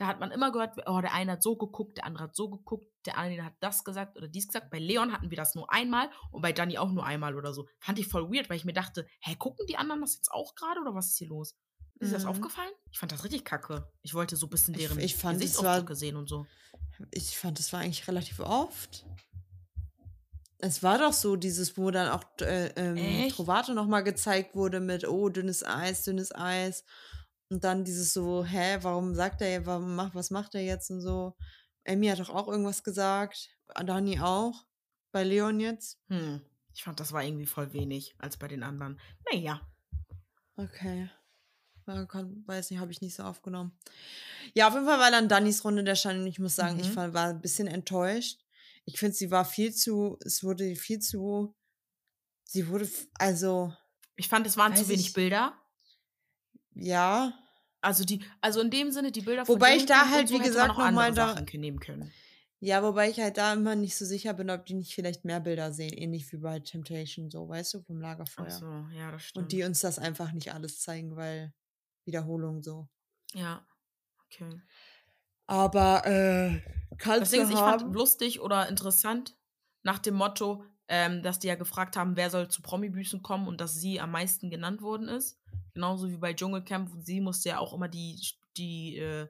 Da 0.00 0.06
hat 0.06 0.18
man 0.18 0.30
immer 0.30 0.50
gehört, 0.50 0.78
oh, 0.86 1.02
der 1.02 1.12
eine 1.12 1.32
hat 1.32 1.42
so 1.42 1.56
geguckt, 1.56 1.98
der 1.98 2.06
andere 2.06 2.24
hat 2.24 2.34
so 2.34 2.48
geguckt, 2.48 2.86
der 3.04 3.18
eine 3.18 3.44
hat 3.44 3.52
das 3.60 3.84
gesagt 3.84 4.16
oder 4.16 4.28
dies 4.28 4.46
gesagt. 4.46 4.70
Bei 4.70 4.78
Leon 4.78 5.12
hatten 5.12 5.28
wir 5.28 5.36
das 5.36 5.54
nur 5.54 5.70
einmal 5.70 6.08
und 6.30 6.40
bei 6.40 6.52
Dani 6.54 6.78
auch 6.78 6.90
nur 6.90 7.04
einmal 7.04 7.36
oder 7.36 7.52
so. 7.52 7.68
Fand 7.80 7.98
ich 7.98 8.06
voll 8.08 8.32
weird, 8.32 8.48
weil 8.48 8.56
ich 8.56 8.64
mir 8.64 8.72
dachte, 8.72 9.06
hä, 9.20 9.36
gucken 9.38 9.66
die 9.66 9.76
anderen 9.76 10.00
das 10.00 10.14
jetzt 10.14 10.32
auch 10.32 10.54
gerade 10.54 10.80
oder 10.80 10.94
was 10.94 11.08
ist 11.08 11.18
hier 11.18 11.28
los? 11.28 11.54
Ist 11.98 12.12
dir 12.12 12.14
das 12.14 12.22
Mhm. 12.24 12.30
aufgefallen? 12.30 12.70
Ich 12.90 12.98
fand 12.98 13.12
das 13.12 13.24
richtig 13.24 13.44
kacke. 13.44 13.92
Ich 14.00 14.14
wollte 14.14 14.36
so 14.36 14.46
ein 14.46 14.48
bisschen 14.48 14.72
Ich- 14.72 14.80
deren 14.80 14.98
ich 15.00 15.16
fand, 15.16 15.34
es 15.36 15.42
Gesichtsausdrücke 15.42 15.94
sehen 15.94 16.16
und 16.16 16.30
so. 16.30 16.46
Ich 17.10 17.36
fand, 17.36 17.58
das 17.58 17.70
war 17.74 17.80
eigentlich 17.80 18.08
relativ 18.08 18.40
oft. 18.40 19.04
Es 20.56 20.82
war 20.82 20.96
doch 20.96 21.12
so, 21.12 21.36
dieses, 21.36 21.76
wo 21.76 21.90
dann 21.90 22.08
auch 22.08 22.24
äh, 22.40 22.68
ähm? 22.76 23.28
Trovato 23.30 23.74
nochmal 23.74 24.02
gezeigt 24.02 24.54
wurde 24.54 24.80
mit, 24.80 25.06
oh, 25.06 25.28
dünnes 25.28 25.62
Eis, 25.62 26.04
dünnes 26.04 26.34
Eis. 26.34 26.84
Und 27.50 27.64
dann 27.64 27.84
dieses 27.84 28.12
so, 28.12 28.44
hä, 28.44 28.78
warum 28.82 29.14
sagt 29.14 29.42
er, 29.42 29.66
warum 29.66 29.96
macht, 29.96 30.14
was 30.14 30.30
macht 30.30 30.54
er 30.54 30.62
jetzt 30.62 30.90
und 30.90 31.00
so. 31.00 31.36
Emmy 31.84 32.06
hat 32.06 32.20
doch 32.20 32.30
auch 32.30 32.46
irgendwas 32.48 32.84
gesagt. 32.84 33.48
Dani 33.84 34.20
auch. 34.20 34.64
Bei 35.12 35.24
Leon 35.24 35.58
jetzt. 35.58 35.98
Hm. 36.08 36.40
Ich 36.72 36.84
fand, 36.84 37.00
das 37.00 37.10
war 37.12 37.24
irgendwie 37.24 37.46
voll 37.46 37.72
wenig 37.72 38.14
als 38.18 38.36
bei 38.36 38.46
den 38.46 38.62
anderen. 38.62 39.00
Naja. 39.32 39.60
Okay. 40.56 41.10
Kann, 42.06 42.44
weiß 42.46 42.70
nicht, 42.70 42.78
habe 42.78 42.92
ich 42.92 43.00
nicht 43.00 43.16
so 43.16 43.24
aufgenommen. 43.24 43.76
Ja, 44.54 44.68
auf 44.68 44.74
jeden 44.74 44.86
Fall 44.86 45.00
war 45.00 45.10
dann 45.10 45.28
Dannys 45.28 45.64
Runde 45.64 45.82
der 45.82 45.96
Schande 45.96 46.22
und 46.22 46.28
ich 46.28 46.38
muss 46.38 46.54
sagen, 46.54 46.78
ich 46.78 46.90
Mhm. 46.90 46.96
war, 46.96 47.14
war 47.14 47.26
ein 47.30 47.40
bisschen 47.40 47.66
enttäuscht. 47.66 48.38
Ich 48.84 49.00
finde, 49.00 49.16
sie 49.16 49.32
war 49.32 49.44
viel 49.44 49.74
zu, 49.74 50.16
es 50.24 50.44
wurde 50.44 50.76
viel 50.76 51.00
zu, 51.00 51.52
sie 52.44 52.68
wurde, 52.68 52.88
also, 53.18 53.74
Ich 54.14 54.28
fand, 54.28 54.46
es 54.46 54.56
waren 54.56 54.76
zu 54.76 54.86
wenig 54.88 55.08
ich- 55.08 55.12
Bilder. 55.14 55.59
Ja, 56.80 57.32
Also 57.82 58.04
die, 58.04 58.22
also 58.40 58.60
in 58.60 58.70
dem 58.70 58.90
Sinne, 58.90 59.10
die 59.12 59.22
Bilder 59.22 59.46
Wobei 59.48 59.76
ich 59.76 59.86
da 59.86 60.08
halt, 60.10 60.28
so 60.28 60.34
wie 60.34 60.38
gesagt, 60.42 60.68
man 60.68 60.76
auch 60.76 60.90
noch 60.90 60.92
mal 60.92 61.08
andere 61.08 61.26
da- 61.26 61.34
Sachen 61.34 61.60
nehmen 61.60 61.80
können. 61.80 62.10
ja, 62.60 62.82
wobei 62.82 63.08
ich 63.08 63.18
halt 63.18 63.38
da 63.38 63.54
immer 63.54 63.74
nicht 63.74 63.96
so 63.96 64.04
sicher 64.04 64.34
bin, 64.34 64.50
ob 64.50 64.66
die 64.66 64.74
nicht 64.74 64.94
vielleicht 64.94 65.24
mehr 65.24 65.40
Bilder 65.40 65.72
sehen, 65.72 65.94
ähnlich 65.94 66.30
wie 66.32 66.36
bei 66.36 66.60
Temptation, 66.60 67.30
so, 67.30 67.48
weißt 67.48 67.74
du, 67.74 67.82
vom 67.82 68.00
Lagerfeuer. 68.00 68.46
Ach 68.48 68.58
so, 68.58 68.86
ja, 68.94 69.10
das 69.10 69.22
stimmt. 69.22 69.44
Und 69.44 69.52
die 69.52 69.62
uns 69.64 69.80
das 69.80 69.98
einfach 69.98 70.32
nicht 70.32 70.52
alles 70.52 70.80
zeigen, 70.80 71.16
weil 71.16 71.52
Wiederholung 72.04 72.62
so. 72.62 72.88
ja, 73.32 73.64
okay. 74.26 74.60
Aber, 75.46 76.06
äh, 76.06 76.60
kannst 76.98 77.32
Deswegen, 77.32 77.48
du 77.48 77.54
ich 77.54 77.60
haben. 77.60 77.80
fand 77.80 77.94
lustig 77.94 78.40
oder 78.40 78.68
interessant 78.68 79.36
nach 79.82 79.98
dem 79.98 80.14
Motto, 80.14 80.64
ähm, 80.90 81.22
dass 81.22 81.38
die 81.38 81.46
ja 81.46 81.54
gefragt 81.54 81.96
haben, 81.96 82.16
wer 82.16 82.30
soll 82.30 82.48
zu 82.48 82.62
Promi-Büßen 82.62 83.22
kommen 83.22 83.46
und 83.46 83.60
dass 83.60 83.74
sie 83.74 84.00
am 84.00 84.10
meisten 84.10 84.50
genannt 84.50 84.82
worden 84.82 85.08
ist. 85.08 85.38
Genauso 85.72 86.10
wie 86.10 86.16
bei 86.16 86.34
Dschungelcamp. 86.34 86.90
Sie 87.04 87.20
musste 87.20 87.50
ja 87.50 87.58
auch 87.60 87.72
immer 87.72 87.86
die, 87.86 88.20
die 88.56 88.96
äh, 88.96 89.28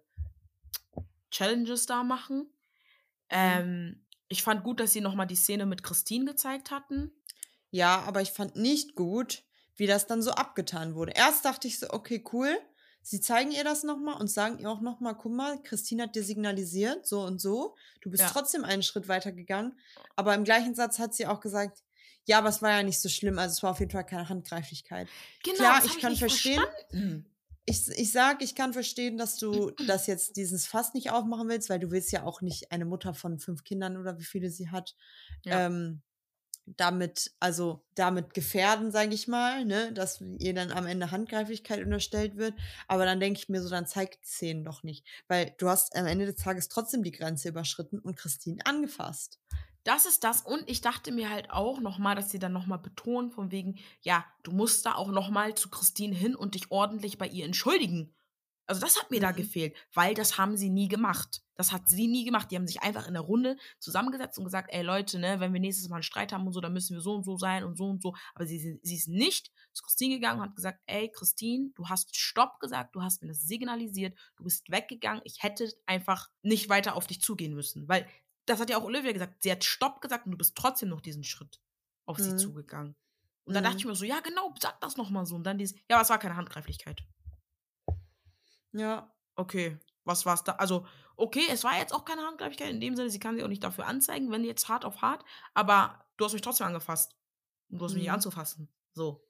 Challenges 1.31 1.85
da 1.85 2.03
machen. 2.03 2.51
Ähm, 3.29 4.07
ich 4.29 4.43
fand 4.43 4.65
gut, 4.65 4.81
dass 4.81 4.95
sie 4.95 5.03
nochmal 5.03 5.27
die 5.27 5.37
Szene 5.37 5.67
mit 5.67 5.83
Christine 5.83 6.25
gezeigt 6.25 6.71
hatten. 6.71 7.13
Ja, 7.71 8.01
aber 8.07 8.23
ich 8.23 8.31
fand 8.31 8.57
nicht 8.57 8.95
gut, 8.95 9.45
wie 9.77 9.87
das 9.87 10.07
dann 10.07 10.23
so 10.23 10.31
abgetan 10.31 10.95
wurde. 10.95 11.13
Erst 11.15 11.45
dachte 11.45 11.69
ich 11.69 11.79
so, 11.79 11.91
okay, 11.91 12.25
cool. 12.33 12.59
Sie 13.03 13.21
zeigen 13.21 13.51
ihr 13.51 13.65
das 13.65 13.83
nochmal 13.83 14.21
und 14.21 14.29
sagen 14.31 14.59
ihr 14.59 14.71
auch 14.71 14.81
nochmal, 14.81 15.17
guck 15.17 15.33
mal, 15.33 15.63
Christine 15.63 16.05
hat 16.05 16.15
dir 16.15 16.23
signalisiert, 16.23 17.07
so 17.07 17.23
und 17.23 17.41
so. 17.41 17.75
Du 18.03 18.11
bist 18.11 18.23
Ja. 18.23 18.29
trotzdem 18.31 18.65
einen 18.65 18.83
Schritt 18.83 19.09
weiter 19.09 19.33
gegangen. 19.33 19.79
Aber 20.17 20.35
im 20.35 20.45
gleichen 20.45 20.75
Satz 20.75 20.99
hat 20.99 21.15
sie 21.15 21.27
auch 21.27 21.41
gesagt, 21.41 21.83
ja, 22.27 22.39
aber 22.39 22.51
es 22.51 22.61
war 22.63 22.71
ja 22.71 22.83
nicht 22.83 23.01
so 23.01 23.09
schlimm. 23.09 23.39
Also 23.39 23.55
es 23.55 23.63
war 23.63 23.71
auf 23.71 23.81
jeden 23.81 23.91
Fall 23.91 24.05
keine 24.05 24.29
Handgreiflichkeit. 24.29 25.09
Genau, 25.43 25.57
Klar, 25.57 25.85
ich 25.85 25.99
kann 25.99 26.11
nicht 26.13 26.19
verstehen. 26.21 26.61
verstanden. 26.91 27.27
Ich, 27.67 27.87
ich 27.89 28.11
sag, 28.11 28.43
ich 28.43 28.57
kann 28.57 28.73
verstehen, 28.73 29.17
dass 29.17 29.37
du 29.37 29.71
das 29.87 30.09
jetzt 30.09 30.37
dieses 30.37 30.67
Fass 30.67 30.93
nicht 30.93 31.13
aufmachen 31.13 31.49
willst, 31.49 31.69
weil 31.71 31.79
du 31.79 31.91
willst 31.93 32.11
ja 32.11 32.25
auch 32.25 32.41
nicht 32.41 32.73
eine 32.73 32.85
Mutter 32.85 33.15
von 33.15 33.39
fünf 33.39 33.63
Kindern 33.63 33.97
oder 33.97 34.19
wie 34.19 34.25
viele 34.25 34.51
sie 34.51 34.71
hat, 34.71 34.97
Ja. 35.45 35.67
ähm, 35.67 36.01
damit, 36.67 37.33
also 37.41 37.85
damit 37.95 38.35
gefährden, 38.35 38.91
sage 38.91 39.15
ich 39.15 39.29
mal, 39.29 39.65
ne, 39.65 39.93
dass 39.93 40.23
ihr 40.39 40.55
dann 40.55 40.73
am 40.73 40.87
Ende 40.87 41.11
Handgreiflichkeit 41.11 41.83
unterstellt 41.83 42.37
wird. 42.37 42.55
Aber 42.89 43.05
dann 43.05 43.21
denke 43.21 43.41
ich 43.41 43.49
mir 43.49 43.63
so, 43.63 43.69
dann 43.69 43.87
zeigt 43.87 44.25
Szenen 44.25 44.65
doch 44.65 44.83
nicht. 44.83 45.07
Weil 45.29 45.55
du 45.59 45.69
hast 45.69 45.97
am 45.97 46.07
Ende 46.07 46.27
des 46.27 46.37
Tages 46.37 46.69
trotzdem 46.69 47.03
die 47.03 47.13
Grenze 47.13 47.49
überschritten 47.49 47.99
und 47.99 48.17
Christine 48.17 48.65
angefasst. 48.65 49.39
Das 49.85 50.05
ist 50.05 50.25
das. 50.25 50.43
Und 50.43 50.69
ich 50.69 50.83
dachte 50.83 51.11
mir 51.11 51.31
halt 51.31 51.51
auch 51.51 51.81
nochmal, 51.81 52.15
dass 52.15 52.31
sie 52.31 52.39
dann 52.39 52.53
nochmal 52.53 52.79
betonen, 52.79 53.31
von 53.31 53.51
wegen, 53.51 53.79
ja, 54.03 54.25
du 54.43 54.53
musst 54.53 54.85
da 54.85 54.95
auch 54.95 55.11
nochmal 55.11 55.55
zu 55.55 55.71
Christine 55.71 56.15
hin 56.15 56.35
und 56.35 56.55
dich 56.55 56.71
ordentlich 56.71 57.17
bei 57.17 57.27
ihr 57.27 57.47
entschuldigen. 57.47 58.15
Also 58.71 58.81
das 58.83 58.99
hat 59.01 59.11
mir 59.11 59.21
da 59.21 59.33
Mhm. 59.33 59.37
gefehlt, 59.37 59.77
weil 59.95 60.15
das 60.15 60.39
haben 60.39 60.57
sie 60.57 60.71
nie 60.71 60.89
gemacht. 60.89 61.43
Das 61.57 61.73
hat 61.73 61.89
sie 61.89 62.07
nie 62.07 62.25
gemacht. 62.25 62.51
Die 62.51 62.57
haben 62.57 62.67
sich 62.67 62.83
einfach 62.83 63.07
in 63.09 63.15
der 63.15 63.23
Runde 63.23 63.57
zusammengesetzt 63.81 64.39
und 64.39 64.45
gesagt, 64.45 64.71
ey 64.73 64.83
Leute, 64.83 65.19
ne, 65.19 65.41
wenn 65.41 65.53
wir 65.53 65.61
nächstes 65.61 65.89
Mal 65.89 65.97
einen 65.97 66.03
Streit 66.05 66.33
haben 66.33 66.47
und 66.47 66.53
so, 66.53 66.61
dann 66.61 66.73
müssen 66.73 66.95
wir 66.97 67.01
so 67.03 67.15
und 67.15 67.25
so 67.25 67.37
sein 67.37 67.65
und 67.65 67.77
so 67.77 67.87
und 67.87 68.01
so. 68.01 68.15
Aber 68.35 68.47
sie, 68.47 68.79
sie 68.83 68.95
ist 68.95 69.09
nicht 69.09 69.51
zu 69.73 69.83
Christine 69.83 70.15
gegangen 70.15 70.41
und 70.41 70.47
hat 70.47 70.57
gesagt, 70.57 70.81
ey 70.87 71.11
Christine, 71.13 71.71
du 71.75 71.89
hast 71.89 72.17
Stopp 72.17 72.61
gesagt, 72.61 72.95
du 72.95 73.03
hast 73.03 73.21
mir 73.23 73.29
das 73.29 73.43
signalisiert, 73.43 74.17
du 74.37 74.45
bist 74.45 74.71
weggegangen. 74.71 75.21
Ich 75.25 75.43
hätte 75.43 75.69
einfach 75.87 76.31
nicht 76.43 76.69
weiter 76.69 76.95
auf 76.95 77.07
dich 77.09 77.21
zugehen 77.21 77.55
müssen, 77.55 77.89
weil 77.89 78.07
das 78.47 78.61
hat 78.61 78.71
ja 78.71 78.79
auch 78.79 78.85
Olivia 78.85 79.13
gesagt. 79.13 79.43
Sie 79.43 79.51
hat 79.53 79.65
Stopp 79.65 80.01
gesagt 80.01 80.27
und 80.27 80.33
du 80.33 80.39
bist 80.39 80.55
trotzdem 80.57 80.89
noch 80.89 81.01
diesen 81.01 81.25
Schritt 81.25 81.61
auf 82.07 82.19
sie 82.19 82.33
Mhm. 82.33 82.39
zugegangen. 82.39 82.97
Und 83.45 83.55
dann 83.55 83.65
dachte 83.65 83.75
Mhm. 83.77 83.81
ich 83.81 83.87
mir 83.87 83.95
so, 83.97 84.05
ja 84.05 84.21
genau, 84.21 84.55
sag 84.61 84.81
das 84.81 84.97
nochmal 84.97 85.27
so. 85.27 85.35
Und 85.35 85.45
dann 85.45 85.59
dieses, 85.59 85.77
ja, 85.91 85.97
aber 85.97 86.03
es 86.03 86.09
war 86.11 86.19
keine 86.21 86.37
Handgreiflichkeit. 86.37 87.03
Ja. 88.73 89.13
Okay, 89.37 89.79
was 90.05 90.27
war's 90.27 90.45
da? 90.45 90.53
Also, 90.53 90.87
okay, 91.17 91.45
es 91.51 91.65
war 91.65 91.79
jetzt 91.79 91.93
auch 91.95 92.05
keine 92.05 92.23
Handgreiflichkeit 92.23 92.71
in 92.71 92.81
dem 92.81 92.97
Sinne, 92.97 93.11
sie 93.11 93.19
kann 93.19 93.37
sie 93.37 93.43
auch 93.45 93.49
nicht 93.49 93.65
dafür 93.65 93.87
anzeigen, 93.87 94.31
wenn 94.31 94.45
jetzt 94.45 94.69
hart 94.69 94.85
auf 94.85 95.03
hart, 95.03 95.25
aber 95.55 96.05
du 96.17 96.25
hast 96.25 96.33
mich 96.33 96.43
trotzdem 96.43 96.67
angefasst. 96.67 97.15
Und 97.71 97.79
du 97.79 97.85
hast 97.85 97.93
mich 97.93 98.03
nicht 98.03 98.09
Mhm. 98.09 98.15
anzufassen. 98.15 98.69
So. 98.95 99.25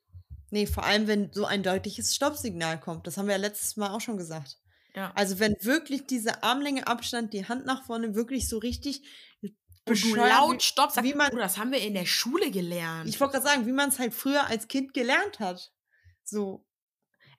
Nee, 0.51 0.67
vor 0.67 0.85
allem, 0.85 1.07
wenn 1.07 1.33
so 1.33 1.45
ein 1.45 1.63
deutliches 1.63 2.15
Stoppsignal 2.17 2.81
kommt. 2.81 3.07
Das 3.07 3.17
haben 3.19 3.27
wir 3.27 3.35
ja 3.35 3.41
letztes 3.41 3.77
Mal 3.77 3.91
auch 3.91 4.01
schon 4.01 4.17
gesagt. 4.17 4.59
Ja. 4.95 5.13
Also 5.15 5.39
wenn 5.39 5.55
wirklich 5.61 6.07
diese 6.07 6.43
Armlänge 6.43 6.87
Abstand, 6.89 7.33
die 7.35 7.47
Hand 7.47 7.67
nach 7.67 7.85
vorne 7.85 8.15
wirklich 8.17 8.49
so 8.49 8.59
richtig 8.59 9.03
du 9.87 10.15
laut 10.15 10.57
wie- 10.57 10.61
Stopp 10.61 10.91
sagst, 10.91 11.09
wie 11.09 11.15
man- 11.15 11.31
Bruder, 11.31 11.43
das 11.43 11.59
haben 11.59 11.71
wir 11.73 11.81
in 11.81 11.95
der 11.95 12.07
Schule 12.07 12.51
gelernt. 12.51 13.09
Ich 13.09 13.21
wollte 13.21 13.35
gerade 13.35 13.47
sagen, 13.47 13.67
wie 13.67 13.73
man 13.73 13.91
es 13.91 13.99
halt 13.99 14.15
früher 14.15 14.47
als 14.47 14.67
Kind 14.69 14.93
gelernt 14.95 15.39
hat. 15.39 15.73
So, 16.25 16.67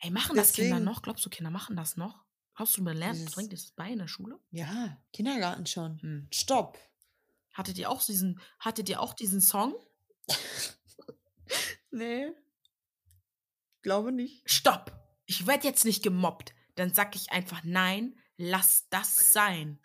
Ey, 0.02 0.10
machen 0.12 0.36
das 0.36 0.54
Kinder 0.54 0.72
deswegen- 0.76 0.86
noch? 0.86 1.02
Glaubst 1.02 1.26
du, 1.26 1.30
Kinder 1.30 1.52
machen 1.52 1.76
das 1.76 1.96
noch? 1.98 2.24
Hast 2.56 2.76
du 2.78 2.84
gelernt, 2.84 3.18
Dieses- 3.18 3.34
bringt 3.34 3.54
das 3.54 3.72
bei 3.72 3.92
in 3.92 4.00
der 4.00 4.08
Schule? 4.08 4.40
Ja, 4.52 4.98
Kindergarten 5.14 5.66
schon. 5.66 6.00
Hm. 6.02 6.28
Stopp. 6.34 6.78
Hattet 7.54 7.78
ihr 7.78 7.90
auch 7.90 8.02
diesen, 8.04 8.40
hattet 8.60 8.90
ihr 8.90 9.02
auch 9.02 9.14
diesen 9.14 9.42
Song? 9.42 9.74
Nee. 11.94 12.32
Glaube 13.82 14.14
nicht. 14.14 14.50
Stopp! 14.50 14.94
Ich 15.26 15.46
werde 15.46 15.68
jetzt 15.68 15.84
nicht 15.84 16.02
gemobbt. 16.04 16.54
Dann 16.76 16.94
sag 16.94 17.16
ich 17.18 17.32
einfach 17.34 17.64
nein, 17.66 18.18
lass 18.38 18.88
das 18.90 19.34
sein. 19.34 19.78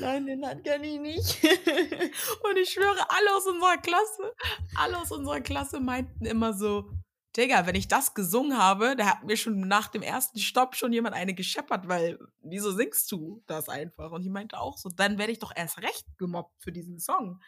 Nein, 0.00 0.26
den 0.26 0.44
hat 0.44 0.64
Kenny 0.64 0.98
nicht. 0.98 1.42
Und 1.44 2.56
ich 2.60 2.70
schwöre, 2.70 3.08
alle 3.08 3.36
aus 3.36 3.46
unserer 3.46 3.78
Klasse, 3.78 4.34
alle 4.74 4.98
aus 5.00 5.12
unserer 5.12 5.40
Klasse 5.40 5.78
meinten 5.80 6.26
immer 6.26 6.52
so, 6.52 6.90
Digga, 7.36 7.66
wenn 7.66 7.74
ich 7.74 7.88
das 7.88 8.14
gesungen 8.14 8.56
habe, 8.58 8.94
da 8.96 9.06
hat 9.06 9.24
mir 9.24 9.36
schon 9.36 9.60
nach 9.60 9.88
dem 9.88 10.02
ersten 10.02 10.38
Stopp 10.38 10.76
schon 10.76 10.92
jemand 10.92 11.14
eine 11.16 11.34
gescheppert, 11.34 11.88
weil 11.88 12.18
wieso 12.42 12.72
singst 12.72 13.10
du 13.10 13.42
das 13.46 13.68
einfach? 13.68 14.12
Und 14.12 14.22
ich 14.22 14.30
meinte 14.30 14.58
auch 14.58 14.78
so, 14.78 14.88
dann 14.88 15.18
werde 15.18 15.32
ich 15.32 15.40
doch 15.40 15.52
erst 15.54 15.78
recht 15.78 16.06
gemobbt 16.16 16.62
für 16.62 16.70
diesen 16.70 17.00
Song. 17.00 17.40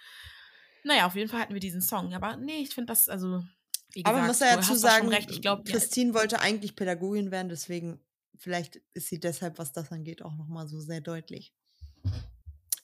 Naja, 0.82 1.07
auf 1.07 1.14
jeden 1.14 1.28
Fall 1.28 1.41
hatten 1.41 1.55
wir 1.55 1.61
diesen 1.61 1.82
Song. 1.82 2.14
Aber 2.14 2.37
nee, 2.37 2.59
ich 2.59 2.74
finde 2.74 2.93
das, 2.93 3.09
also, 3.09 3.45
wie 3.93 4.03
gesagt, 4.03 4.07
Aber 4.09 4.18
man 4.18 4.26
muss 4.28 4.41
ja 4.41 4.57
dazu 4.57 4.74
sagen, 4.74 5.09
recht. 5.09 5.30
Ich 5.30 5.41
glaube, 5.41 5.62
Christine 5.64 6.14
wollte 6.14 6.41
eigentlich 6.41 6.74
Pädagogin 6.74 7.30
werden, 7.30 7.49
deswegen 7.49 8.01
vielleicht 8.37 8.76
ist 8.93 9.09
sie 9.09 9.20
deshalb, 9.20 9.59
was 9.59 9.72
das 9.72 9.93
angeht, 9.93 10.22
auch 10.22 10.34
nochmal 10.34 10.66
so 10.66 10.80
sehr 10.80 11.01
deutlich. 11.01 11.55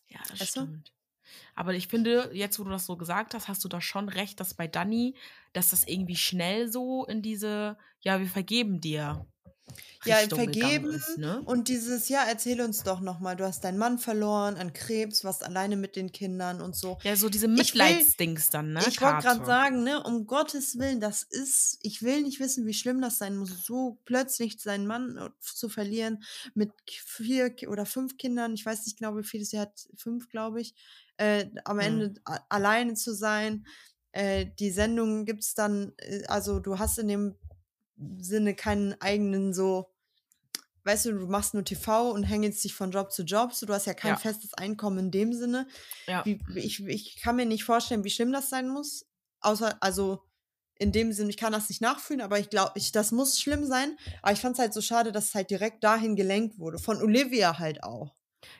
Ja, 0.08 0.20
das 0.28 0.40
Weißt 0.40 0.56
du? 0.56 0.82
Aber 1.54 1.74
ich 1.74 1.88
finde, 1.88 2.30
jetzt, 2.32 2.58
wo 2.58 2.64
du 2.64 2.70
das 2.70 2.86
so 2.86 2.96
gesagt 2.96 3.34
hast, 3.34 3.48
hast 3.48 3.64
du 3.64 3.68
da 3.68 3.80
schon 3.80 4.08
recht, 4.08 4.40
dass 4.40 4.54
bei 4.54 4.66
Dani, 4.66 5.16
dass 5.52 5.70
das 5.70 5.86
irgendwie 5.86 6.16
schnell 6.16 6.70
so 6.70 7.04
in 7.06 7.22
diese, 7.22 7.76
ja, 8.00 8.20
wir 8.20 8.26
vergeben 8.26 8.80
dir. 8.80 9.26
Ja, 10.04 10.16
Richtung 10.18 10.38
vergeben 10.38 10.90
Ist, 10.94 11.16
ne? 11.18 11.46
Und 11.46 11.68
dieses, 11.68 12.08
ja, 12.08 12.24
erzähl 12.24 12.60
uns 12.60 12.82
doch 12.82 13.00
nochmal, 13.00 13.36
du 13.36 13.44
hast 13.44 13.62
deinen 13.64 13.78
Mann 13.78 13.98
verloren 13.98 14.56
an 14.56 14.72
Krebs, 14.72 15.24
warst 15.24 15.44
alleine 15.44 15.76
mit 15.76 15.96
den 15.96 16.12
Kindern 16.12 16.60
und 16.60 16.76
so. 16.76 16.98
Ja, 17.04 17.16
so 17.16 17.28
diese 17.28 17.48
Mitleidsdings 17.48 18.50
dann, 18.50 18.72
ne? 18.72 18.84
ich 18.88 19.00
wollte 19.00 19.20
gerade 19.22 19.44
sagen, 19.44 19.84
ne, 19.84 20.02
um 20.02 20.26
Gottes 20.26 20.78
Willen, 20.78 20.98
das 21.00 21.22
ist, 21.22 21.78
ich 21.82 22.02
will 22.02 22.22
nicht 22.22 22.40
wissen, 22.40 22.66
wie 22.66 22.74
schlimm 22.74 23.00
das 23.00 23.18
sein 23.18 23.36
muss, 23.36 23.64
so 23.64 24.00
plötzlich 24.04 24.60
seinen 24.60 24.86
Mann 24.88 25.16
äh, 25.16 25.30
zu 25.40 25.68
verlieren 25.68 26.24
mit 26.54 26.72
vier 26.88 27.54
oder 27.68 27.86
fünf 27.86 28.16
Kindern, 28.16 28.54
ich 28.54 28.66
weiß 28.66 28.84
nicht 28.86 28.98
genau, 28.98 29.16
wie 29.16 29.22
viele 29.24 29.44
sie 29.44 29.60
hat, 29.60 29.86
fünf, 29.96 30.28
glaube 30.30 30.60
ich, 30.60 30.74
äh, 31.16 31.46
am 31.64 31.78
Mhm. 31.78 31.78
Ende 31.78 32.14
a- 32.24 32.40
alleine 32.48 32.94
zu 32.94 33.14
sein. 33.14 33.66
Äh, 34.12 34.46
die 34.58 34.70
Sendung 34.70 35.24
gibt 35.24 35.42
es 35.42 35.54
dann, 35.54 35.92
äh, 35.98 36.24
also 36.26 36.58
du 36.60 36.78
hast 36.78 36.98
in 36.98 37.08
dem 37.08 37.36
Sinne 37.96 38.54
keinen 38.54 39.00
eigenen 39.00 39.52
so, 39.54 39.90
weißt 40.84 41.06
du, 41.06 41.12
du 41.12 41.26
machst 41.26 41.54
nur 41.54 41.64
TV 41.64 42.10
und 42.10 42.24
hängelst 42.24 42.64
dich 42.64 42.74
von 42.74 42.90
Job 42.90 43.12
zu 43.12 43.22
Job, 43.22 43.52
so 43.54 43.66
du 43.66 43.72
hast 43.72 43.86
ja 43.86 43.94
kein 43.94 44.12
Ja. 44.12 44.16
festes 44.16 44.54
Einkommen 44.54 44.98
in 44.98 45.10
dem 45.10 45.32
Sinne. 45.32 45.66
Ja. 46.06 46.24
Wie, 46.24 46.40
ich, 46.56 46.84
ich 46.86 47.16
kann 47.16 47.36
mir 47.36 47.46
nicht 47.46 47.64
vorstellen, 47.64 48.04
wie 48.04 48.10
schlimm 48.10 48.32
das 48.32 48.50
sein 48.50 48.68
muss. 48.68 49.06
Außer, 49.40 49.76
also 49.82 50.22
in 50.78 50.90
dem 50.92 51.12
Sinne, 51.12 51.30
ich 51.30 51.36
kann 51.36 51.52
das 51.52 51.68
nicht 51.68 51.80
nachfühlen, 51.80 52.20
aber 52.20 52.38
ich 52.40 52.50
glaube, 52.50 52.72
ich, 52.74 52.90
das 52.92 53.12
muss 53.12 53.38
schlimm 53.40 53.64
sein. 53.66 53.96
Aber 54.22 54.32
ich 54.32 54.40
fand 54.40 54.54
es 54.56 54.60
halt 54.60 54.74
so 54.74 54.80
schade, 54.80 55.12
dass 55.12 55.26
es 55.26 55.34
halt 55.34 55.50
direkt 55.50 55.84
dahin 55.84 56.16
gelenkt 56.16 56.58
wurde. 56.58 56.78
Von 56.78 57.00
Olivia 57.00 57.58
halt 57.58 57.84
auch. 57.84 58.16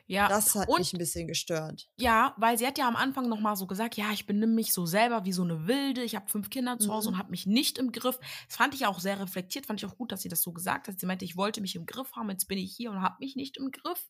Ja. 0.07 0.27
Das 0.27 0.55
hat 0.55 0.67
und 0.69 0.79
mich 0.79 0.93
ein 0.93 0.97
bisschen 0.97 1.27
gestört. 1.27 1.89
Ja, 1.97 2.33
weil 2.37 2.57
sie 2.57 2.65
hat 2.67 2.77
ja 2.77 2.87
am 2.87 2.95
Anfang 2.95 3.27
noch 3.29 3.39
mal 3.39 3.55
so 3.55 3.67
gesagt, 3.67 3.95
ja, 3.95 4.11
ich 4.13 4.25
benimme 4.25 4.53
mich 4.53 4.73
so 4.73 4.85
selber 4.85 5.25
wie 5.25 5.33
so 5.33 5.43
eine 5.43 5.67
Wilde. 5.67 6.03
Ich 6.03 6.15
habe 6.15 6.29
fünf 6.29 6.49
Kinder 6.49 6.79
zu 6.79 6.91
Hause 6.91 7.09
Mhm. 7.09 7.13
und 7.15 7.19
habe 7.19 7.31
mich 7.31 7.45
nicht 7.45 7.77
im 7.77 7.91
Griff. 7.91 8.19
Das 8.47 8.57
fand 8.57 8.73
ich 8.75 8.85
auch 8.85 8.99
sehr 8.99 9.19
reflektiert, 9.19 9.65
fand 9.65 9.81
ich 9.81 9.89
auch 9.89 9.97
gut, 9.97 10.11
dass 10.11 10.21
sie 10.21 10.29
das 10.29 10.41
so 10.41 10.53
gesagt 10.53 10.87
hat. 10.87 10.99
Sie 10.99 11.05
meinte, 11.05 11.25
ich 11.25 11.35
wollte 11.37 11.61
mich 11.61 11.75
im 11.75 11.85
Griff 11.85 12.11
haben, 12.13 12.29
jetzt 12.29 12.47
bin 12.47 12.57
ich 12.57 12.75
hier 12.75 12.91
und 12.91 13.01
habe 13.01 13.15
mich 13.19 13.35
nicht 13.35 13.57
im 13.57 13.71
Griff. 13.71 14.07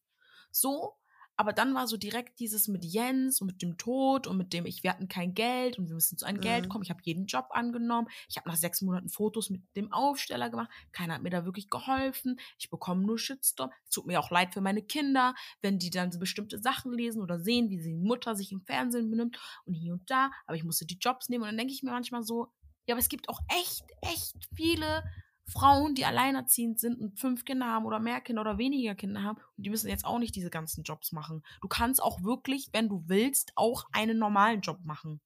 So. 0.52 0.94
Aber 1.36 1.52
dann 1.54 1.74
war 1.74 1.88
so 1.88 1.98
direkt 1.98 2.40
dieses 2.40 2.68
mit 2.68 2.86
Jens 2.86 3.42
und 3.42 3.48
mit 3.48 3.62
dem 3.62 3.78
Tod 3.78 4.28
und 4.28 4.38
mit 4.38 4.54
dem, 4.54 4.66
ich, 4.66 4.84
wir 4.84 4.92
hatten 4.92 5.08
kein 5.08 5.34
Geld 5.34 5.80
und 5.80 5.88
wir 5.88 5.96
müssen 5.96 6.18
zu 6.18 6.26
einem 6.26 6.42
Geld 6.42 6.66
Mhm. 6.66 6.70
kommen. 6.70 6.84
Ich 6.84 6.90
habe 6.90 7.02
jeden 7.04 7.26
Job 7.26 7.48
angenommen. 7.50 8.08
Ich 8.30 8.38
habe 8.38 8.48
nach 8.50 8.56
sechs 8.56 8.82
Monaten 8.82 9.10
Fotos 9.10 9.50
mit 9.50 9.62
dem 9.76 9.92
Aufsteller 9.92 10.50
gemacht. 10.50 10.70
Keiner 10.92 11.16
hat 11.16 11.24
mir 11.24 11.32
da 11.32 11.46
wirklich 11.46 11.70
geholfen. 11.70 12.40
Ich 12.60 12.70
bekomme 12.70 13.04
nur 13.04 13.18
Shitstorm. 13.18 13.72
Es 13.86 13.90
tut 13.92 14.06
mir 14.06 14.20
auch 14.20 14.30
leid 14.32 14.54
für 14.54 14.62
meine 14.62 14.84
Kinder, 14.84 15.34
wenn 15.62 15.80
die 15.80 15.90
dann 15.90 16.12
so 16.12 16.20
bestimmte 16.20 16.60
Sachen 16.60 16.94
lesen 16.94 17.22
oder 17.22 17.40
sehen, 17.40 17.70
wie 17.70 17.78
die 17.82 17.94
Mutter 17.94 18.36
sich 18.36 18.52
im 18.52 18.62
Fernsehen 18.62 19.10
benimmt 19.10 19.40
und 19.66 19.74
hier 19.74 19.94
und 19.94 20.10
da. 20.10 20.32
Aber 20.46 20.56
ich 20.56 20.64
musste 20.64 20.86
die 20.86 20.98
Jobs 21.00 21.30
nehmen 21.30 21.44
und 21.44 21.50
dann 21.50 21.58
denke 21.58 21.74
ich 21.74 21.84
mir 21.84 21.92
manchmal 21.92 22.24
so, 22.24 22.52
ja, 22.86 22.96
aber 22.96 23.00
es 23.00 23.10
gibt 23.10 23.30
auch 23.30 23.40
echt, 23.62 23.86
echt 24.02 24.36
viele 24.56 25.04
Frauen, 25.46 25.94
die 25.96 26.06
alleinerziehend 26.06 26.80
sind 26.80 27.00
und 27.00 27.20
fünf 27.20 27.46
Kinder 27.46 27.66
haben 27.68 27.86
oder 27.86 28.00
mehr 28.00 28.22
Kinder 28.22 28.42
oder 28.42 28.58
weniger 28.58 28.96
Kinder 28.96 29.24
haben 29.24 29.40
und 29.58 29.66
die 29.66 29.70
müssen 29.70 29.90
jetzt 29.90 30.06
auch 30.06 30.20
nicht 30.20 30.36
diese 30.36 30.50
ganzen 30.50 30.84
Jobs 30.84 31.12
machen. 31.12 31.44
Du 31.62 31.68
kannst 31.68 32.02
auch 32.02 32.24
wirklich, 32.24 32.70
wenn 32.72 32.90
du 32.90 33.04
willst, 33.08 33.52
auch 33.56 33.86
einen 33.92 34.18
normalen 34.18 34.62
Job 34.62 34.80
machen. 34.84 35.20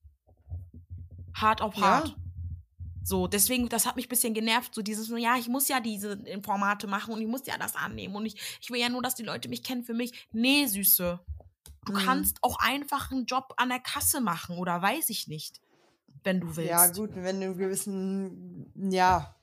Hart 1.33 1.61
auf 1.61 1.75
Ja. 1.75 1.81
hart. 1.83 2.15
So, 3.03 3.27
deswegen, 3.27 3.69
das 3.69 3.85
hat 3.85 3.95
mich 3.95 4.07
ein 4.07 4.09
bisschen 4.09 4.33
genervt, 4.33 4.75
so 4.75 4.81
dieses, 4.81 5.07
ja, 5.17 5.37
ich 5.37 5.47
muss 5.47 5.69
ja 5.69 5.79
diese 5.79 6.21
Formate 6.43 6.87
machen 6.87 7.13
und 7.13 7.21
ich 7.21 7.27
muss 7.27 7.45
ja 7.45 7.57
das 7.57 7.75
annehmen 7.75 8.15
und 8.15 8.25
ich, 8.25 8.35
ich 8.59 8.69
will 8.69 8.81
ja 8.81 8.89
nur, 8.89 9.01
dass 9.01 9.15
die 9.15 9.23
Leute 9.23 9.47
mich 9.47 9.63
kennen 9.63 9.83
für 9.83 9.93
mich. 9.93 10.27
Nee, 10.33 10.65
Süße. 10.65 11.19
Du 11.85 11.93
Mhm. 11.93 11.95
kannst 11.95 12.39
auch 12.43 12.59
einfach 12.59 13.11
einen 13.11 13.25
Job 13.25 13.53
an 13.55 13.69
der 13.69 13.79
Kasse 13.79 14.19
machen 14.19 14.57
oder 14.57 14.81
weiß 14.81 15.09
ich 15.09 15.29
nicht, 15.29 15.61
wenn 16.25 16.41
du 16.41 16.47
willst. 16.57 16.69
Ja, 16.69 16.87
gut, 16.87 17.11
wenn 17.15 17.39
du 17.39 17.45
einen 17.45 17.57
gewissen, 17.57 18.91
ja. 18.91 19.36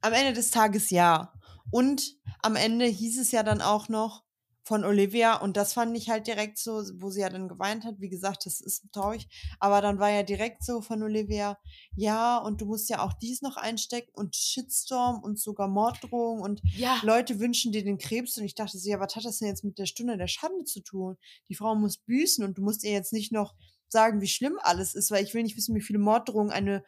Am 0.00 0.12
Ende 0.12 0.32
des 0.32 0.50
Tages 0.50 0.90
ja. 0.90 1.32
Und 1.70 2.16
am 2.42 2.56
Ende 2.56 2.86
hieß 2.86 3.18
es 3.18 3.32
ja 3.32 3.42
dann 3.42 3.60
auch 3.60 3.88
noch 3.88 4.24
von 4.62 4.84
Olivia, 4.84 5.36
und 5.36 5.56
das 5.56 5.74
fand 5.74 5.96
ich 5.96 6.10
halt 6.10 6.26
direkt 6.26 6.58
so, 6.58 6.82
wo 6.96 7.08
sie 7.08 7.20
ja 7.20 7.28
dann 7.28 7.46
geweint 7.46 7.84
hat, 7.84 8.00
wie 8.00 8.08
gesagt, 8.08 8.46
das 8.46 8.60
ist 8.60 8.90
traurig, 8.90 9.28
aber 9.60 9.80
dann 9.80 10.00
war 10.00 10.10
ja 10.10 10.24
direkt 10.24 10.64
so 10.64 10.80
von 10.80 11.04
Olivia, 11.04 11.56
ja, 11.94 12.38
und 12.38 12.60
du 12.60 12.66
musst 12.66 12.90
ja 12.90 13.00
auch 13.00 13.12
dies 13.12 13.42
noch 13.42 13.56
einstecken 13.56 14.10
und 14.12 14.34
Shitstorm 14.34 15.22
und 15.22 15.38
sogar 15.38 15.68
Morddrohung 15.68 16.40
und 16.40 16.62
Ja, 16.74 16.98
Leute 17.04 17.38
wünschen 17.38 17.70
dir 17.70 17.84
den 17.84 17.96
Krebs 17.98 18.36
und 18.38 18.44
ich 18.44 18.56
dachte 18.56 18.76
so, 18.76 18.90
ja, 18.90 18.98
was 18.98 19.14
hat 19.14 19.24
das 19.24 19.38
denn 19.38 19.46
jetzt 19.46 19.62
mit 19.62 19.78
der 19.78 19.86
Stunde 19.86 20.16
der 20.16 20.26
Schande 20.26 20.64
zu 20.64 20.80
tun? 20.80 21.16
Die 21.48 21.54
Frau 21.54 21.76
muss 21.76 21.98
büßen 21.98 22.44
und 22.44 22.58
du 22.58 22.62
musst 22.62 22.82
ihr 22.82 22.90
jetzt 22.90 23.12
nicht 23.12 23.30
noch 23.30 23.54
sagen, 23.88 24.20
wie 24.20 24.26
schlimm 24.26 24.58
alles 24.62 24.96
ist, 24.96 25.12
weil 25.12 25.22
ich 25.22 25.32
will 25.32 25.44
nicht 25.44 25.56
wissen, 25.56 25.76
wie 25.76 25.80
viele 25.80 26.00
Morddrohungen 26.00 26.50
eine, 26.50 26.82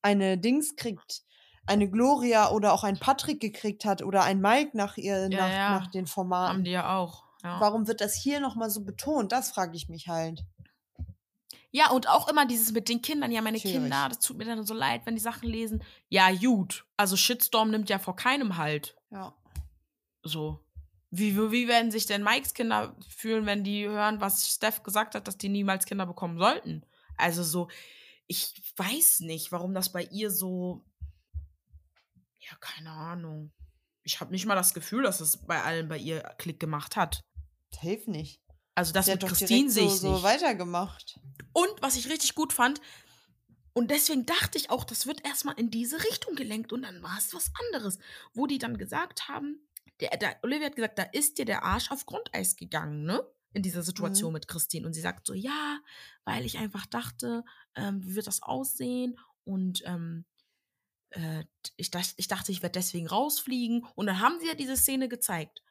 eine 0.00 0.38
Dings 0.38 0.76
kriegt, 0.76 1.22
eine 1.68 1.88
Gloria 1.88 2.50
oder 2.50 2.72
auch 2.72 2.84
ein 2.84 2.98
Patrick 2.98 3.40
gekriegt 3.40 3.84
hat 3.84 4.02
oder 4.02 4.22
ein 4.24 4.40
Mike 4.40 4.76
nach 4.76 4.96
ihr, 4.96 5.28
Ja, 5.30 5.40
nach, 5.40 5.50
ja. 5.50 5.70
nach 5.78 5.86
den 5.88 6.00
haben 6.02 6.06
Formaten. 6.06 6.64
die 6.64 6.70
ja 6.72 6.96
auch. 6.96 7.24
Ja. 7.44 7.60
Warum 7.60 7.86
wird 7.86 8.00
das 8.00 8.14
hier 8.14 8.40
nochmal 8.40 8.70
so 8.70 8.82
betont? 8.84 9.30
Das 9.32 9.50
frage 9.52 9.76
ich 9.76 9.88
mich 9.88 10.08
halt. 10.08 10.44
Ja, 11.70 11.90
und 11.90 12.08
auch 12.08 12.28
immer 12.28 12.46
dieses 12.46 12.72
mit 12.72 12.88
den 12.88 13.02
Kindern. 13.02 13.30
Ja, 13.30 13.42
meine 13.42 13.58
Schwierig. 13.60 13.76
Kinder, 13.82 14.08
das 14.08 14.20
tut 14.20 14.38
mir 14.38 14.46
dann 14.46 14.64
so 14.64 14.74
leid, 14.74 15.02
wenn 15.04 15.14
die 15.14 15.20
Sachen 15.20 15.48
lesen. 15.48 15.82
Ja, 16.08 16.30
gut. 16.32 16.86
Also 16.96 17.16
Shitstorm 17.16 17.70
nimmt 17.70 17.90
ja 17.90 17.98
vor 17.98 18.16
keinem 18.16 18.56
Halt. 18.56 18.96
Ja. 19.10 19.34
So. 20.22 20.60
Wie, 21.10 21.36
wie 21.36 21.50
wie 21.52 21.68
werden 21.68 21.90
sich 21.90 22.06
denn 22.06 22.22
Mikes 22.24 22.54
Kinder 22.54 22.96
fühlen, 23.08 23.46
wenn 23.46 23.64
die 23.64 23.86
hören, 23.86 24.20
was 24.20 24.48
Steph 24.48 24.82
gesagt 24.82 25.14
hat, 25.14 25.28
dass 25.28 25.38
die 25.38 25.48
niemals 25.48 25.84
Kinder 25.86 26.06
bekommen 26.06 26.38
sollten? 26.38 26.84
Also 27.16 27.42
so, 27.42 27.68
ich 28.26 28.60
weiß 28.76 29.20
nicht, 29.20 29.52
warum 29.52 29.74
das 29.74 29.92
bei 29.92 30.04
ihr 30.04 30.30
so. 30.30 30.84
Ja, 32.50 32.56
keine 32.60 32.90
Ahnung. 32.90 33.52
Ich 34.02 34.20
habe 34.20 34.30
nicht 34.30 34.46
mal 34.46 34.54
das 34.54 34.74
Gefühl, 34.74 35.02
dass 35.02 35.20
es 35.20 35.44
bei 35.46 35.62
allen 35.62 35.88
bei 35.88 35.98
ihr 35.98 36.20
Klick 36.38 36.58
gemacht 36.60 36.96
hat. 36.96 37.20
Safe 37.74 38.02
nicht. 38.10 38.40
Also 38.74 38.92
das 38.92 39.06
Der 39.06 39.16
mit 39.16 39.26
Christine 39.26 39.70
sehe 39.70 39.88
so, 39.88 39.94
ich 39.94 40.00
so 40.00 40.12
nicht. 40.14 40.22
weitergemacht. 40.22 41.18
Und 41.52 41.70
was 41.82 41.96
ich 41.96 42.08
richtig 42.08 42.34
gut 42.34 42.52
fand, 42.52 42.80
und 43.74 43.90
deswegen 43.90 44.24
dachte 44.26 44.56
ich 44.58 44.70
auch, 44.70 44.84
das 44.84 45.06
wird 45.06 45.24
erstmal 45.26 45.58
in 45.58 45.70
diese 45.70 46.02
Richtung 46.02 46.34
gelenkt 46.34 46.72
und 46.72 46.82
dann 46.82 47.02
war 47.02 47.16
es 47.18 47.34
was 47.34 47.50
anderes, 47.66 47.98
wo 48.34 48.46
die 48.46 48.58
dann 48.58 48.76
gesagt 48.78 49.28
haben, 49.28 49.68
der, 50.00 50.16
der 50.16 50.36
Olivia 50.42 50.66
hat 50.66 50.76
gesagt, 50.76 50.98
da 50.98 51.02
ist 51.04 51.38
dir 51.38 51.44
der 51.44 51.64
Arsch 51.64 51.90
auf 51.90 52.06
Grundeis 52.06 52.56
gegangen, 52.56 53.04
ne? 53.04 53.22
In 53.52 53.62
dieser 53.62 53.82
Situation 53.82 54.30
Mhm. 54.30 54.34
mit 54.34 54.48
Christine. 54.48 54.86
Und 54.86 54.92
sie 54.94 55.00
sagt 55.00 55.26
so, 55.26 55.32
ja, 55.34 55.80
weil 56.24 56.44
ich 56.44 56.58
einfach 56.58 56.86
dachte, 56.86 57.44
ähm, 57.74 58.02
wie 58.04 58.14
wird 58.14 58.26
das 58.26 58.42
aussehen? 58.42 59.18
Und 59.44 59.82
ähm, 59.86 60.24
äh, 61.10 61.44
ich, 61.76 61.90
dacht, 61.90 62.14
ich 62.16 62.28
dachte, 62.28 62.52
ich 62.52 62.62
werde 62.62 62.78
deswegen 62.78 63.06
rausfliegen. 63.06 63.86
Und 63.94 64.06
dann 64.06 64.20
haben 64.20 64.38
sie 64.40 64.46
ja 64.46 64.54
diese 64.54 64.76
Szene 64.76 65.08
gezeigt, 65.08 65.62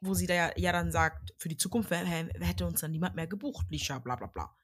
wo 0.00 0.14
sie 0.14 0.26
da 0.26 0.34
ja, 0.34 0.52
ja 0.56 0.72
dann 0.72 0.92
sagt, 0.92 1.34
für 1.38 1.48
die 1.48 1.56
Zukunft 1.56 1.90
hätte 1.90 2.66
uns 2.66 2.80
dann 2.80 2.92
niemand 2.92 3.16
mehr 3.16 3.26
gebucht, 3.26 3.66
Lisha, 3.70 3.98
bla 3.98 4.16
bla 4.16 4.26
bla. 4.26 4.54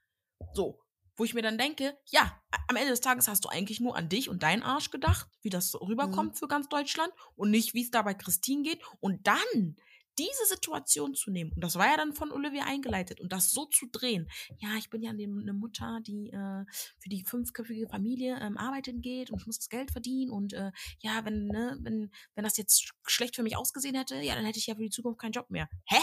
So, 0.55 0.81
wo 1.17 1.25
ich 1.25 1.35
mir 1.35 1.43
dann 1.43 1.59
denke, 1.59 1.97
ja, 2.07 2.41
am 2.69 2.77
Ende 2.77 2.91
des 2.91 3.01
Tages 3.01 3.29
hast 3.29 3.45
du 3.45 3.49
eigentlich 3.49 3.81
nur 3.81 3.97
an 3.97 4.09
dich 4.09 4.29
und 4.29 4.43
deinen 4.43 4.63
Arsch 4.63 4.91
gedacht, 4.91 5.29
wie 5.43 5.51
das 5.51 5.71
so 5.71 5.79
rüberkommt 5.79 6.39
für 6.39 6.49
ganz 6.49 6.69
Deutschland 6.69 7.13
und 7.37 7.51
nicht, 7.51 7.75
wie 7.75 7.83
es 7.83 7.91
da 7.91 8.03
bei 8.03 8.15
Christine 8.15 8.63
geht. 8.63 8.83
Und 9.01 9.27
dann, 9.27 9.77
diese 10.19 10.47
Situation 10.47 11.15
zu 11.15 11.31
nehmen, 11.31 11.53
und 11.53 11.63
das 11.63 11.77
war 11.77 11.87
ja 11.87 11.97
dann 11.97 12.13
von 12.15 12.33
Olivia 12.33 12.65
eingeleitet, 12.65 13.21
und 13.21 13.33
das 13.33 13.51
so 13.51 13.67
zu 13.67 13.87
drehen, 13.91 14.29
ja, 14.59 14.71
ich 14.79 14.91
bin 14.91 15.03
ja 15.03 15.11
eine 15.11 15.53
Mutter, 15.53 16.01
die 16.03 16.31
äh, 16.31 16.65
für 16.99 17.09
die 17.09 17.25
fünfköpfige 17.25 17.89
Familie 17.89 18.39
ähm, 18.41 18.57
arbeiten 18.57 19.01
geht 19.03 19.31
und 19.31 19.41
ich 19.41 19.47
muss 19.47 19.59
das 19.59 19.69
Geld 19.69 19.91
verdienen 19.91 20.31
und 20.31 20.53
äh, 20.53 20.71
ja, 21.01 21.25
wenn, 21.25 21.47
ne, 21.47 21.79
wenn, 21.83 22.11
wenn 22.35 22.45
das 22.45 22.57
jetzt 22.57 22.93
schlecht 23.07 23.37
für 23.37 23.43
mich 23.43 23.57
ausgesehen 23.57 23.95
hätte, 23.95 24.17
ja, 24.17 24.35
dann 24.35 24.45
hätte 24.45 24.59
ich 24.59 24.67
ja 24.67 24.75
für 24.75 24.83
die 24.83 24.91
Zukunft 24.91 25.21
keinen 25.21 25.33
Job 25.33 25.51
mehr. 25.51 25.69
Hä? 25.87 25.99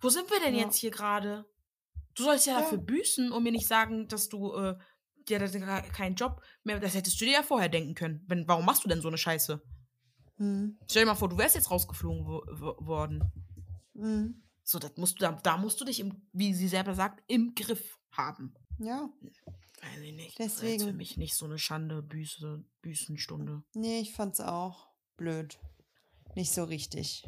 Wo 0.00 0.08
sind 0.08 0.30
wir 0.30 0.40
denn 0.40 0.54
Ja. 0.54 0.64
jetzt 0.64 0.76
hier 0.76 0.90
gerade? 0.90 1.44
Du 2.14 2.22
sollst 2.22 2.46
ja, 2.46 2.54
Ja. 2.54 2.60
dafür 2.60 2.78
büßen 2.78 3.32
und 3.32 3.42
mir 3.42 3.52
nicht 3.52 3.68
sagen, 3.68 4.08
dass 4.08 4.28
du 4.28 4.54
äh, 4.54 4.76
dir 5.28 5.38
gar 5.38 5.82
keinen 5.82 6.14
Job 6.14 6.40
mehr. 6.64 6.78
Das 6.80 6.94
hättest 6.94 7.20
du 7.20 7.24
dir 7.24 7.32
ja 7.32 7.42
vorher 7.42 7.68
denken 7.68 7.94
können. 7.94 8.24
Wenn, 8.26 8.46
warum 8.46 8.64
machst 8.64 8.84
du 8.84 8.88
denn 8.88 9.00
so 9.02 9.08
eine 9.08 9.18
Scheiße? 9.18 9.62
Mhm. 10.38 10.78
Stell 10.88 11.02
dir 11.02 11.06
mal 11.06 11.14
vor, 11.14 11.28
du 11.28 11.38
wärst 11.38 11.56
jetzt 11.56 11.70
rausgeflogen 11.70 12.26
wo, 12.26 12.42
wo, 12.52 12.86
worden. 12.86 13.24
Mhm. 13.96 14.42
So, 14.62 14.78
das 14.78 14.96
musst 14.96 15.16
du, 15.20 15.24
da, 15.24 15.32
da 15.32 15.56
musst 15.56 15.80
du 15.80 15.84
dich, 15.84 16.00
im, 16.00 16.22
wie 16.32 16.52
sie 16.54 16.68
selber 16.68 16.94
sagt, 16.94 17.22
im 17.28 17.54
Griff 17.54 17.98
haben. 18.10 18.54
Ja, 18.78 19.08
Weiß 19.82 20.00
ich 20.02 20.14
nicht. 20.14 20.40
Das 20.40 20.46
ist 20.54 20.62
Deswegen. 20.62 20.84
für 20.84 20.92
mich 20.92 21.16
nicht 21.18 21.34
so 21.36 21.44
eine 21.44 21.58
Schande, 21.58 22.02
Büße, 22.02 22.64
Büßenstunde. 22.82 23.62
nee, 23.74 24.00
ich 24.00 24.14
fand's 24.14 24.40
auch 24.40 24.88
blöd. 25.16 25.58
Nicht 26.34 26.52
so 26.52 26.64
richtig. 26.64 27.24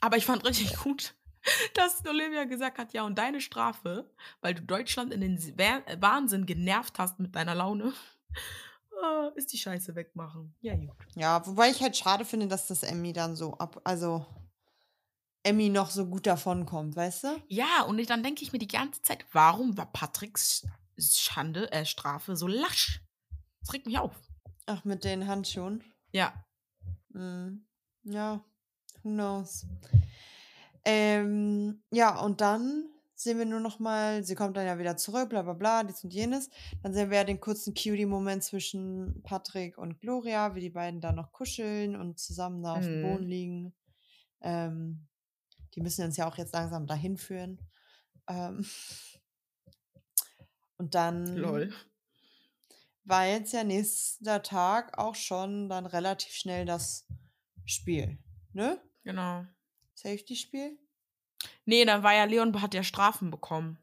Aber 0.00 0.16
ich 0.16 0.24
fand 0.26 0.44
richtig 0.44 0.76
gut, 0.78 1.14
dass 1.74 2.04
Olivia 2.06 2.44
gesagt 2.44 2.78
hat, 2.78 2.92
ja, 2.94 3.04
und 3.04 3.16
deine 3.18 3.40
Strafe, 3.40 4.10
weil 4.40 4.54
du 4.54 4.62
Deutschland 4.62 5.12
in 5.12 5.20
den 5.20 5.38
Wah- 5.58 5.84
Wahnsinn 6.00 6.46
genervt 6.46 6.98
hast 6.98 7.20
mit 7.20 7.36
deiner 7.36 7.54
Laune, 7.54 7.92
äh, 9.02 9.38
ist 9.38 9.52
die 9.52 9.58
Scheiße 9.58 9.94
wegmachen. 9.94 10.54
Ja, 10.62 10.74
gut. 10.74 10.96
Ja, 11.14 11.46
wobei 11.46 11.70
ich 11.70 11.82
halt 11.82 11.96
schade 11.96 12.24
finde, 12.24 12.48
dass 12.48 12.66
das 12.66 12.82
Emmy 12.82 13.12
dann 13.12 13.36
so 13.36 13.54
ab, 13.58 13.80
also 13.84 14.26
Emmy 15.50 15.68
noch 15.68 15.90
so 15.90 16.06
gut 16.06 16.26
davon 16.28 16.64
kommt, 16.64 16.94
weißt 16.94 17.24
du? 17.24 17.28
Ja, 17.48 17.82
und 17.82 17.98
ich, 17.98 18.06
dann 18.06 18.22
denke 18.22 18.44
ich 18.44 18.52
mir 18.52 18.60
die 18.60 18.68
ganze 18.68 19.02
Zeit, 19.02 19.26
warum 19.32 19.76
war 19.76 19.90
Patricks 19.92 20.64
Schande, 20.96 21.72
äh, 21.72 21.84
Strafe 21.84 22.36
so 22.36 22.46
lasch? 22.46 23.02
Das 23.60 23.72
regt 23.72 23.86
mich 23.86 23.98
auf. 23.98 24.14
Ach, 24.66 24.84
mit 24.84 25.02
den 25.02 25.26
Handschuhen. 25.26 25.82
Ja. 26.12 26.44
Mhm. 27.08 27.66
Ja, 28.04 28.44
who 29.02 29.08
knows. 29.10 29.66
Ähm, 30.84 31.82
ja, 31.90 32.20
und 32.20 32.40
dann 32.40 32.84
sehen 33.16 33.38
wir 33.38 33.44
nur 33.44 33.60
noch 33.60 33.80
mal, 33.80 34.22
sie 34.22 34.36
kommt 34.36 34.56
dann 34.56 34.66
ja 34.66 34.78
wieder 34.78 34.96
zurück, 34.96 35.30
bla 35.30 35.42
bla 35.42 35.54
bla, 35.54 35.82
dies 35.82 36.04
und 36.04 36.14
jenes. 36.14 36.48
Dann 36.82 36.94
sehen 36.94 37.10
wir 37.10 37.18
ja 37.18 37.24
den 37.24 37.40
kurzen 37.40 37.74
Cutie-Moment 37.74 38.44
zwischen 38.44 39.20
Patrick 39.24 39.76
und 39.78 39.98
Gloria, 40.00 40.54
wie 40.54 40.60
die 40.60 40.70
beiden 40.70 41.00
da 41.00 41.10
noch 41.12 41.32
kuscheln 41.32 41.96
und 41.96 42.20
zusammen 42.20 42.62
da 42.62 42.74
auf 42.74 42.84
dem 42.84 42.98
Mhm. 42.98 43.02
Boden 43.02 43.26
liegen. 43.26 43.74
Ähm, 44.42 45.06
die 45.74 45.80
müssen 45.80 46.04
uns 46.04 46.16
ja 46.16 46.28
auch 46.28 46.36
jetzt 46.36 46.54
langsam 46.54 46.86
dahin 46.86 47.16
führen. 47.16 47.58
Ähm, 48.28 48.64
und 50.78 50.94
dann 50.94 51.36
Lol. 51.36 51.72
war 53.04 53.26
jetzt 53.26 53.52
ja 53.52 53.64
nächster 53.64 54.42
Tag 54.42 54.98
auch 54.98 55.14
schon 55.14 55.68
dann 55.68 55.86
relativ 55.86 56.32
schnell 56.32 56.64
das 56.64 57.06
Spiel. 57.64 58.18
Ne? 58.52 58.80
Genau. 59.04 59.44
Safety-Spiel? 59.94 60.78
Nee, 61.64 61.84
dann 61.84 62.02
war 62.02 62.14
ja 62.14 62.24
Leon, 62.24 62.60
hat 62.60 62.74
ja 62.74 62.82
Strafen 62.82 63.30
bekommen. 63.30 63.78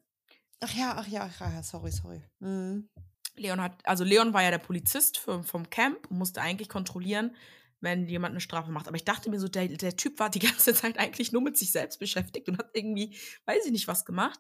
Ach 0.60 0.74
ja, 0.74 0.96
ach 0.98 1.08
ja, 1.08 1.30
ach 1.40 1.54
ja, 1.54 1.64
sorry, 1.64 1.92
sorry. 1.92 2.22
Mhm. 2.40 2.90
Leon 3.36 3.62
hat, 3.62 3.74
also 3.86 4.04
Leon 4.04 4.34
war 4.34 4.42
ja 4.42 4.52
der 4.52 4.58
Polizist 4.58 5.20
für, 5.20 5.44
vom 5.44 5.70
Camp 5.70 6.10
und 6.10 6.18
musste 6.18 6.42
eigentlich 6.42 6.70
kontrollieren, 6.70 7.36
wenn 7.80 8.08
jemand 8.08 8.32
eine 8.32 8.42
Strafe 8.42 8.72
macht. 8.72 8.88
Aber 8.88 8.96
ich 8.98 9.06
dachte 9.06 9.30
mir 9.30 9.40
so, 9.40 9.48
der, 9.48 9.68
der 9.68 9.96
Typ 9.96 10.20
war 10.20 10.30
die 10.30 10.40
ganze 10.48 10.74
Zeit 10.74 10.98
eigentlich 10.98 11.32
nur 11.32 11.42
mit 11.42 11.58
sich 11.58 11.72
selbst 11.72 12.00
beschäftigt 12.00 12.50
und 12.50 12.58
hat 12.58 12.70
irgendwie, 12.74 13.16
weiß 13.46 13.66
ich 13.66 13.72
nicht, 13.72 13.88
was 13.88 14.06
gemacht. 14.06 14.40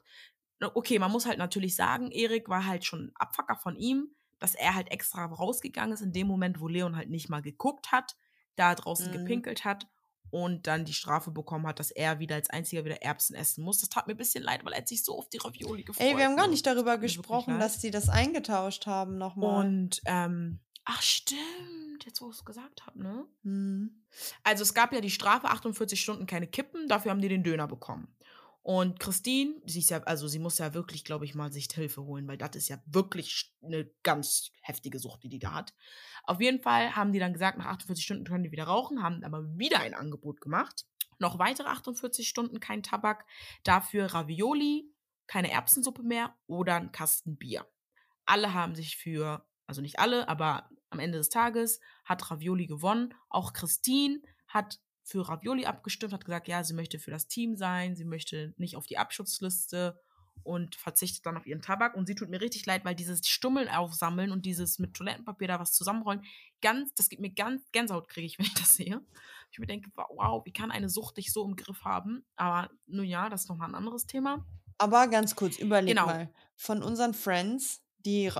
Okay, 0.60 0.98
man 0.98 1.12
muss 1.12 1.26
halt 1.28 1.38
natürlich 1.38 1.76
sagen, 1.76 2.12
Erik 2.12 2.50
war 2.50 2.66
halt 2.66 2.84
schon 2.84 3.06
ein 3.08 3.12
Abfacker 3.16 3.56
von 3.58 3.76
ihm, 3.76 4.16
dass 4.40 4.56
er 4.56 4.74
halt 4.76 4.92
extra 4.92 5.26
rausgegangen 5.26 5.94
ist 5.94 6.02
in 6.02 6.14
dem 6.14 6.28
Moment, 6.28 6.60
wo 6.60 6.68
Leon 6.68 6.96
halt 6.96 7.10
nicht 7.10 7.30
mal 7.30 7.42
geguckt 7.42 7.92
hat, 7.92 8.16
da 8.56 8.74
draußen 8.74 9.10
Mhm. 9.10 9.14
gepinkelt 9.14 9.66
hat 9.66 9.88
und 10.30 10.68
dann 10.68 10.84
die 10.84 10.94
Strafe 10.94 11.32
bekommen 11.32 11.68
hat, 11.68 11.80
dass 11.80 11.92
er 11.92 12.20
wieder 12.20 12.36
als 12.36 12.50
einziger 12.50 12.84
wieder 12.86 13.02
Erbsen 13.02 13.36
essen 13.36 13.64
muss. 13.64 13.80
Das 13.80 13.90
tat 13.90 14.08
mir 14.08 14.14
ein 14.14 14.18
bisschen 14.18 14.44
leid, 14.44 14.66
weil 14.66 14.74
er 14.74 14.80
hat 14.80 14.88
sich 14.88 15.04
so 15.04 15.18
auf 15.18 15.30
die 15.30 15.38
Ravioli 15.38 15.84
gefreut. 15.84 16.06
Ey, 16.06 16.18
wir 16.18 16.26
haben 16.26 16.36
gar 16.36 16.48
nicht 16.48 16.66
darüber 16.66 16.98
gesprochen, 16.98 17.60
dass 17.60 17.80
die 17.80 17.92
das 17.92 18.10
eingetauscht 18.10 18.88
haben 18.88 19.18
nochmal. 19.18 19.66
Und, 19.66 20.02
ähm, 20.06 20.60
ach 20.90 21.02
stimmt, 21.02 22.06
jetzt 22.06 22.22
wo 22.22 22.30
ich 22.30 22.38
es 22.38 22.46
gesagt 22.46 22.86
habe, 22.86 23.04
ne? 23.04 23.28
Mhm. 23.44 24.04
Also 24.44 24.64
es 24.64 24.74
gab 24.74 24.94
ja 24.94 25.02
die 25.02 25.12
Strafe, 25.12 25.50
48 25.50 26.00
Stunden 26.00 26.26
keine 26.26 26.48
Kippen, 26.48 26.88
dafür 26.88 27.12
haben 27.12 27.22
die 27.22 27.28
den 27.28 27.44
Döner 27.44 27.68
bekommen. 27.68 28.16
Und 28.62 29.00
Christine, 29.00 29.62
sie 29.66 29.80
ist 29.80 29.90
ja, 29.90 30.02
also 30.04 30.28
sie 30.28 30.40
muss 30.40 30.58
ja 30.58 30.74
wirklich, 30.74 31.06
glaube 31.06 31.26
ich, 31.26 31.36
mal 31.36 31.52
sich 31.52 31.68
Hilfe 31.74 32.04
holen, 32.04 32.28
weil 32.28 32.38
das 32.38 32.56
ist 32.56 32.70
ja 32.70 32.82
wirklich 32.86 33.54
eine 33.62 33.86
ganz 34.04 34.52
heftige 34.62 35.00
Sucht, 35.00 35.24
die 35.24 35.30
die 35.30 35.40
da 35.40 35.54
hat. 35.54 35.74
Auf 36.24 36.42
jeden 36.42 36.62
Fall 36.62 36.96
haben 36.96 37.14
die 37.14 37.20
dann 37.20 37.34
gesagt, 37.34 37.58
nach 37.58 37.68
48 37.68 38.04
Stunden 38.04 38.26
können 38.26 38.44
die 38.44 38.52
wieder 38.52 38.66
rauchen, 38.66 39.04
haben 39.04 39.24
aber 39.24 39.58
wieder 39.58 39.80
ein 39.80 39.94
Angebot 39.94 40.42
gemacht. 40.42 40.86
Noch 41.20 41.40
weitere 41.40 41.68
48 41.68 42.28
Stunden 42.28 42.60
kein 42.60 42.84
Tabak, 42.84 43.26
dafür 43.64 44.08
Ravioli, 44.08 44.94
keine 45.28 45.52
Erbsensuppe 45.52 46.04
mehr 46.04 46.36
oder 46.48 46.76
ein 46.76 46.92
Kasten 46.92 47.38
Bier. 47.38 47.66
Alle 48.26 48.54
haben 48.54 48.76
sich 48.76 48.98
für, 48.98 49.46
also 49.66 49.82
nicht 49.82 50.00
alle, 50.00 50.28
aber 50.28 50.70
am 50.90 51.00
Ende 51.00 51.18
des 51.18 51.30
Tages 51.30 51.80
hat 52.06 52.30
Ravioli 52.32 52.68
gewonnen. 52.68 53.14
Auch 53.30 53.54
Christine 53.54 54.22
hat 54.48 54.80
für 55.04 55.28
Ravioli 55.28 55.66
abgestimmt, 55.66 56.14
hat 56.14 56.26
gesagt, 56.26 56.48
ja, 56.48 56.64
sie 56.64 56.74
möchte 56.74 57.00
für 57.00 57.12
das 57.12 57.28
Team 57.28 57.56
sein, 57.56 57.96
sie 57.96 58.06
möchte 58.06 58.54
nicht 58.58 58.76
auf 58.76 58.88
die 58.88 58.98
Abschutzliste 58.98 60.00
und 60.44 60.76
verzichtet 60.76 61.26
dann 61.26 61.38
auf 61.38 61.46
ihren 61.48 61.62
Tabak. 61.62 61.96
Und 61.96 62.08
sie 62.08 62.16
tut 62.16 62.30
mir 62.30 62.42
richtig 62.42 62.66
leid, 62.66 62.86
weil 62.86 62.96
dieses 62.96 63.28
Stummeln 63.28 63.70
aufsammeln 63.70 64.32
und 64.32 64.46
dieses 64.46 64.80
mit 64.80 64.94
Toilettenpapier 64.94 65.48
da 65.48 65.60
was 65.60 65.74
zusammenrollen, 65.74 66.24
ganz, 66.62 66.94
das 66.94 67.10
gibt 67.10 67.22
mir 67.22 67.32
ganz 67.34 67.64
Gänsehaut, 67.72 68.08
kriege 68.10 68.28
ich, 68.28 68.38
wenn 68.38 68.46
ich 68.46 68.54
das 68.54 68.76
sehe. 68.76 69.02
Ich 69.52 69.60
mir 69.60 69.66
denke, 69.66 69.90
wow, 69.96 70.46
wie 70.46 70.54
kann 70.54 70.72
eine 70.72 70.90
Sucht 70.90 71.18
dich 71.18 71.32
so 71.34 71.46
im 71.46 71.56
Griff 71.56 71.84
haben? 71.84 72.26
Aber 72.36 72.70
nun 72.86 73.06
ja, 73.06 73.30
das 73.30 73.44
ist 73.44 73.50
nochmal 73.50 73.70
ein 73.70 73.76
anderes 73.76 74.06
Thema. 74.06 74.46
Aber 74.78 75.08
ganz 75.08 75.36
kurz, 75.36 75.58
überleg 75.58 75.96
Genau. 75.96 76.06
mal. 76.06 76.34
Von 76.56 76.84
unseren 76.84 77.14
Friends, 77.14 77.82
die 78.06 78.32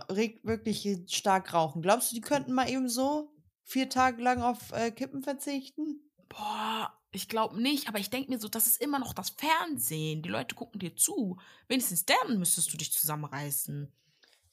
wirklich 0.44 0.88
stark 1.08 1.54
rauchen, 1.54 1.82
glaubst 1.82 2.12
du, 2.12 2.16
die 2.16 2.22
könnten 2.22 2.54
mal 2.54 2.70
eben 2.70 2.90
so 2.90 3.32
vier 3.64 3.90
Tage 3.90 4.22
lang 4.22 4.42
auf 4.42 4.72
äh, 4.72 4.92
Kippen 4.92 5.22
verzichten? 5.22 6.02
Boah, 6.30 6.94
ich 7.12 7.28
glaube 7.28 7.62
nicht, 7.62 7.88
aber 7.88 8.00
ich 8.00 8.10
denke 8.10 8.32
mir 8.32 8.40
so, 8.40 8.48
das 8.48 8.68
ist 8.68 8.82
immer 8.82 9.00
noch 9.00 9.14
das 9.14 9.32
Fernsehen. 9.32 10.22
Die 10.22 10.30
Leute 10.30 10.56
gucken 10.56 10.80
dir 10.80 10.96
zu. 10.96 11.38
Wenigstens 11.68 12.06
dann 12.06 12.38
müsstest 12.38 12.72
du 12.72 12.78
dich 12.78 12.92
zusammenreißen. 12.92 13.92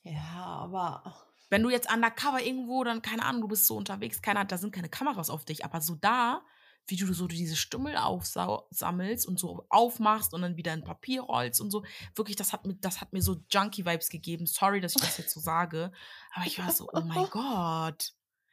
Ja, 0.02 0.44
aber. 0.44 1.16
Wenn 1.50 1.62
du 1.62 1.70
jetzt 1.70 1.92
undercover 1.92 2.42
irgendwo, 2.42 2.82
dann, 2.84 3.02
keine 3.02 3.24
Ahnung, 3.24 3.42
du 3.42 3.48
bist 3.48 3.66
so 3.66 3.76
unterwegs, 3.76 4.22
keine 4.22 4.40
Ahnung, 4.40 4.48
da 4.48 4.58
sind 4.58 4.74
keine 4.74 4.88
Kameras 4.88 5.30
auf 5.30 5.44
dich, 5.44 5.64
aber 5.64 5.80
so 5.80 5.94
da, 5.94 6.42
wie 6.86 6.96
du 6.96 7.12
so 7.12 7.26
diese 7.26 7.56
Stummel 7.56 7.96
aufsammelst 7.96 9.26
und 9.26 9.38
so 9.38 9.66
aufmachst 9.70 10.34
und 10.34 10.42
dann 10.42 10.56
wieder 10.56 10.74
in 10.74 10.84
Papier 10.84 11.22
rollst 11.22 11.60
und 11.60 11.70
so, 11.70 11.84
wirklich, 12.14 12.36
das 12.36 12.52
hat 12.52 12.66
mir, 12.66 12.74
das 12.74 13.00
hat 13.00 13.12
mir 13.12 13.22
so 13.22 13.42
Junkie-Vibes 13.50 14.10
gegeben. 14.10 14.46
Sorry, 14.46 14.80
dass 14.80 14.94
ich 14.94 15.02
das 15.02 15.18
jetzt 15.18 15.32
so 15.32 15.40
sage, 15.40 15.92
aber 16.32 16.46
ich 16.46 16.58
war 16.58 16.70
so, 16.70 16.88
oh 16.92 17.00
mein 17.00 17.26
Gott. 17.30 18.12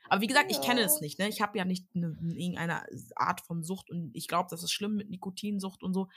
Aber 0.09 0.21
wie 0.21 0.27
gesagt, 0.27 0.51
ich 0.51 0.61
kenne 0.61 0.81
es 0.81 0.99
nicht, 0.99 1.19
ne? 1.19 1.29
Ich 1.29 1.41
habe 1.41 1.57
ja 1.57 1.63
nicht 1.63 1.95
ne, 1.95 2.17
irgendeine 2.21 2.85
Art 3.15 3.41
von 3.41 3.63
Sucht 3.63 3.89
und 3.89 4.11
ich 4.13 4.27
glaube, 4.27 4.49
das 4.49 4.63
ist 4.63 4.71
schlimm 4.71 4.95
mit 4.95 5.09
Nikotinsucht 5.09 5.83
und 5.83 5.93
so. 5.93 6.09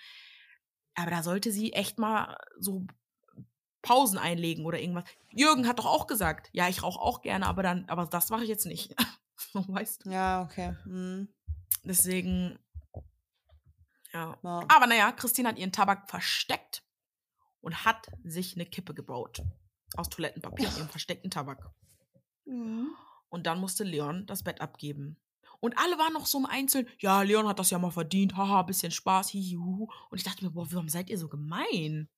Aber 0.97 1.11
da 1.11 1.23
sollte 1.23 1.53
sie 1.53 1.73
echt 1.73 1.99
mal 1.99 2.37
so 2.59 2.87
Pausen 3.83 4.19
einlegen 4.19 4.65
oder 4.65 4.81
irgendwas. 4.81 5.05
Jürgen 5.31 5.69
hat 5.69 5.79
doch 5.79 5.87
auch 5.87 6.07
gesagt, 6.07 6.49
ja, 6.53 6.69
ich 6.69 6.83
rauche 6.83 7.01
auch 7.01 7.23
gerne, 7.23 7.47
aber 7.47 7.63
dann, 7.63 7.85
aber 7.89 8.07
das 8.07 8.31
mache 8.31 8.43
ich 8.43 8.49
jetzt 8.49 8.67
nicht. 8.67 8.95
weißt 9.53 10.07
du. 10.07 10.11
Ja, 10.11 10.43
okay. 10.43 10.77
Hm. 10.85 11.29
Deswegen, 11.85 12.59
ja. 14.13 14.39
Ja. 14.43 14.65
Aber 14.69 14.87
naja, 14.87 15.13
Christine 15.13 15.49
hat 15.49 15.59
ihren 15.59 15.73
Tabak 15.73 16.09
versteckt 16.09 16.83
und 17.61 17.85
hat 17.85 18.07
sich 18.23 18.55
eine 18.55 18.67
Kippe 18.67 18.95
gebaut. 18.95 19.43
Aus 19.97 20.09
Toilettenpapier 20.09 20.69
ihrem 20.77 20.89
versteckten 20.89 21.31
Tabak. 21.31 21.71
Mhm. 22.47 22.89
Und 23.29 23.47
dann 23.47 23.61
musste 23.61 23.85
Leon 23.85 24.27
das 24.27 24.43
Bett 24.43 24.61
abgeben. 24.61 25.21
Und 25.61 25.79
alle 25.79 25.99
waren 25.99 26.13
noch 26.13 26.27
so 26.27 26.39
im 26.39 26.47
Einzelnen, 26.47 26.89
ja, 26.99 27.23
Leon 27.23 27.49
hat 27.49 27.59
das 27.59 27.71
ja 27.71 27.79
mal 27.79 27.91
verdient, 27.91 28.37
haha, 28.37 28.63
bisschen 28.63 28.93
Spaß, 28.93 29.31
hihihu. 29.31 29.89
Und 30.11 30.19
ich 30.19 30.25
dachte 30.25 30.45
mir, 30.45 30.51
boah, 30.51 30.71
warum 30.71 30.89
seid 30.89 31.11
ihr 31.11 31.19
so 31.19 31.29
gemein? 31.29 32.09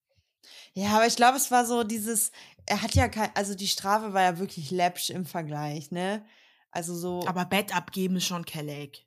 Ja, 0.74 0.96
aber 0.96 1.06
ich 1.06 1.16
glaube, 1.16 1.36
es 1.36 1.50
war 1.50 1.64
so 1.64 1.84
dieses, 1.84 2.32
er 2.66 2.82
hat 2.82 2.94
ja 2.94 3.08
kein, 3.08 3.34
also 3.34 3.54
die 3.54 3.68
Strafe 3.68 4.12
war 4.12 4.22
ja 4.22 4.38
wirklich 4.38 4.70
läppsch 4.70 5.10
im 5.10 5.24
Vergleich, 5.24 5.90
ne? 5.90 6.24
Also 6.70 6.94
so, 6.94 7.26
Aber 7.26 7.44
Bett 7.44 7.74
abgeben 7.74 8.16
ist 8.16 8.26
schon 8.26 8.44
kelleg. 8.44 9.05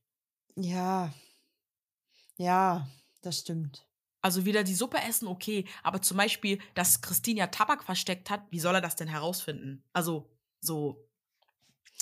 Ja, 0.64 1.12
ja, 2.38 2.88
das 3.22 3.40
stimmt. 3.40 3.86
Also 4.22 4.46
wieder 4.46 4.64
die 4.64 4.76
Suppe 4.76 4.98
essen, 4.98 5.28
okay. 5.28 5.66
Aber 5.84 6.02
zum 6.02 6.18
Beispiel, 6.18 6.60
dass 6.74 7.02
Christine 7.02 7.40
ja 7.40 7.48
Tabak 7.48 7.84
versteckt 7.84 8.30
hat, 8.30 8.42
wie 8.50 8.60
soll 8.60 8.76
er 8.76 8.82
das 8.82 8.96
denn 8.96 9.08
herausfinden? 9.08 9.84
Also, 9.94 10.30
so. 10.62 11.06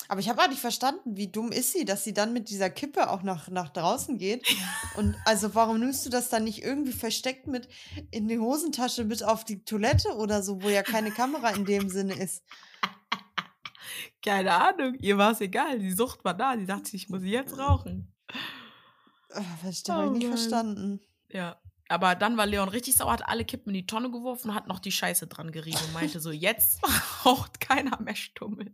Aber 0.08 0.20
ich 0.20 0.30
habe 0.30 0.42
auch 0.42 0.48
nicht 0.48 0.62
verstanden, 0.62 1.18
wie 1.18 1.32
dumm 1.32 1.52
ist 1.52 1.74
sie, 1.74 1.86
dass 1.86 2.04
sie 2.04 2.14
dann 2.14 2.34
mit 2.34 2.50
dieser 2.50 2.70
Kippe 2.70 3.10
auch 3.10 3.24
nach, 3.24 3.50
nach 3.50 3.70
draußen 3.70 4.18
geht. 4.18 4.48
Und 4.96 5.16
also 5.26 5.56
warum 5.56 5.80
nimmst 5.80 6.06
du 6.06 6.10
das 6.10 6.30
dann 6.30 6.44
nicht 6.44 6.64
irgendwie 6.64 6.92
versteckt 6.92 7.48
mit 7.48 7.68
in 8.12 8.28
die 8.28 8.40
Hosentasche 8.40 9.04
mit 9.04 9.24
auf 9.24 9.44
die 9.44 9.64
Toilette 9.64 10.16
oder 10.16 10.44
so, 10.44 10.62
wo 10.62 10.70
ja 10.70 10.84
keine 10.84 11.12
Kamera 11.12 11.50
in 11.50 11.66
dem 11.66 11.90
Sinne 11.90 12.14
ist? 12.14 12.44
Keine 14.24 14.52
Ahnung, 14.52 14.96
ihr 15.00 15.18
war 15.18 15.32
es 15.32 15.42
egal. 15.42 15.80
Die 15.80 15.92
Sucht 15.92 16.26
war 16.26 16.34
da. 16.34 16.56
Die 16.56 16.66
dachte, 16.66 16.96
ich 16.96 17.08
muss 17.08 17.24
jetzt 17.24 17.58
rauchen. 17.58 18.14
Ah, 18.30 19.42
Das 19.64 19.64
habe 19.64 19.70
ich 19.72 19.90
Oh 19.90 20.12
nicht 20.12 20.24
Mann. 20.28 20.38
verstanden. 20.38 21.02
Ja. 21.30 21.60
Aber 21.90 22.16
dann 22.16 22.36
war 22.38 22.46
Leon 22.46 22.68
richtig 22.70 22.96
sauer, 22.96 23.14
hat 23.14 23.28
alle 23.28 23.46
Kippen 23.46 23.70
in 23.70 23.76
die 23.76 23.88
Tonne 23.88 24.12
geworfen 24.12 24.50
und 24.50 24.56
hat 24.56 24.68
noch 24.68 24.80
die 24.80 24.92
Scheiße 24.92 25.28
dran 25.28 25.52
gerieben 25.52 25.80
und 25.86 25.94
meinte 25.94 26.20
so, 26.20 26.32
jetzt 26.32 26.82
raucht 27.26 27.60
keiner 27.62 28.00
mehr 28.02 28.16
Stummel. 28.16 28.74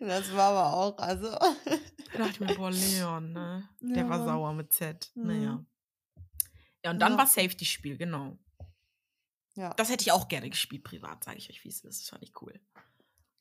Das 0.00 0.32
war 0.32 0.50
aber 0.52 0.72
auch, 0.76 0.98
also. 0.98 1.30
Da 1.30 2.18
dachte 2.18 2.30
ich 2.30 2.40
mir, 2.40 2.54
boah, 2.54 2.70
Leon, 2.70 3.32
ne? 3.32 3.68
Der 3.80 4.08
war 4.08 4.24
sauer 4.24 4.52
mit 4.52 4.72
Z. 4.72 5.10
Naja. 5.14 5.52
Mhm. 5.56 5.66
Ja, 6.84 6.90
und 6.90 6.98
dann 7.00 7.12
Ja. 7.12 7.18
war 7.18 7.26
Safety-Spiel, 7.26 7.96
genau. 7.96 8.38
Ja. 9.56 9.70
Das 9.74 9.90
hätte 9.90 10.02
ich 10.02 10.12
auch 10.12 10.28
gerne 10.28 10.50
gespielt, 10.50 10.84
privat, 10.84 11.24
sage 11.24 11.38
ich 11.38 11.48
euch, 11.50 11.62
wie 11.64 11.68
es 11.68 11.80
ist. 11.84 12.02
Das 12.02 12.08
fand 12.10 12.22
ich 12.22 12.40
cool. 12.42 12.60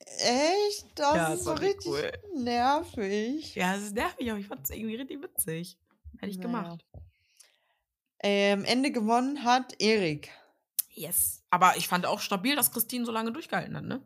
Echt? 0.06 0.86
Das 0.96 1.16
Ja, 1.16 1.28
ist 1.34 1.38
das 1.40 1.44
so 1.46 1.54
richtig 1.54 1.86
cool. 1.92 2.12
nervig. 2.36 3.56
Ja, 3.56 3.76
es 3.76 3.84
ist 3.84 3.96
nervig, 3.96 4.30
aber 4.30 4.40
ich 4.40 4.48
fand 4.48 4.64
es 4.64 4.70
irgendwie 4.76 4.96
richtig 4.96 5.22
witzig. 5.22 5.78
Hätte 6.20 6.30
ich 6.32 6.38
Naja. 6.38 6.48
gemacht. 6.48 6.86
Ähm, 8.20 8.64
Ende 8.66 8.92
gewonnen 8.92 9.44
hat 9.44 9.82
Erik. 9.82 10.30
Yes. 10.90 11.44
Aber 11.50 11.76
ich 11.78 11.88
fand 11.88 12.06
auch 12.06 12.20
stabil, 12.20 12.56
dass 12.56 12.72
Christine 12.72 13.06
so 13.06 13.12
lange 13.12 13.32
durchgehalten 13.32 13.76
hat, 13.76 13.84
ne? 13.84 14.02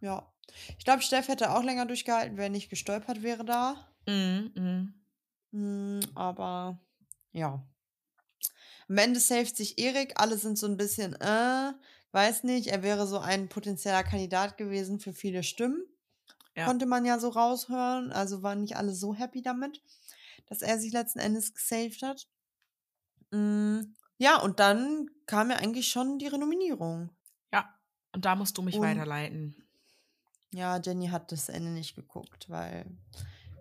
Ja. 0.00 0.32
Ich 0.78 0.84
glaube, 0.84 1.02
Steff 1.02 1.28
hätte 1.28 1.50
auch 1.52 1.62
länger 1.62 1.86
durchgehalten, 1.86 2.36
wenn 2.36 2.52
nicht 2.52 2.70
gestolpert 2.70 3.22
wäre 3.22 3.44
da. 3.44 3.88
Mhm, 4.06 4.52
mhm. 4.54 4.94
Hm, 5.52 6.00
aber 6.14 6.78
ja. 7.32 7.64
Am 8.88 8.98
Ende 8.98 9.20
saved 9.20 9.56
sich 9.56 9.78
Erik. 9.78 10.14
Alle 10.20 10.36
sind 10.36 10.58
so 10.58 10.66
ein 10.66 10.76
bisschen, 10.76 11.14
äh, 11.20 11.72
weiß 12.12 12.44
nicht, 12.44 12.68
er 12.68 12.82
wäre 12.82 13.06
so 13.06 13.18
ein 13.18 13.48
potenzieller 13.48 14.02
Kandidat 14.02 14.56
gewesen 14.56 15.00
für 15.00 15.12
viele 15.12 15.42
Stimmen. 15.42 15.84
Ja. 16.56 16.66
Konnte 16.66 16.86
man 16.86 17.04
ja 17.04 17.18
so 17.18 17.28
raushören. 17.28 18.12
Also 18.12 18.42
waren 18.42 18.60
nicht 18.60 18.76
alle 18.76 18.92
so 18.94 19.14
happy 19.14 19.42
damit, 19.42 19.82
dass 20.46 20.62
er 20.62 20.78
sich 20.78 20.92
letzten 20.92 21.20
Endes 21.20 21.54
gesaved 21.54 22.02
hat. 22.02 22.28
Mm, 23.30 23.80
ja, 24.18 24.38
und 24.40 24.58
dann 24.60 25.08
kam 25.26 25.50
ja 25.50 25.56
eigentlich 25.56 25.88
schon 25.88 26.18
die 26.18 26.26
Renominierung. 26.26 27.10
Ja. 27.52 27.72
Und 28.12 28.24
da 28.24 28.34
musst 28.34 28.58
du 28.58 28.62
mich 28.62 28.74
Und- 28.76 28.82
weiterleiten. 28.82 29.56
Ja, 30.52 30.80
Jenny 30.80 31.06
hat 31.06 31.30
das 31.30 31.48
Ende 31.48 31.70
nicht 31.70 31.94
geguckt, 31.94 32.50
weil 32.50 32.84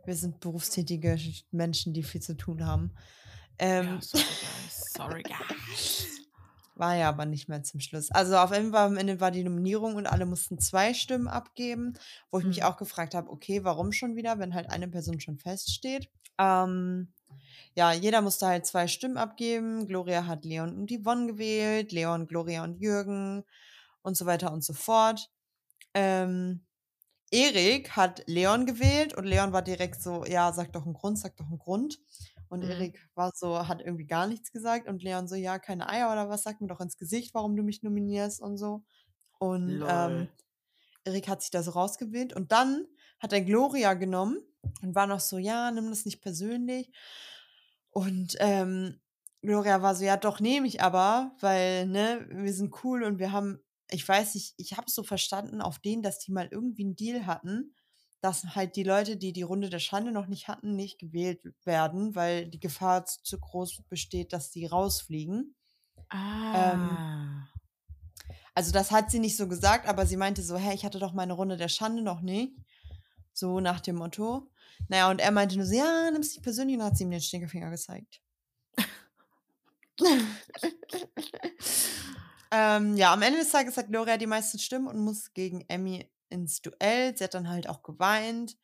wir 0.06 0.16
sind 0.16 0.40
berufstätige 0.40 1.20
Menschen, 1.52 1.94
die 1.94 2.02
viel 2.02 2.22
zu 2.22 2.36
tun 2.36 2.66
haben. 2.66 2.96
Ähm, 3.60 3.86
ja, 3.86 4.02
sorry, 4.02 4.24
guys. 4.24 4.94
Sorry, 4.94 5.24
guys. 5.24 6.08
War 6.80 6.96
ja 6.96 7.10
aber 7.10 7.26
nicht 7.26 7.50
mehr 7.50 7.62
zum 7.64 7.80
Schluss. 7.82 8.10
Also 8.12 8.38
auf 8.38 8.54
jeden 8.54 8.72
Fall 8.72 8.88
am 8.88 8.98
Ende 8.98 9.20
war 9.20 9.32
die 9.32 9.44
Nominierung 9.44 9.96
und 9.96 10.08
alle 10.08 10.26
mussten 10.26 10.60
zwei 10.60 10.94
Stimmen 10.94 11.28
abgeben, 11.28 11.94
wo 12.32 12.40
ich 12.40 12.48
mich 12.48 12.60
Mhm. 12.60 12.64
auch 12.64 12.78
gefragt 12.78 13.14
habe, 13.16 13.30
okay, 13.30 13.64
warum 13.66 13.92
schon 13.92 14.16
wieder, 14.16 14.40
wenn 14.40 14.54
halt 14.56 14.70
eine 14.72 14.88
Person 14.88 15.20
schon 15.20 15.38
feststeht. 15.38 16.10
Ähm, 16.40 17.14
ja, 17.76 17.94
jeder 17.94 18.22
musste 18.22 18.48
halt 18.48 18.66
zwei 18.66 18.88
Stimmen 18.88 19.18
abgeben. 19.18 19.88
Gloria 19.88 20.26
hat 20.28 20.46
Leon 20.46 20.76
und 20.76 20.92
Yvonne 20.92 21.28
gewählt, 21.28 21.92
Leon, 21.92 22.28
Gloria 22.28 22.64
und 22.64 22.80
Jürgen 22.82 23.44
und 24.02 24.18
so 24.18 24.26
weiter 24.26 24.52
und 24.54 24.64
so 24.64 24.74
fort. 24.74 25.32
Ähm, 25.94 26.66
Erik 27.32 27.96
hat 27.96 28.24
Leon 28.28 28.66
gewählt 28.66 29.14
und 29.16 29.26
Leon 29.26 29.54
war 29.54 29.62
direkt 29.62 30.02
so, 30.02 30.26
ja, 30.26 30.54
sag 30.54 30.74
doch 30.74 30.86
einen 30.86 30.94
Grund, 30.94 31.20
sag 31.20 31.38
doch 31.38 31.48
einen 31.48 31.60
Grund. 31.60 32.00
Und 32.50 32.64
Mhm. 32.64 32.70
Erik 32.70 33.08
war 33.16 33.32
so, 33.36 33.68
hat 33.68 33.82
irgendwie 33.82 34.08
gar 34.08 34.28
nichts 34.28 34.52
gesagt 34.52 34.88
und 34.88 35.04
Leon 35.04 35.28
so, 35.28 35.36
ja, 35.36 35.60
keine 35.60 35.88
Eier 35.90 36.12
oder 36.12 36.30
was, 36.30 36.44
sag 36.44 36.62
mir 36.62 36.68
doch 36.68 36.82
ins 36.82 36.98
Gesicht, 36.98 37.34
warum 37.36 37.56
du 37.56 37.64
mich 37.64 37.84
nominierst 37.84 38.42
und 38.42 38.58
so. 38.58 38.84
Und 39.40 39.80
Lol. 39.80 39.88
ähm, 39.88 40.30
Erik 41.06 41.28
hat 41.28 41.42
sich 41.42 41.52
da 41.52 41.64
so 41.64 41.72
rausgewählt 41.72 42.34
und 42.36 42.52
dann 42.52 42.88
hat 43.20 43.34
er 43.34 43.42
Gloria 43.42 43.94
genommen 43.94 44.40
und 44.82 44.96
war 44.96 45.08
noch 45.08 45.20
so, 45.20 45.38
ja, 45.38 45.72
nimm 45.72 45.90
das 45.90 46.06
nicht 46.06 46.22
persönlich. 46.22 46.92
Und 47.92 48.36
ähm, 48.40 49.00
Gloria 49.42 49.82
war 49.82 49.96
so, 49.96 50.04
ja, 50.06 50.18
doch 50.18 50.40
nehme 50.40 50.68
ich 50.68 50.82
aber, 50.82 51.36
weil, 51.40 51.88
ne, 51.88 52.28
wir 52.30 52.54
sind 52.54 52.84
cool 52.84 53.04
und 53.04 53.20
wir 53.20 53.32
haben, 53.32 53.60
ich 53.90 54.08
weiß 54.08 54.36
nicht, 54.36 54.54
ich 54.58 54.78
habe 54.78 54.90
so 54.90 55.04
verstanden 55.04 55.62
auf 55.62 55.80
denen, 55.80 56.04
dass 56.04 56.20
die 56.20 56.32
mal 56.32 56.48
irgendwie 56.52 56.84
einen 56.84 56.96
Deal 56.96 57.26
hatten, 57.26 57.74
dass 58.22 58.44
halt 58.56 58.76
die 58.76 58.84
Leute, 58.84 59.18
die 59.18 59.32
die 59.34 59.44
Runde 59.44 59.70
der 59.70 59.80
Schande 59.80 60.12
noch 60.12 60.28
nicht 60.28 60.48
hatten, 60.48 60.76
nicht 60.76 61.00
gewählt 61.00 61.42
werden, 61.64 62.16
weil 62.16 62.48
die 62.48 62.60
Gefahr 62.60 63.06
zu, 63.06 63.24
zu 63.24 63.40
groß 63.40 63.84
besteht, 63.90 64.34
dass 64.34 64.52
die 64.52 64.66
rausfliegen. 64.66 65.56
Ah. 66.10 67.48
Also 68.54 68.72
das 68.72 68.92
hat 68.92 69.10
sie 69.10 69.20
nicht 69.20 69.38
so 69.38 69.48
gesagt, 69.48 69.88
aber 69.88 70.06
sie 70.06 70.18
meinte 70.18 70.44
so, 70.44 70.58
hey, 70.58 70.76
ich 70.76 70.84
hatte 70.84 71.00
doch 71.00 71.14
meine 71.14 71.32
Runde 71.34 71.56
der 71.56 71.70
Schande 71.70 72.02
noch 72.02 72.20
nicht. 72.22 72.54
So 73.32 73.62
nach 73.62 73.80
dem 73.80 73.96
Motto. 73.96 74.50
Naja, 74.90 75.10
und 75.10 75.20
er 75.22 75.32
meinte 75.32 75.56
nur 75.56 75.66
so, 75.66 75.76
ja, 75.76 76.12
nimm's 76.12 76.32
nicht 76.32 76.44
persönlich 76.44 76.78
und 76.78 76.84
hat 76.84 76.98
sie 76.98 77.04
ihm 77.04 77.12
den 77.12 77.22
Stinkefinger 77.22 77.70
gezeigt. 77.70 78.22
ähm, 82.52 82.98
ja, 82.98 83.14
am 83.14 83.22
Ende 83.22 83.40
des 83.40 83.50
Tages 83.50 83.78
hat 83.78 83.88
Gloria 83.88 84.18
die 84.18 84.28
meisten 84.28 84.60
Stimmen 84.60 84.88
und 84.88 85.00
muss 85.00 85.34
gegen 85.34 85.64
Emmy 85.70 86.10
ins 86.30 86.62
Duell. 86.62 87.16
Sie 87.18 87.24
hat 87.24 87.34
dann 87.34 87.50
halt 87.50 87.68
auch 87.70 87.84
geweint, 87.84 88.58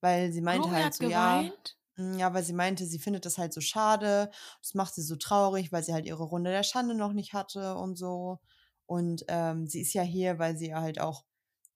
weil 0.00 0.32
sie 0.32 0.40
meinte 0.40 0.68
Gloria 0.68 0.84
halt 0.84 0.94
so, 0.94 1.08
ja, 1.08 1.42
geweint? 1.42 1.76
Mm, 1.96 2.18
Ja, 2.18 2.34
weil 2.34 2.44
sie 2.44 2.52
meinte, 2.52 2.86
sie 2.86 2.98
findet 2.98 3.26
das 3.26 3.38
halt 3.38 3.52
so 3.52 3.60
schade. 3.60 4.30
Das 4.62 4.74
macht 4.74 4.94
sie 4.94 5.02
so 5.02 5.16
traurig, 5.16 5.72
weil 5.72 5.82
sie 5.82 5.92
halt 5.92 6.06
ihre 6.06 6.24
Runde 6.24 6.50
der 6.50 6.62
Schande 6.62 6.94
noch 6.94 7.12
nicht 7.12 7.32
hatte 7.32 7.76
und 7.76 7.96
so. 7.96 8.38
Und 8.86 9.24
ähm, 9.28 9.66
sie 9.66 9.80
ist 9.82 9.92
ja 9.92 10.02
hier, 10.02 10.38
weil 10.38 10.56
sie 10.56 10.70
ja 10.70 10.80
halt 10.80 11.00
auch 11.00 11.24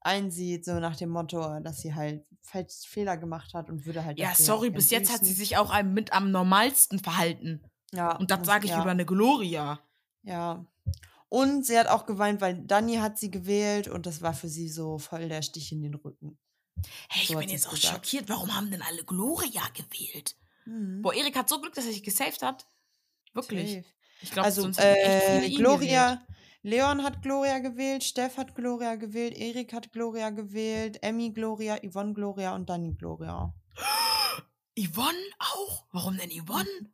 einsieht, 0.01 0.65
so 0.65 0.79
nach 0.81 0.97
dem 0.97 1.11
Motto, 1.11 1.61
dass 1.61 1.79
sie 1.81 1.95
halt 1.95 2.25
Fehler 2.87 3.17
gemacht 3.17 3.55
hat 3.55 3.71
und 3.71 3.87
würde 3.87 4.05
halt. 4.05 4.19
Ja, 4.19 4.35
sorry, 4.35 4.71
bis 4.71 4.91
jetzt 4.91 5.13
hat 5.13 5.25
sie 5.25 5.33
sich 5.33 5.57
auch 5.57 5.71
einem 5.71 5.95
mit 5.95 6.13
am 6.13 6.31
normalsten 6.31 6.99
verhalten. 6.99 7.63
Ja, 7.93 8.17
Und 8.17 8.31
das 8.31 8.45
sage 8.45 8.67
ich 8.67 8.73
ja, 8.73 8.83
über 8.83 8.91
eine 8.91 9.07
Gloria. 9.07 9.81
Ja. 10.23 10.65
Und 11.29 11.67
sie 11.67 11.79
hat 11.79 11.89
auch 11.89 12.07
geweint, 12.07 12.41
weil 12.41 12.63
Dani 12.63 12.97
hat 12.97 13.19
sie 13.19 13.31
gewählt 13.31 13.89
und 13.89 14.07
das 14.07 14.23
war 14.23 14.35
für 14.35 14.49
sie 14.49 14.69
so 14.69 14.99
voll 14.99 15.29
der 15.29 15.43
Stich 15.43 15.73
in 15.73 15.83
den 15.83 15.95
Rücken. 15.95 16.39
Hey, 17.09 17.23
ich 17.23 17.29
So 17.29 17.39
bin 17.39 17.49
jetzt 17.49 17.67
auch 17.67 17.73
gesagt. 17.73 17.95
schockiert. 18.07 18.29
Warum 18.29 18.55
haben 18.55 18.71
denn 18.71 18.83
alle 18.83 19.05
Gloria 19.05 19.63
gewählt? 19.75 20.37
Mhm. 20.67 21.03
Boah, 21.03 21.15
Erik 21.15 21.37
hat 21.37 21.49
so 21.49 21.61
Glück, 21.61 21.75
dass 21.75 21.87
er 21.87 21.93
sich 21.93 22.03
gesaved 22.03 22.43
hat. 22.43 22.67
Wirklich. 23.33 23.73
Safe. 23.73 23.85
Ich 24.23 24.31
glaube, 24.31 24.47
Also, 24.47 24.63
sonst 24.63 24.79
äh, 24.79 24.95
gewählt. 24.95 25.57
Gloria, 25.57 26.27
Leon 26.63 27.03
hat 27.03 27.21
Gloria 27.23 27.59
gewählt, 27.59 28.05
Steff 28.05 28.37
hat 28.39 28.55
Gloria 28.55 28.95
gewählt, 28.95 29.37
Erik 29.37 29.73
hat 29.73 29.93
Gloria 29.93 30.31
gewählt, 30.31 31.03
Emmy 31.03 31.31
Gloria, 31.31 31.79
Yvonne 31.85 32.15
Gloria 32.15 32.55
und 32.55 32.71
Dani 32.71 32.95
Gloria. 32.95 33.53
Yvonne 34.79 35.19
auch? 35.39 35.87
Warum 35.93 36.17
denn 36.17 36.31
Yvonne? 36.31 36.94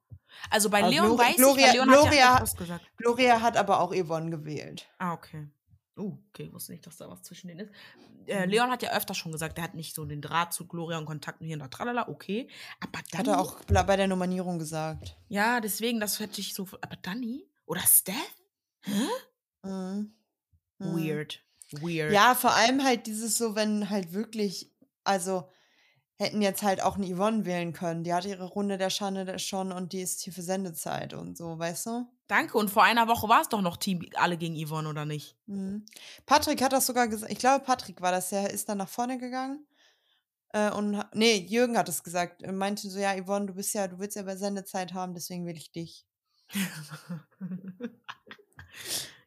Also 0.50 0.70
bei 0.70 0.80
Aber 0.80 0.90
Leon 0.90 1.06
Glori- 1.12 1.18
weiß 1.18 1.36
Gloria- 1.36 1.66
ich, 1.68 1.72
Leon 1.74 1.90
hat 1.90 1.96
Gloria 2.00 2.18
ja 2.18 2.28
hat- 2.30 2.36
etwas 2.38 2.56
gesagt. 2.56 2.84
Gloria 2.96 3.40
hat 3.40 3.56
aber 3.56 3.80
auch 3.80 3.92
Yvonne 3.94 4.30
gewählt. 4.30 4.88
Ah, 4.98 5.12
okay. 5.12 5.48
Oh, 5.96 6.16
okay, 6.30 6.44
ich 6.44 6.52
wusste 6.52 6.72
nicht, 6.72 6.86
dass 6.86 6.96
da 6.96 7.08
was 7.10 7.22
zwischen 7.22 7.48
denen 7.48 7.60
ist. 7.68 7.72
Äh, 8.26 8.44
Mhm. 8.46 8.50
Leon 8.52 8.70
hat 8.70 8.82
ja 8.82 8.92
öfter 8.92 9.14
schon 9.14 9.32
gesagt, 9.32 9.58
er 9.58 9.64
hat 9.64 9.74
nicht 9.74 9.94
so 9.94 10.04
den 10.04 10.22
Draht 10.22 10.52
zu 10.54 10.66
Gloria 10.66 10.98
und 10.98 11.04
Kontakt 11.06 11.40
und 11.40 11.46
hier 11.46 11.54
und 11.56 11.60
da, 11.60 11.68
tralala, 11.68 12.08
okay. 12.08 12.48
Aber 12.80 12.98
Hat 12.98 13.06
Dani, 13.12 13.28
er 13.28 13.40
auch 13.40 13.56
bei 13.64 13.96
der 13.96 14.06
Nominierung 14.08 14.58
gesagt. 14.58 15.16
ja, 15.28 15.60
deswegen, 15.60 16.00
das 16.00 16.18
hätte 16.20 16.40
ich 16.40 16.54
so, 16.54 16.66
aber 16.80 16.96
Dani? 17.02 17.46
Oder 17.66 17.80
Steph? 17.82 18.14
Hä? 18.82 18.92
Mhm. 19.62 20.14
Mhm. 20.78 20.96
Weird. 20.96 21.40
Weird. 21.72 22.12
Ja, 22.12 22.34
vor 22.34 22.52
allem 22.54 22.82
halt 22.82 23.06
dieses 23.06 23.36
so, 23.38 23.54
wenn 23.54 23.90
halt 23.90 24.12
wirklich, 24.12 24.72
also 25.04 25.48
hätten 26.20 26.42
jetzt 26.42 26.62
halt 26.62 26.82
auch 26.82 26.96
eine 26.96 27.12
Yvonne 27.12 27.46
wählen 27.46 27.72
können. 27.72 28.04
Die 28.04 28.12
hat 28.12 28.26
ihre 28.26 28.44
Runde 28.44 28.76
der 28.76 28.90
Schande 28.90 29.38
schon 29.38 29.72
und 29.72 29.94
die 29.94 30.02
ist 30.02 30.20
hier 30.20 30.34
für 30.34 30.42
Sendezeit 30.42 31.14
und 31.14 31.38
so, 31.38 31.58
weißt 31.58 31.86
du? 31.86 32.06
Danke, 32.28 32.58
und 32.58 32.70
vor 32.70 32.84
einer 32.84 33.08
Woche 33.08 33.26
war 33.28 33.40
es 33.40 33.48
doch 33.48 33.62
noch 33.62 33.78
Team 33.78 34.06
alle 34.16 34.36
gegen 34.36 34.54
Yvonne, 34.54 34.88
oder 34.88 35.06
nicht? 35.06 35.34
Mhm. 35.46 35.86
Patrick 36.26 36.62
hat 36.62 36.74
das 36.74 36.86
sogar 36.86 37.08
gesagt. 37.08 37.32
Ich 37.32 37.38
glaube, 37.38 37.64
Patrick 37.64 38.02
war 38.02 38.12
das. 38.12 38.28
Der 38.28 38.50
ist 38.50 38.68
dann 38.68 38.78
nach 38.78 38.88
vorne 38.88 39.16
gegangen. 39.16 39.66
Äh, 40.52 40.70
und 40.72 41.02
nee, 41.14 41.38
Jürgen 41.38 41.78
hat 41.78 41.88
es 41.88 42.04
gesagt. 42.04 42.42
Er 42.42 42.52
meinte 42.52 42.88
so, 42.90 42.98
ja, 42.98 43.14
Yvonne, 43.16 43.46
du 43.46 43.54
bist 43.54 43.72
ja, 43.72 43.88
du 43.88 43.98
willst 43.98 44.16
ja 44.16 44.22
bei 44.22 44.36
Sendezeit 44.36 44.92
haben, 44.92 45.14
deswegen 45.14 45.46
will 45.46 45.56
ich 45.56 45.72
dich. 45.72 46.06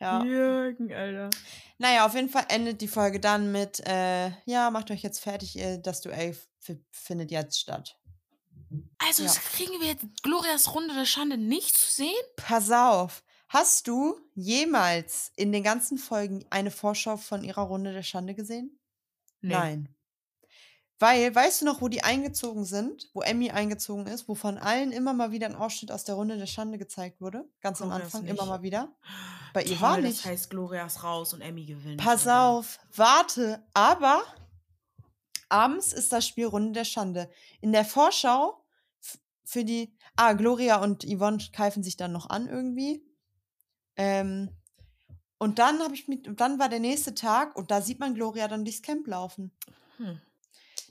Ja. 0.04 0.24
Jürgen, 0.24 0.94
Alter. 0.94 1.30
Naja, 1.78 2.06
auf 2.06 2.14
jeden 2.16 2.30
Fall 2.30 2.46
endet 2.50 2.82
die 2.82 2.88
Folge 2.88 3.20
dann 3.20 3.52
mit, 3.52 3.80
äh, 3.88 4.30
ja, 4.46 4.70
macht 4.72 4.92
euch 4.92 5.02
jetzt 5.02 5.20
fertig, 5.20 5.58
das 5.82 6.02
Duell 6.02 6.38
findet 6.92 7.32
jetzt 7.32 7.60
statt. 7.60 7.98
Also, 9.00 9.24
Ja. 9.24 9.32
kriegen 9.54 9.80
wir 9.82 9.88
jetzt 9.88 10.06
Glorias 10.24 10.74
Runde 10.74 10.94
der 10.94 11.06
Schande 11.06 11.38
nicht 11.38 11.76
zu 11.78 11.92
sehen? 11.92 12.24
Pass 12.38 12.72
auf, 12.72 13.24
hast 13.50 13.88
du 13.88 14.16
jemals 14.34 15.32
in 15.36 15.52
den 15.52 15.64
ganzen 15.64 15.98
Folgen 15.98 16.46
eine 16.50 16.72
Vorschau 16.72 17.18
von 17.18 17.44
ihrer 17.44 17.62
Runde 17.64 17.94
der 17.94 18.04
Schande 18.04 18.34
gesehen? 18.36 18.80
Nee. 19.42 19.54
Nein. 19.54 19.96
Weil, 21.04 21.36
weißt 21.36 21.60
du 21.60 21.66
noch, 21.66 21.82
wo 21.82 21.90
die 21.90 22.02
eingezogen 22.02 22.64
sind, 22.64 23.10
wo 23.14 23.20
Emmy 23.20 23.52
eingezogen 23.52 24.08
ist, 24.08 24.30
wo 24.30 24.36
von 24.36 24.58
allen 24.58 24.94
immer 24.94 25.12
mal 25.12 25.32
wieder 25.32 25.48
ein 25.48 25.56
Ausschnitt 25.58 25.92
aus 25.92 26.06
der 26.06 26.16
Runde 26.16 26.38
der 26.38 26.46
Schande 26.46 26.78
gezeigt 26.78 27.20
wurde? 27.20 27.44
Ganz 27.60 27.82
am 27.82 27.90
Glorias 27.90 28.16
Anfang, 28.16 28.26
immer 28.26 28.46
mal 28.46 28.62
wieder. 28.62 28.88
Bei 29.54 29.64
ihr 29.64 29.78
Toll, 29.78 29.82
war 29.82 29.98
nicht. 29.98 30.20
Das 30.20 30.32
heißt, 30.32 30.50
Gloria 30.50 30.86
ist 30.86 31.04
raus 31.04 31.34
und 31.34 31.42
Emmy 31.42 31.66
gewinnt. 31.66 32.02
Pass 32.02 32.26
Alter. 32.26 32.46
auf, 32.46 32.80
warte, 32.96 33.62
aber 33.74 34.24
abends 35.50 35.92
ist 35.92 36.14
das 36.14 36.26
Spiel 36.26 36.46
Runde 36.46 36.72
der 36.72 36.86
Schande. 36.86 37.30
In 37.60 37.74
der 37.74 37.84
Vorschau 37.84 38.64
für 39.44 39.66
die, 39.66 39.94
ah, 40.16 40.32
Gloria 40.32 40.82
und 40.82 41.04
Yvonne 41.04 41.44
keifen 41.52 41.84
sich 41.84 41.98
dann 41.98 42.14
noch 42.14 42.30
an 42.30 42.48
irgendwie. 42.48 43.06
Ähm, 43.98 44.56
und 45.38 45.60
dann 45.60 45.82
habe 45.82 45.96
ich 45.96 46.08
mit, 46.08 46.40
dann 46.40 46.60
war 46.60 46.70
der 46.70 46.80
nächste 46.80 47.14
Tag 47.14 47.58
und 47.58 47.72
da 47.72 47.82
sieht 47.82 48.00
man 48.00 48.16
Gloria 48.16 48.48
dann 48.48 48.64
durchs 48.64 48.82
Camp 48.82 49.06
laufen. 49.06 49.52
Hm. 49.98 50.22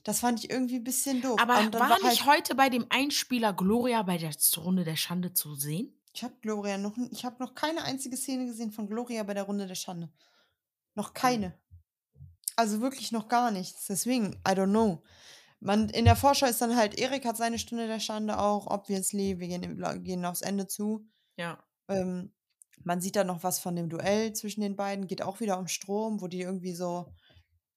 Das 0.05 0.21
fand 0.21 0.43
ich 0.43 0.51
irgendwie 0.51 0.77
ein 0.77 0.85
bisschen 0.85 1.23
doof. 1.23 1.39
Aber 1.41 1.55
dann 1.55 1.73
war 1.73 1.99
nicht 2.03 2.27
halt, 2.27 2.41
heute 2.41 2.55
bei 2.55 2.69
dem 2.69 2.87
Einspieler 2.89 3.53
Gloria 3.53 4.03
bei 4.03 4.19
der 4.19 4.33
Runde 4.57 4.85
der 4.85 4.97
Schande 4.97 5.33
zu 5.33 5.55
sehen? 5.55 5.97
ich 6.13 6.23
habe 6.23 6.35
Gloria 6.41 6.79
noch, 6.79 6.97
ich 7.11 7.25
habe 7.25 7.37
noch 7.39 7.55
keine 7.55 7.85
einzige 7.85 8.17
Szene 8.17 8.47
gesehen 8.47 8.71
von 8.71 8.87
Gloria 8.87 9.23
bei 9.23 9.35
der 9.35 9.45
Runde 9.45 9.67
der 9.67 9.75
Schande. 9.75 10.11
Noch 10.95 11.15
keine. 11.15 11.59
Also 12.55 12.81
wirklich 12.81 13.13
noch 13.13 13.29
gar 13.29 13.51
nichts. 13.51 13.87
Deswegen, 13.87 14.35
I 14.47 14.53
don't 14.53 14.71
know. 14.71 15.03
Man, 15.61 15.89
in 15.89 16.05
der 16.05 16.17
Vorschau 16.17 16.47
ist 16.47 16.61
dann 16.61 16.77
halt, 16.77 16.99
Erik 16.99 17.25
hat 17.25 17.37
seine 17.37 17.59
Stunde 17.59 17.87
der 17.87 18.01
Schande 18.01 18.39
auch, 18.39 18.67
obviously, 18.67 19.39
wir 19.39 19.49
gehen, 19.49 20.05
gehen 20.05 20.25
aufs 20.25 20.43
Ende 20.43 20.67
zu. 20.67 21.07
Ja. 21.37 21.63
Ähm, 21.89 22.33
man 22.85 23.01
sieht 23.01 23.17
da 23.17 23.25
noch 23.25 23.43
was 23.43 23.59
von 23.59 23.77
dem 23.77 23.89
Duell 23.89 24.35
zwischen 24.35 24.61
den 24.61 24.77
beiden, 24.77 25.07
geht 25.07 25.23
auch 25.23 25.41
wieder 25.41 25.59
um 25.59 25.69
Strom, 25.69 26.21
wo 26.21 26.27
die 26.27 26.43
irgendwie 26.43 26.75
so 26.75 27.15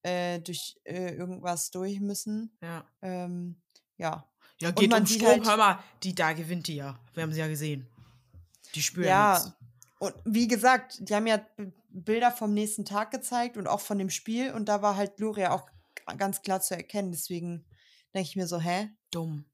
äh, 0.06 0.38
durch 0.40 0.76
äh, 0.84 1.14
irgendwas 1.14 1.70
durch 1.70 2.00
müssen. 2.00 2.56
Ja. 2.62 2.84
Ähm, 3.02 3.56
ja. 3.98 4.26
Ja, 4.60 4.70
geht 4.70 4.90
man 4.90 5.02
um 5.02 5.06
Strom, 5.06 5.28
halt- 5.28 5.46
hör 5.46 5.56
mal, 5.56 5.78
die 6.02 6.14
da 6.14 6.32
gewinnt 6.32 6.66
die 6.68 6.76
ja. 6.76 6.98
Wir 7.14 7.22
haben 7.24 7.32
sie 7.32 7.40
ja 7.40 7.48
gesehen. 7.48 7.86
Die 8.74 8.82
spüren 8.82 9.08
Ja, 9.08 9.34
nichts. 9.34 9.52
und 9.98 10.14
wie 10.24 10.48
gesagt, 10.48 10.96
die 11.00 11.14
haben 11.14 11.26
ja 11.26 11.40
Bilder 11.88 12.30
vom 12.32 12.52
nächsten 12.54 12.84
Tag 12.84 13.10
gezeigt 13.10 13.56
und 13.56 13.66
auch 13.66 13.80
von 13.80 13.98
dem 13.98 14.10
Spiel 14.10 14.52
und 14.52 14.66
da 14.68 14.82
war 14.82 14.96
halt 14.96 15.16
Gloria 15.16 15.50
auch 15.52 15.68
ganz 16.18 16.42
klar 16.42 16.60
zu 16.60 16.74
erkennen. 16.74 17.10
Deswegen 17.12 17.64
denke 18.14 18.28
ich 18.28 18.36
mir 18.36 18.46
so, 18.46 18.58
hä? 18.60 18.90
Dumm. 19.10 19.44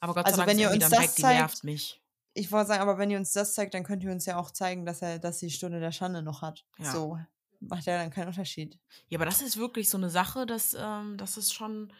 Aber 0.00 0.14
Gott 0.14 0.26
Also, 0.26 0.36
sei 0.38 0.46
Dank 0.46 0.50
wenn 0.50 0.58
ihr 0.58 0.70
uns 0.70 0.88
das 0.88 1.00
weg, 1.00 1.10
die 1.16 1.22
zeigt- 1.22 1.38
nervt 1.40 1.64
mich. 1.64 2.02
Ich 2.32 2.52
wollte 2.52 2.68
sagen, 2.68 2.80
aber 2.82 2.96
wenn 2.98 3.10
ihr 3.10 3.18
uns 3.18 3.32
das 3.32 3.54
zeigt, 3.54 3.74
dann 3.74 3.82
könnt 3.84 4.02
ihr 4.04 4.12
uns 4.12 4.24
ja 4.24 4.36
auch 4.38 4.50
zeigen, 4.50 4.86
dass 4.86 5.02
er, 5.02 5.18
dass 5.18 5.40
sie 5.40 5.46
die 5.46 5.52
Stunde 5.52 5.80
der 5.80 5.92
Schande 5.92 6.22
noch 6.22 6.42
hat. 6.42 6.64
Ja. 6.78 6.92
So 6.92 7.18
macht 7.60 7.86
ja 7.86 7.98
dann 7.98 8.10
keinen 8.10 8.28
Unterschied. 8.28 8.78
Ja, 9.08 9.18
aber 9.18 9.24
das 9.26 9.42
ist 9.42 9.56
wirklich 9.56 9.88
so 9.90 9.98
eine 9.98 10.10
Sache, 10.10 10.46
dass, 10.46 10.74
ähm, 10.78 11.16
das 11.16 11.36
ist 11.36 11.52
schon 11.52 11.92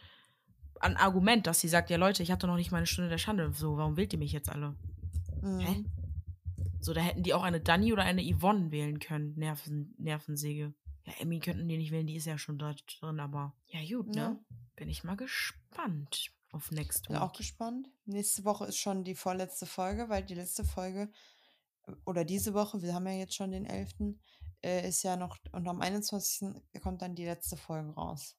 ein 0.81 0.97
Argument, 0.97 1.47
dass 1.47 1.61
sie 1.61 1.69
sagt, 1.69 1.91
ja 1.91 1.97
Leute, 1.99 2.23
ich 2.23 2.31
hatte 2.31 2.47
noch 2.47 2.57
nicht 2.57 2.73
meine 2.73 2.87
Stunde 2.87 3.11
der 3.11 3.19
Schande. 3.19 3.53
So, 3.53 3.77
warum 3.77 3.97
wählt 3.97 4.13
ihr 4.13 4.19
mich 4.19 4.33
jetzt 4.33 4.49
alle? 4.49 4.75
Mhm. 5.43 5.59
Hä? 5.61 5.85
So, 6.81 6.95
da 6.95 7.03
hätten 7.03 7.23
die 7.23 7.35
auch 7.35 7.43
eine 7.43 7.61
Dani 7.61 7.93
oder 7.93 8.05
eine 8.05 8.23
Yvonne 8.23 8.71
wählen 8.71 8.99
können. 8.99 9.35
Nerven, 9.37 9.95
Nervensäge. 9.99 10.73
Ja, 11.05 11.13
Emmy 11.19 11.39
könnten 11.41 11.69
die 11.69 11.77
nicht 11.77 11.91
wählen, 11.93 12.07
die 12.07 12.17
ist 12.17 12.27
ja 12.27 12.39
schon 12.39 12.59
dort 12.59 12.83
drin, 13.01 13.21
aber 13.21 13.55
ja, 13.69 13.81
gut, 13.97 14.15
Ja. 14.17 14.31
ne? 14.31 14.45
Bin 14.77 14.89
ich 14.89 15.05
mal 15.05 15.17
gespannt 15.17 16.31
auf 16.53 16.71
Next 16.71 17.09
Bin 17.09 17.17
Week. 17.17 17.23
auch 17.23 17.33
gespannt. 17.33 17.89
Nächste 18.07 18.45
Woche 18.45 18.65
ist 18.67 18.79
schon 18.79 19.05
die 19.05 19.15
vorletzte 19.15 19.67
Folge, 19.67 20.09
weil 20.09 20.23
die 20.25 20.35
letzte 20.35 20.65
Folge, 20.65 21.11
oder 22.07 22.25
diese 22.25 22.55
Woche, 22.55 22.81
wir 22.83 22.95
haben 22.95 23.07
ja 23.07 23.13
jetzt 23.15 23.35
schon 23.35 23.51
den 23.53 23.67
11., 23.67 24.17
äh, 24.63 24.89
ist 24.89 25.03
ja 25.03 25.17
noch, 25.17 25.37
und 25.53 25.67
am 25.69 25.81
21. 25.81 26.63
kommt 26.83 27.03
dann 27.03 27.15
die 27.15 27.25
letzte 27.25 27.57
Folge 27.57 27.93
raus. 27.95 28.37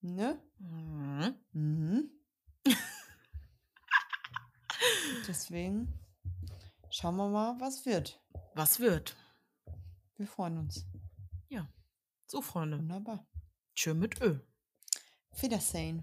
Ne? 0.00 0.40
Mhm. 0.58 1.34
Mhm. 1.52 2.10
Deswegen 5.28 5.92
schauen 6.90 7.16
wir 7.16 7.28
mal, 7.28 7.60
was 7.60 7.86
wird. 7.86 8.20
Was 8.54 8.80
wird? 8.80 9.16
Wir 10.16 10.26
freuen 10.26 10.58
uns. 10.58 10.86
So, 12.34 12.42
Freunde. 12.42 12.78
Wunderbar. 12.78 13.24
Tschö 13.76 13.94
mit 13.94 14.20
Ö. 14.20 14.40
Wiedersehen. 15.40 16.02